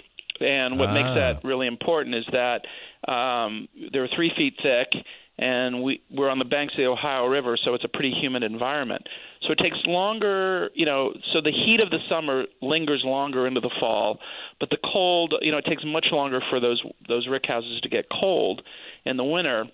and 0.40 0.78
what 0.78 0.92
makes 0.92 1.08
Ah. 1.10 1.14
that 1.14 1.44
really 1.44 1.68
important 1.68 2.16
is 2.16 2.26
that 2.32 2.64
um, 3.06 3.68
they're 3.92 4.08
three 4.08 4.32
feet 4.36 4.54
thick, 4.62 4.88
and 5.38 5.82
we 5.82 6.00
we're 6.10 6.28
on 6.28 6.38
the 6.38 6.44
banks 6.44 6.74
of 6.74 6.78
the 6.78 6.86
Ohio 6.86 7.26
River, 7.26 7.56
so 7.62 7.74
it's 7.74 7.84
a 7.84 7.88
pretty 7.88 8.12
humid 8.12 8.42
environment. 8.42 9.02
So 9.42 9.52
it 9.52 9.58
takes 9.58 9.78
longer, 9.84 10.70
you 10.74 10.86
know. 10.86 11.12
So 11.32 11.40
the 11.40 11.50
heat 11.50 11.82
of 11.82 11.90
the 11.90 11.98
summer 12.08 12.44
lingers 12.62 13.02
longer 13.04 13.46
into 13.46 13.60
the 13.60 13.70
fall, 13.80 14.20
but 14.60 14.70
the 14.70 14.78
cold, 14.92 15.34
you 15.40 15.50
know, 15.50 15.58
it 15.58 15.64
takes 15.66 15.84
much 15.84 16.06
longer 16.12 16.40
for 16.50 16.60
those 16.60 16.82
those 17.08 17.26
rick 17.28 17.46
houses 17.46 17.80
to 17.80 17.88
get 17.88 18.06
cold 18.10 18.62
in 19.04 19.16
the 19.16 19.24
winter. 19.24 19.64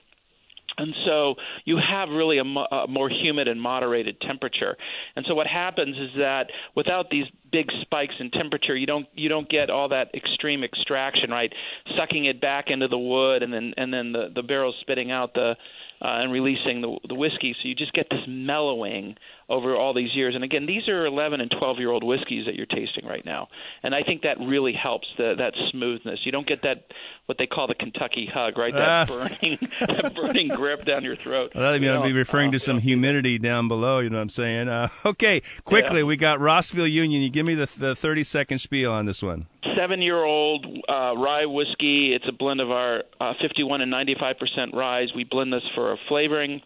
And 0.79 0.95
so 1.07 1.35
you 1.64 1.79
have 1.79 2.09
really 2.09 2.39
a, 2.39 2.45
mo- 2.45 2.66
a 2.71 2.87
more 2.89 3.09
humid 3.09 3.49
and 3.49 3.61
moderated 3.61 4.21
temperature. 4.21 4.77
And 5.16 5.27
so 5.29 5.35
what 5.35 5.47
happens 5.47 5.99
is 5.99 6.11
that 6.18 6.51
without 6.75 7.11
these 7.11 7.27
big 7.51 7.71
spikes 7.81 8.14
in 8.18 8.31
temperature, 8.31 8.77
you 8.77 8.87
don't 8.87 9.07
you 9.14 9.29
don't 9.29 9.49
get 9.49 9.71
all 9.71 9.89
that 9.89 10.14
extreme 10.14 10.64
extraction, 10.64 11.31
right? 11.31 11.53
Sucking 11.97 12.25
it 12.25 12.41
back 12.41 12.66
into 12.68 12.89
the 12.89 12.99
wood 12.99 13.43
and 13.43 13.53
then 13.53 13.75
and 13.77 13.93
then 13.93 14.12
the 14.12 14.31
the 14.35 14.43
barrel 14.43 14.75
spitting 14.81 15.11
out 15.11 15.35
the 15.35 15.57
uh, 16.03 16.23
and 16.23 16.33
releasing 16.33 16.81
the 16.81 16.97
the 17.09 17.14
whiskey. 17.14 17.55
So 17.61 17.68
you 17.68 17.75
just 17.75 17.93
get 17.93 18.09
this 18.11 18.25
mellowing 18.27 19.16
over 19.51 19.74
all 19.74 19.92
these 19.92 20.14
years. 20.14 20.36
And 20.36 20.44
again, 20.44 20.64
these 20.64 20.88
are 20.88 21.05
11 21.05 21.40
and 21.40 21.51
12 21.51 21.78
year 21.80 21.90
old 21.90 22.05
whiskeys 22.05 22.46
that 22.46 22.55
you're 22.55 22.66
tasting 22.66 23.05
right 23.05 23.24
now. 23.26 23.48
And 23.82 23.94
I 23.94 24.03
think 24.05 24.22
that 24.22 24.38
really 24.38 24.72
helps 24.72 25.09
the, 25.18 25.34
that 25.38 25.55
smoothness. 25.72 26.20
You 26.24 26.30
don't 26.30 26.46
get 26.46 26.62
that 26.62 26.84
what 27.26 27.36
they 27.36 27.46
call 27.46 27.66
the 27.66 27.74
Kentucky 27.74 28.28
hug, 28.32 28.57
right? 28.57 28.72
That 28.72 29.09
burning 29.09 29.59
that 29.80 30.14
burning 30.14 30.48
grip 30.48 30.84
down 30.84 31.03
your 31.05 31.16
throat. 31.16 31.51
Well, 31.55 31.76
you 31.76 31.82
You 31.82 31.92
know, 31.92 32.03
be 32.03 32.12
referring 32.12 32.51
uh, 32.51 32.53
to 32.53 32.59
some 32.61 32.78
humidity 32.78 33.38
down 33.38 33.66
below. 33.66 33.98
You 33.98 34.09
know 34.11 34.18
what 34.18 34.22
I'm 34.22 34.28
saying? 34.28 34.68
Uh, 34.68 34.88
okay, 35.05 35.42
quickly, 35.64 35.98
Yeah. 35.98 36.05
we 36.07 36.16
got 36.16 36.38
Rossville 36.38 36.86
Union. 36.86 37.20
You 37.20 37.28
give 37.28 37.44
me 37.44 37.55
the 37.57 37.66
the 37.78 37.96
30 37.96 38.22
second 38.24 38.59
spiel 38.61 38.92
on 38.92 39.07
this 39.07 39.20
one. 39.20 39.46
seven 39.76 40.01
year 40.01 40.22
old 40.22 40.64
uh, 40.88 41.14
rye 41.16 41.46
whiskey. 41.46 42.14
It's 42.14 42.26
a 42.28 42.32
blend 42.32 42.61
of 42.61 42.70
our 42.70 43.03
uh, 43.20 43.32
51 43.42 43.80
and 43.80 43.90
95 43.90 44.38
percent 44.38 44.74
rye. 44.74 45.07
We 45.16 45.24
blend 45.24 45.53
this 45.53 45.62
for 45.74 45.96
flavoring 46.09 46.62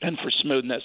and 0.00 0.16
for 0.22 0.30
smoothness. 0.42 0.82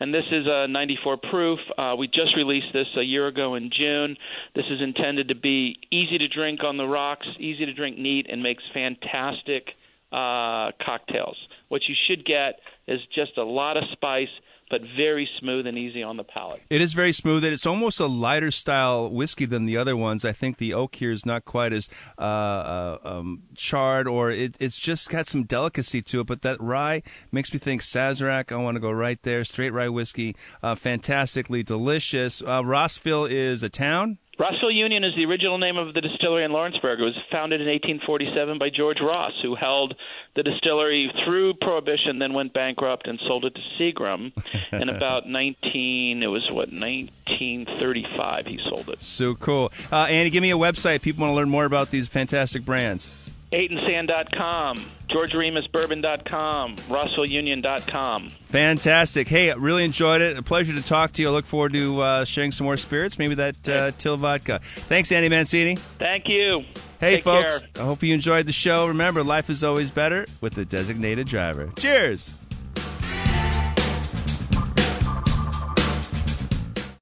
And 0.00 0.12
this 0.12 0.24
is 0.30 0.46
a 0.46 0.66
94 0.68 1.16
proof. 1.18 1.58
Uh, 1.76 1.94
we 1.98 2.08
just 2.08 2.36
released 2.36 2.72
this 2.72 2.88
a 2.96 3.02
year 3.02 3.26
ago 3.26 3.54
in 3.54 3.70
June. 3.70 4.16
This 4.54 4.66
is 4.70 4.80
intended 4.80 5.28
to 5.28 5.34
be 5.34 5.78
easy 5.90 6.18
to 6.18 6.28
drink 6.28 6.64
on 6.64 6.76
the 6.76 6.86
rocks, 6.86 7.28
easy 7.38 7.66
to 7.66 7.72
drink 7.72 7.98
neat, 7.98 8.26
and 8.28 8.42
makes 8.42 8.62
fantastic 8.72 9.74
uh, 10.12 10.72
cocktails. 10.84 11.36
What 11.68 11.88
you 11.88 11.94
should 12.06 12.24
get 12.24 12.60
is 12.86 13.00
just 13.14 13.36
a 13.36 13.44
lot 13.44 13.76
of 13.76 13.84
spice, 13.92 14.28
but 14.70 14.80
very 14.96 15.28
smooth 15.38 15.66
and 15.66 15.78
easy 15.78 16.02
on 16.02 16.16
the 16.16 16.24
palate. 16.24 16.62
It 16.70 16.80
is 16.80 16.94
very 16.94 17.12
smooth. 17.12 17.44
and 17.44 17.52
It's 17.52 17.66
almost 17.66 18.00
a 18.00 18.06
lighter 18.06 18.50
style 18.50 19.10
whiskey 19.10 19.44
than 19.44 19.66
the 19.66 19.76
other 19.76 19.96
ones. 19.96 20.24
I 20.24 20.32
think 20.32 20.56
the 20.56 20.74
oak 20.74 20.96
here 20.96 21.12
is 21.12 21.26
not 21.26 21.44
quite 21.44 21.72
as 21.72 21.88
uh, 22.18 22.22
uh, 22.22 22.98
um, 23.04 23.42
charred, 23.54 24.08
or 24.08 24.30
it, 24.30 24.56
it's 24.60 24.78
just 24.78 25.10
got 25.10 25.26
some 25.26 25.44
delicacy 25.44 26.02
to 26.02 26.20
it. 26.20 26.26
But 26.26 26.42
that 26.42 26.60
rye 26.60 27.02
makes 27.30 27.52
me 27.52 27.58
think 27.58 27.82
Sazerac. 27.82 28.52
I 28.52 28.56
want 28.56 28.76
to 28.76 28.80
go 28.80 28.90
right 28.90 29.22
there. 29.22 29.44
Straight 29.44 29.72
rye 29.72 29.88
whiskey, 29.88 30.34
uh, 30.62 30.74
fantastically 30.74 31.62
delicious. 31.62 32.42
Uh, 32.42 32.62
Rossville 32.62 33.26
is 33.26 33.62
a 33.62 33.68
town. 33.68 34.18
Rossville 34.38 34.74
Union 34.74 35.04
is 35.04 35.14
the 35.14 35.24
original 35.26 35.58
name 35.58 35.76
of 35.76 35.94
the 35.94 36.00
distillery 36.00 36.44
in 36.44 36.52
Lawrenceburg. 36.52 37.00
It 37.00 37.04
was 37.04 37.18
founded 37.30 37.60
in 37.60 37.68
1847 37.68 38.58
by 38.58 38.70
George 38.70 39.00
Ross, 39.00 39.32
who 39.42 39.54
held 39.54 39.94
the 40.34 40.42
distillery 40.42 41.12
through 41.24 41.54
Prohibition, 41.54 42.18
then 42.18 42.32
went 42.32 42.52
bankrupt 42.52 43.06
and 43.06 43.20
sold 43.26 43.44
it 43.44 43.54
to 43.54 43.60
Seagram. 43.78 44.32
in 44.72 44.88
about 44.88 45.28
19, 45.28 46.22
it 46.22 46.26
was 46.26 46.44
what 46.48 46.72
1935 46.72 48.46
he 48.46 48.58
sold 48.58 48.88
it. 48.88 49.00
So 49.00 49.34
cool. 49.34 49.72
Uh, 49.92 50.06
Andy, 50.10 50.30
give 50.30 50.42
me 50.42 50.50
a 50.50 50.58
website. 50.58 51.02
People 51.02 51.22
want 51.22 51.32
to 51.32 51.36
learn 51.36 51.48
more 51.48 51.64
about 51.64 51.90
these 51.90 52.08
fantastic 52.08 52.64
brands. 52.64 53.23
AidenSand.com, 53.52 54.76
GeorgeRemusBourbon.com, 55.08 56.76
RossvilleUnion.com. 56.76 58.28
Fantastic. 58.46 59.28
Hey, 59.28 59.50
I 59.50 59.54
really 59.54 59.84
enjoyed 59.84 60.20
it. 60.22 60.36
A 60.36 60.42
pleasure 60.42 60.74
to 60.74 60.82
talk 60.82 61.12
to 61.12 61.22
you. 61.22 61.28
I 61.28 61.32
look 61.32 61.44
forward 61.44 61.72
to 61.74 62.00
uh, 62.00 62.24
sharing 62.24 62.52
some 62.52 62.64
more 62.64 62.76
spirits, 62.76 63.18
maybe 63.18 63.34
that 63.36 63.68
uh, 63.68 63.90
Till 63.98 64.16
vodka. 64.16 64.60
Thanks, 64.62 65.12
Andy 65.12 65.28
Mancini. 65.28 65.76
Thank 65.98 66.28
you. 66.28 66.64
Hey, 67.00 67.16
Take 67.16 67.24
folks. 67.24 67.60
care. 67.60 67.82
I 67.82 67.86
hope 67.86 68.02
you 68.02 68.14
enjoyed 68.14 68.46
the 68.46 68.52
show. 68.52 68.86
Remember, 68.86 69.22
life 69.22 69.50
is 69.50 69.62
always 69.62 69.90
better 69.90 70.26
with 70.40 70.56
a 70.58 70.64
designated 70.64 71.26
driver. 71.26 71.70
Cheers. 71.78 72.34